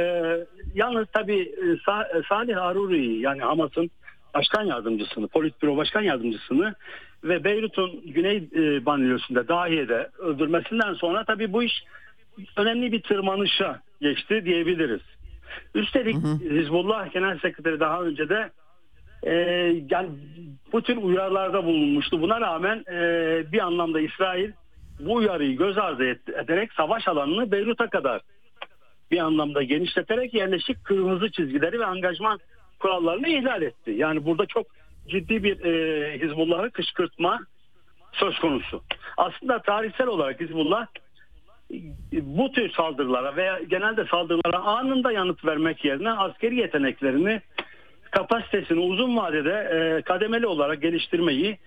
[0.74, 3.90] yalnız tabii e, Salih Aruri yani Hamas'ın
[4.34, 6.74] başkan yardımcısını, Politbüro başkan yardımcısını
[7.24, 11.72] ve Beyrut'un güney e, banliyosunda Dahiye'de öldürmesinden sonra tabii bu iş
[12.56, 15.02] önemli bir tırmanışa geçti diyebiliriz.
[15.74, 16.60] Üstelik hı hı.
[16.60, 18.50] Hizbullah Genel Sekreteri daha önce de
[19.22, 19.32] e,
[19.90, 20.08] yani
[20.72, 22.22] bu tür uyarılarda bulunmuştu.
[22.22, 24.50] Buna rağmen e, bir anlamda İsrail
[25.00, 26.04] bu uyarıyı göz ardı
[26.42, 28.20] ederek savaş alanını Beyrut'a kadar
[29.10, 32.38] bir anlamda genişleterek yerleşik kırmızı çizgileri ve angajman
[32.78, 33.90] kurallarını ihlal etti.
[33.90, 34.66] Yani burada çok
[35.08, 37.40] ciddi bir e, Hizbullah'ı kışkırtma
[38.12, 38.82] söz konusu.
[39.16, 40.86] Aslında tarihsel olarak Hizbullah
[42.12, 47.40] bu tür saldırılara veya genelde saldırılara anında yanıt vermek yerine askeri yeteneklerini
[48.10, 51.58] kapasitesini uzun vadede e, kademeli olarak geliştirmeyi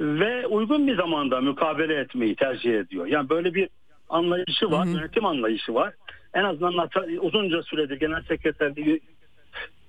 [0.00, 3.06] ve uygun bir zamanda mukabele etmeyi tercih ediyor.
[3.06, 3.68] Yani böyle bir
[4.08, 4.96] anlayışı var, hı hı.
[4.96, 5.94] yönetim anlayışı var.
[6.34, 6.88] En azından
[7.20, 9.00] uzunca süredir genel sekreterliği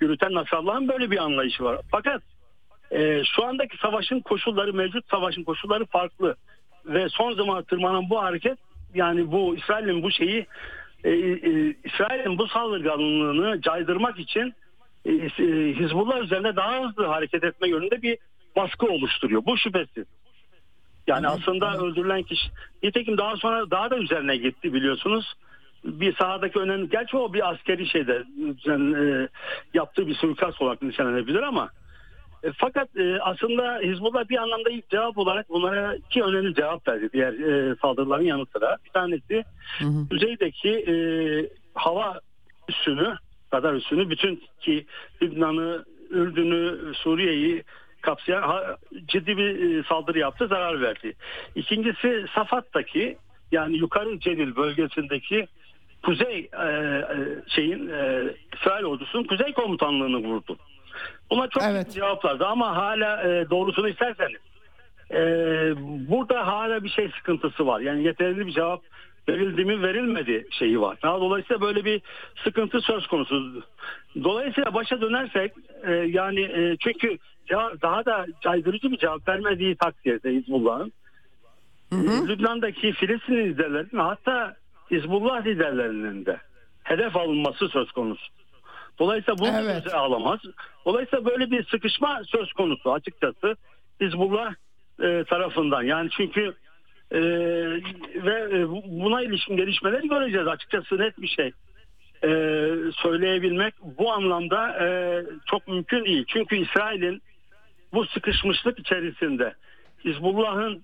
[0.01, 1.81] yürüten Nasrallah'ın böyle bir anlayışı var.
[1.91, 2.21] Fakat
[2.91, 6.35] e, şu andaki savaşın koşulları, mevcut savaşın koşulları farklı.
[6.85, 8.57] Ve son zaman tırmanan bu hareket
[8.93, 10.45] yani bu İsrail'in bu şeyi
[11.03, 14.53] e, e, İsrail'in bu saldırganlığını caydırmak için
[15.79, 18.17] Hizbullah üzerinde daha hızlı hareket etme yönünde bir
[18.55, 19.45] baskı oluşturuyor.
[19.45, 20.05] Bu şüphesiz.
[21.07, 21.85] Yani hı aslında hı.
[21.85, 22.49] öldürülen kişi
[22.83, 25.33] nitekim daha sonra daha da üzerine gitti biliyorsunuz.
[25.83, 28.23] Bir sahadaki önemli gerçi o bir askeri şeyde
[28.67, 29.27] e,
[29.73, 31.69] yaptığı bir suikast olarak nişanlanabilir ama
[32.43, 37.09] E, fakat e, aslında Hizbullah bir anlamda ilk cevap olarak bunlara iki önemli cevap verdi
[37.13, 38.77] diğer e, saldırıların yanı sıra.
[38.85, 39.43] Bir tanesi
[40.09, 40.93] kuzeydeki e,
[41.73, 42.19] hava
[42.69, 43.15] üssünü,
[43.53, 44.85] radar üssünü bütün ki
[45.21, 47.63] Lübnan'ı, Ürdün'ü, Suriye'yi
[48.01, 51.13] kapsayan ciddi bir e, saldırı yaptı, zarar verdi.
[51.55, 53.17] İkincisi Safat'taki
[53.51, 55.47] yani yukarı Celil bölgesindeki
[56.03, 57.05] kuzey e, e,
[57.47, 58.23] şeyin e,
[58.55, 60.57] İsrail ordusunun kuzey komutanlığını vurdu.
[61.29, 61.91] Buna çok Evet.
[61.91, 64.41] cevaplardı ama hala e, doğrusunu isterseniz
[65.11, 65.19] e,
[66.09, 67.79] burada hala bir şey sıkıntısı var.
[67.79, 68.81] Yani yeterli bir cevap
[69.29, 70.97] verildi mi verilmedi şeyi var.
[71.03, 72.01] Daha dolayısıyla böyle bir
[72.43, 73.63] sıkıntı söz konusu.
[74.23, 75.51] Dolayısıyla başa dönersek
[75.83, 77.17] e, yani e, çünkü
[77.49, 80.91] cevap- daha da caydırıcı bir cevap vermediği takdirde Hizbullah'ın
[81.91, 81.95] e,
[82.27, 84.55] Lübnan'daki Filistin liderlerinin hatta
[84.91, 86.37] Hizbullah liderlerinin de
[86.83, 88.25] hedef alınması söz konusu.
[88.99, 89.93] Dolayısıyla bunu Evet.
[89.93, 90.39] alamaz.
[90.85, 93.55] Dolayısıyla böyle bir sıkışma söz konusu açıkçası
[94.01, 94.53] Hizbullah
[95.01, 95.83] e, tarafından.
[95.83, 96.53] Yani çünkü
[97.11, 97.19] e,
[98.23, 101.51] ve e, buna ilişkin gelişmeleri göreceğiz açıkçası net bir şey.
[102.23, 102.31] E,
[102.91, 104.87] söyleyebilmek bu anlamda e,
[105.45, 106.25] çok mümkün değil.
[106.27, 107.21] Çünkü İsrail'in
[107.93, 109.53] bu sıkışmışlık içerisinde
[110.05, 110.83] Hizbullah'ın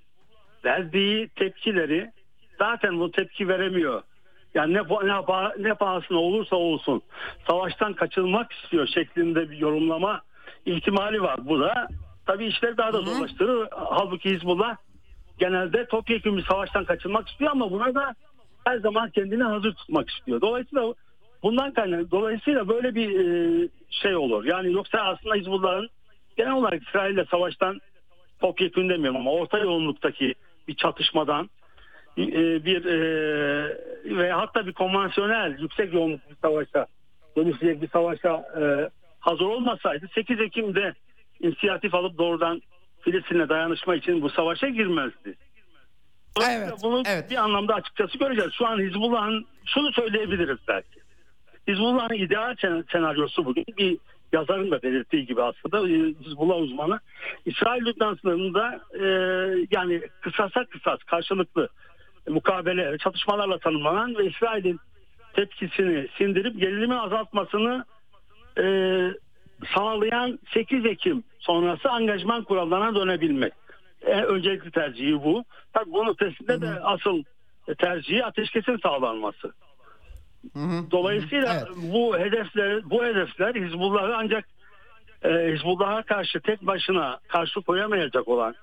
[0.65, 2.11] verdiği tepkileri
[2.57, 4.01] zaten bu tepki veremiyor.
[4.53, 7.01] Yani ne, ne, ne pahasına olursa olsun
[7.47, 10.21] savaştan kaçınmak istiyor şeklinde bir yorumlama
[10.65, 11.39] ihtimali var.
[11.45, 11.87] Bu da
[12.25, 13.67] tabii işleri daha da zorlaştırır.
[13.71, 14.75] Halbuki Hizbullah
[15.39, 18.15] genelde topyekun bir savaştan kaçınmak istiyor ama buna da
[18.65, 20.41] her zaman kendini hazır tutmak istiyor.
[20.41, 20.93] Dolayısıyla
[21.43, 24.45] bundan kaynak dolayısıyla böyle bir e, şey olur.
[24.45, 25.89] Yani yoksa aslında Hizbullah'ın
[26.37, 27.81] genel olarak İsrail'le savaştan
[28.39, 30.33] topyekun demiyorum ama orta yoğunluktaki
[30.67, 31.49] bir çatışmadan
[32.17, 32.99] e, bir e,
[34.17, 36.87] ve hatta bir konvansiyonel yüksek yoğunluk bir savaşa
[37.37, 38.43] dönüşecek bir savaşa
[39.19, 40.93] hazır olmasaydı 8 Ekim'de
[41.39, 42.61] inisiyatif alıp doğrudan
[43.11, 45.35] Filistin'le dayanışma için bu savaşa girmezdi.
[46.49, 47.31] Evet, Bunu evet.
[47.31, 48.51] bir anlamda açıkçası göreceğiz.
[48.53, 50.99] Şu an Hizbullah'ın şunu söyleyebiliriz belki.
[51.67, 53.97] Hizbullah'ın ideal sen- senaryosu bugün bir
[54.33, 56.99] yazarın da belirttiği gibi aslında e, Hizbullah uzmanı
[57.45, 59.05] İsrail Lübnan sınırında e,
[59.71, 61.69] yani kısasa kısas karşılıklı
[62.27, 64.79] mukabele çatışmalarla tanımlanan ve İsrail'in
[65.33, 67.85] tepkisini sindirip gerilimi azaltmasını
[68.57, 68.63] e,
[69.75, 73.53] sağlayan 8 Ekim sonrası angajman kurallarına dönebilmek.
[74.01, 75.43] E, öncelikli tercihi bu.
[75.73, 77.23] Tabii bunun ötesinde de asıl
[77.77, 79.53] tercihi ateşkesin sağlanması.
[80.91, 81.67] Dolayısıyla Evet.
[81.93, 84.45] bu hedefler bu hedefler Hizbullah'ı ancak
[85.23, 88.55] e, Hizbullah'a karşı tek başına karşı koyamayacak olan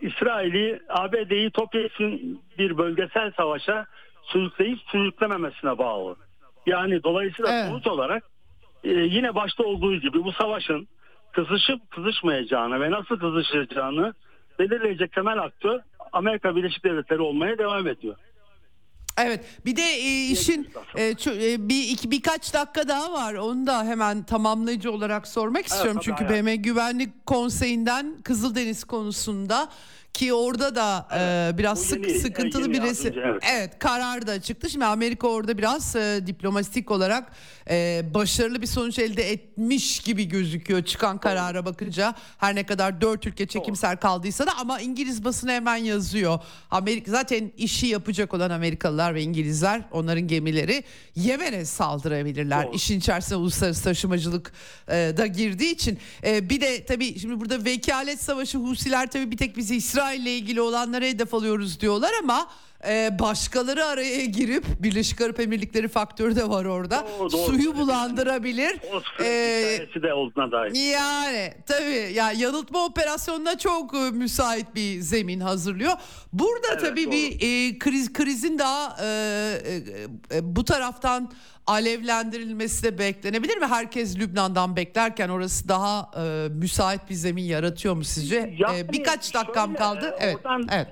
[0.00, 3.86] İsrail'i ABD'yi topyekun bir bölgesel savaşa
[4.22, 6.16] sürükleyip sürüklememesine bağlı.
[6.66, 7.68] Yani dolayısıyla Evet.
[7.68, 8.24] sonuç olarak
[8.84, 10.88] e, yine başta olduğu gibi bu savaşın
[11.32, 14.14] kızışıp kızışmayacağını ve nasıl kızışacağını
[14.58, 15.80] belirleyecek temel aktör
[16.12, 18.16] Amerika Birleşik Devletleri olmaya devam ediyor.
[19.18, 23.84] Evet bir de e, işin e, e, bir iki birkaç dakika daha var onu da
[23.84, 26.00] hemen tamamlayıcı olarak sormak istiyorum.
[26.04, 26.34] tabii, Çünkü.
[26.34, 29.68] BM Güvenlik Konseyi'nden Kızıldeniz konusunda
[30.16, 33.04] ki orada da e, biraz sık yeni- sıkıntılı yeni birisi.
[33.06, 33.42] yardımcı, evet.
[33.52, 34.70] Evet karar da çıktı.
[34.70, 37.32] Şimdi Amerika orada biraz e, diplomatik olarak
[37.70, 42.14] e, başarılı bir sonuç elde etmiş gibi gözüküyor çıkan karara bakınca.
[42.38, 46.38] Her ne kadar dört ülke çekimser kaldıysa da ama İngiliz basını hemen yazıyor.
[46.70, 50.84] Amerika zaten işi yapacak olan Amerikalılar ve İngilizler onların gemileri
[51.16, 52.66] Yemen'e saldırabilirler.
[52.66, 52.74] Doğru.
[52.74, 54.52] İşin içerisine uluslararası taşımacılık
[54.88, 59.36] e, da girdiği için E, bir de tabii şimdi burada vekalet savaşı Husiler tabii bir
[59.36, 59.76] tek bizi
[60.06, 62.48] İsrail'le ilgili olanlara hedef alıyoruz diyorlar ama
[62.88, 67.06] e, başkaları araya girip Birleşik Arap Emirlikleri faktörü de var orada.
[67.18, 67.42] Doğru, doğru.
[67.42, 68.72] Suyu bulandırabilir.
[68.74, 70.74] E, hikayesi de olduğuna dair.
[70.74, 75.92] yani tabii ya yanıltma operasyonuna çok e, müsait bir zemin hazırlıyor.
[76.32, 77.12] Burada Evet, tabii doğru.
[77.12, 79.06] bir e, kriz krizin daha e,
[80.30, 81.32] e, e, bu taraftan
[81.66, 83.66] alevlendirilmesi de beklenebilir mi?
[83.66, 88.54] Herkes Lübnan'dan beklerken orası daha e, müsait bir zemin yaratıyor mu sizce?
[88.58, 90.14] Yani E, birkaç dakikam şöyle, kaldı.
[90.20, 90.36] e, Evet.
[90.36, 90.88] oradan- Evet.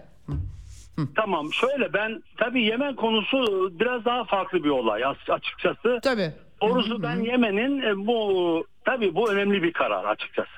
[1.17, 5.99] Tamam şöyle ben tabii Yemen konusu biraz daha farklı bir olay as- açıkçası.
[6.03, 6.33] Tabii.
[6.63, 10.51] Doğrusu ben Yemen'in e, bu tabii bu önemli bir karar açıkçası.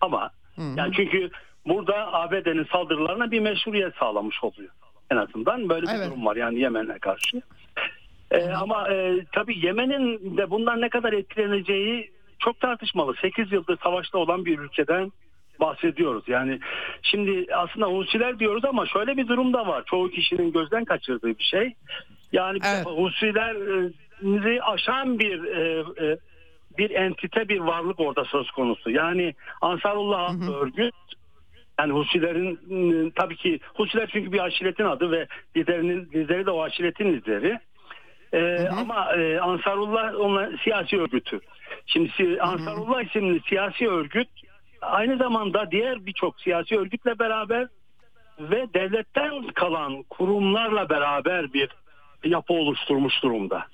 [0.00, 0.30] Ama
[0.76, 1.30] yani çünkü
[1.66, 4.70] burada ABD'nin saldırılarına bir meşruiyet sağlamış oluyor.
[5.10, 6.10] En azından böyle bir Evet.
[6.10, 7.42] durum var yani Yemen'e karşı.
[8.30, 13.14] E, ama e, tabii Yemen'in de bundan ne kadar etkileneceği çok tartışmalı.
[13.22, 15.12] 8 yıldır savaşta olan bir ülkeden
[15.60, 16.24] bahsediyoruz.
[16.28, 16.58] Yani
[17.02, 19.82] şimdi aslında Husiler diyoruz ama şöyle bir durum da var.
[19.86, 21.74] Çoğu kişinin gözden kaçırdığı bir şey.
[22.32, 22.86] Yani Evet.
[22.86, 26.16] Husileri aşan bir e, e,
[26.78, 28.90] bir entite bir varlık orada söz konusu.
[28.90, 30.94] Yani Ansarullah adlı örgüt
[31.78, 35.26] yani Husilerin ıı, tabii ki Husiler çünkü bir aşiretin adı ve
[35.56, 37.58] liderinin lideri de o aşiretin lideri.
[38.32, 41.40] Ee, ama e, Ansarullah onlar siyasi örgütü.
[41.86, 44.28] Şimdi si- Ansarullah isimli siyasi örgüt
[44.84, 47.68] aynı zamanda diğer birçok siyasi örgütle beraber
[48.40, 51.68] ve devletten kalan kurumlarla beraber bir
[52.24, 53.66] yapı oluşturmuş durumda.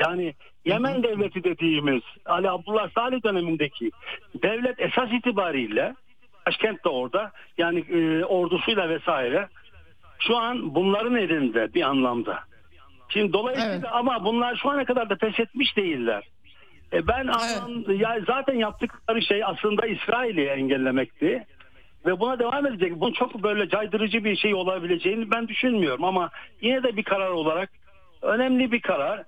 [0.00, 0.34] Yani
[0.64, 3.90] Yemen devleti dediğimiz Ali Abdullah Salih dönemindeki
[4.42, 5.94] devlet esas itibariyle
[6.46, 9.48] başkent de orada yani e, ordusuyla vesaire
[10.18, 12.38] şu an bunların elinde bir anlamda.
[13.08, 13.88] Şimdi dolayısıyla Evet.
[13.92, 16.24] ama bunlar şu ana kadar da pes etmiş değiller.
[16.92, 21.44] E ben anlam, ya zaten yaptıkları şey aslında İsrail'i engellemekti.
[22.06, 23.00] Ve buna devam edecek.
[23.00, 27.70] Bunun çok böyle caydırıcı bir şey olabileceğini ben düşünmüyorum ama yine de bir karar olarak
[28.22, 29.24] önemli bir karar.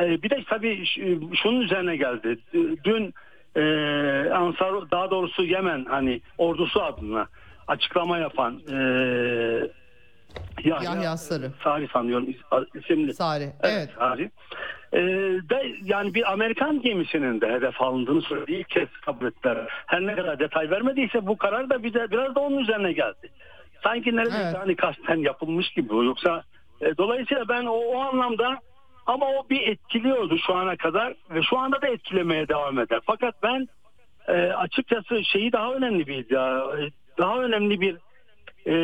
[0.00, 0.86] E, bir de tabii
[1.42, 2.38] şunun üzerine geldi.
[2.84, 3.14] Dün
[3.56, 3.62] e,
[4.30, 7.26] Ansar daha doğrusu Yemen hani ordusu adına
[7.68, 8.76] açıklama yapan e,
[10.64, 11.50] Yahya, Yahya Sarı.
[11.64, 13.14] Sarı sanıyorum is- isimli.
[13.14, 13.50] Sari.
[13.62, 13.90] Evet.
[13.98, 14.30] Sarı.
[14.92, 14.98] Ee,
[15.50, 18.52] de yani bir Amerikan gemisinin de hedef alındığını söyledi.
[18.52, 19.58] İlk kez kabul ettiler.
[19.86, 23.30] Her ne kadar detay vermediyse bu karar da bize biraz da onun üzerine geldi.
[23.82, 24.56] Sanki neredeyse Evet.
[24.58, 25.94] hani kasten yapılmış gibi.
[26.06, 26.42] Yoksa
[26.80, 28.58] e, dolayısıyla ben o, o anlamda
[29.06, 33.00] ama o bir etkiliyordu şu ana kadar ve şu anda da etkilemeye devam eder.
[33.06, 33.68] Fakat ben
[34.28, 37.96] e, açıkçası şeyi daha önemli bir iddia, e, daha önemli bir
[38.66, 38.74] e,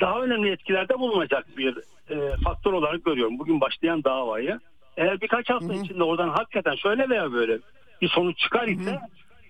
[0.00, 1.78] daha önemli etkilerde bulunacak bir
[2.10, 3.38] e, faktör olarak görüyorum.
[3.38, 4.60] Bugün başlayan davayı.
[4.96, 7.58] Eğer birkaç hafta içinde oradan hakikaten şöyle veya böyle
[8.02, 8.98] bir sonuç çıkar ise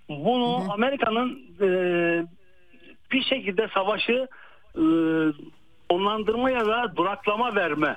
[0.09, 1.69] bunu Amerika'nın e,
[3.13, 4.29] bir şekilde savaşı
[4.77, 4.85] e,
[5.89, 7.97] onlandırma ya da duraklama verme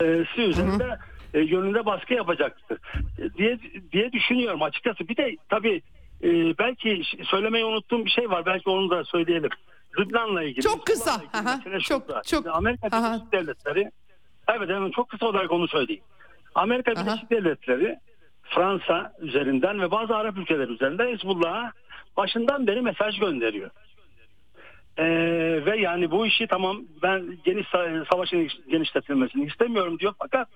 [0.00, 0.98] e, üzerinde
[1.34, 2.78] e, yönünde baskı yapacaktır
[3.18, 3.58] e, diye
[3.92, 5.08] diye düşünüyorum açıkçası.
[5.08, 5.82] Bir de tabii
[6.22, 6.28] e,
[6.58, 8.46] belki söylemeyi unuttuğum bir şey var.
[8.46, 9.50] Belki onu da söyleyelim.
[9.98, 10.62] Lübnan'la ilgili.
[10.62, 11.14] Çok kısa.
[11.16, 12.12] İlgili Aha, çok- şurada.
[12.14, 13.12] çok- Şimdi Amerika Aha.
[13.12, 13.90] Birleşik Devletleri
[14.48, 16.02] evet hemen çok kısa olarak onu söyleyeyim.
[16.54, 17.06] Amerika Aha.
[17.06, 17.96] Birleşik Devletleri
[18.42, 21.72] Fransa üzerinden ve bazı Arap ülkeleri üzerinden Hizbullah'a
[22.16, 23.70] başından beri mesaj gönderiyor.
[24.98, 25.04] Ee,
[25.66, 30.48] ve yani bu işi tamam ben geniş sa- savaşın genişletilmesini istemiyorum diyor fakat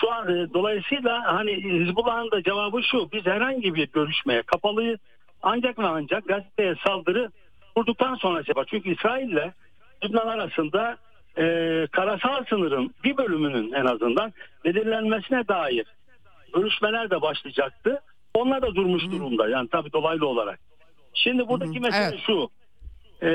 [0.00, 5.00] şu an e, dolayısıyla hani Hizbullah'ın da cevabı şu biz herhangi bir görüşmeye kapalıyız
[5.42, 7.30] ancak ve ancak gazeteye saldırı
[7.76, 8.66] vurduktan sonra yapar.
[8.70, 9.52] Çünkü İsrail ile
[10.04, 10.96] Lübnan arasında
[11.38, 11.44] e,
[11.92, 14.32] karasal sınırın bir bölümünün en azından
[14.64, 15.86] belirlenmesine dair
[16.54, 18.00] görüşmeler de başlayacaktı.
[18.34, 20.58] Onlar da durmuş durumda yani tabii dolaylı olarak.
[21.14, 22.20] Şimdi buradaki mesele Evet.
[22.26, 22.48] şu.
[23.22, 23.28] e,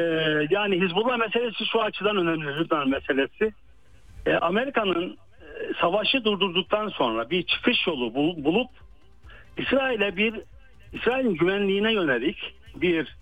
[0.49, 3.53] yani Hizbullah meselesi şu açıdan önemli Lübnan meselesi.
[4.25, 8.69] E, Amerika'nın e, savaşı durdurduktan sonra bir çıkış yolu bul- bulup
[9.57, 10.33] İsrail'e bir
[10.93, 12.37] İsrail'in güvenliğine yönelik
[12.75, 13.15] bir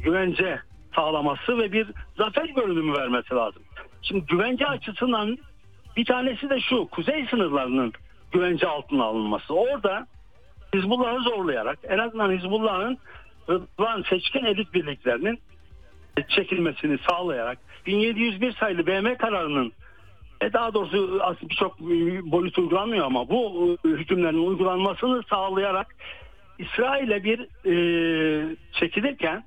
[0.00, 0.60] güvence
[0.94, 1.86] sağlaması ve bir
[2.16, 3.62] zafer görünümü vermesi lazım.
[4.02, 5.38] Şimdi güvence açısından
[5.96, 7.92] bir tanesi de şu kuzey sınırlarının
[8.32, 9.54] güvence altına alınması.
[9.54, 10.06] Orada
[10.74, 12.98] Hizbullah'ı zorlayarak en azından Hizbullah'ın
[13.48, 15.38] Rıdvan seçkin elit birliklerinin
[16.28, 19.72] çekilmesini sağlayarak 1701 sayılı BM kararının
[20.40, 21.80] e, daha doğrusu aslında birçok
[22.32, 25.94] boyut uygulanmıyor ama bu e, hükümlerin uygulanmasını sağlayarak
[26.58, 29.44] İsrail'e bir e, çekilirken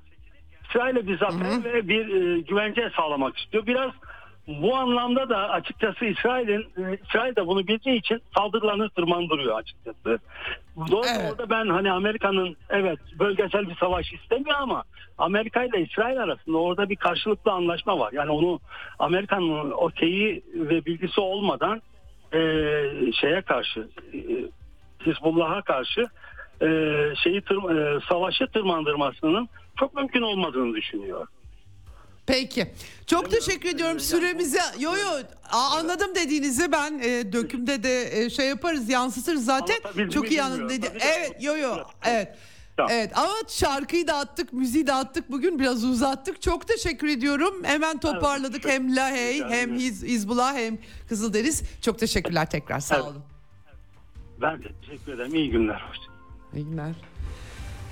[0.68, 3.66] İsrail'e bir zafer ve bir e, güvence sağlamak istiyor.
[3.66, 3.90] Biraz
[4.46, 10.18] bu anlamda da açıkçası İsrail'in e, İsrail de bunu bildiği için saldırılarını tırmandırıyor açıkçası.
[10.90, 11.32] Dolayısıyla Evet.
[11.32, 14.84] orada ben hani Amerika'nın evet bölgesel bir savaş istemiyor ama
[15.18, 18.12] Amerika ile İsrail arasında orada bir karşılıklı anlaşma var.
[18.12, 18.60] Yani onu
[18.98, 21.82] Amerika'nın okeyi ve bilgisi olmadan
[22.32, 22.38] e,
[23.20, 24.18] şeye karşı e,
[25.06, 26.06] Hizbullah'a karşı
[26.62, 26.66] e,
[27.24, 27.56] şeyi tır,
[27.96, 31.26] e, savaşı tırmandırmasının çok mümkün olmadığını düşünüyor.
[32.26, 32.66] Peki.
[33.06, 34.60] Çok teşekkür ediyorum süremize.
[34.80, 35.08] Yo yo
[35.52, 39.76] anladım dediğinizi ben e, dökümde de e, şey yaparız yansıtırız zaten.
[40.10, 40.86] Çok iyi anladım dedi.
[40.94, 42.36] Evet yo yo evet.
[42.76, 42.92] Tamam.
[42.92, 45.30] Evet ama şarkıyı dağıttık, müziği dağıttık.
[45.30, 46.42] Bugün biraz uzattık.
[46.42, 47.64] Çok teşekkür ediyorum.
[47.64, 48.64] Hemen toparladık.
[48.68, 49.52] Hem Lahey ederim.
[49.52, 50.78] hem Hiz, Hizbullah hem
[51.08, 51.62] Kızılderiz.
[51.82, 52.80] Çok teşekkürler tekrar.
[52.80, 53.04] Sağ Evet.
[53.04, 53.22] olun.
[54.42, 55.34] Ben de teşekkür ederim.
[55.34, 55.84] İyi günler.
[55.88, 56.15] Hoşçakalın.
[56.56, 56.94] İyi günler.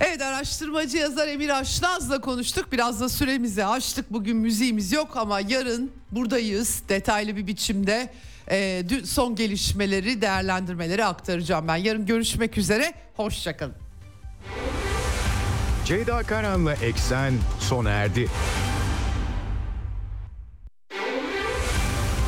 [0.00, 2.72] Evet araştırmacı yazar Emir Aşnaz'la konuştuk.
[2.72, 4.12] Biraz da süremizi açtık.
[4.12, 6.82] Bugün müziğimiz yok ama yarın buradayız.
[6.88, 8.12] Detaylı bir biçimde
[8.50, 11.76] e, son gelişmeleri, değerlendirmeleri aktaracağım ben.
[11.76, 12.94] Yarın görüşmek üzere.
[13.16, 13.74] Hoşçakalın.
[15.84, 18.28] Ceyda Karan'la Eksen sona erdi.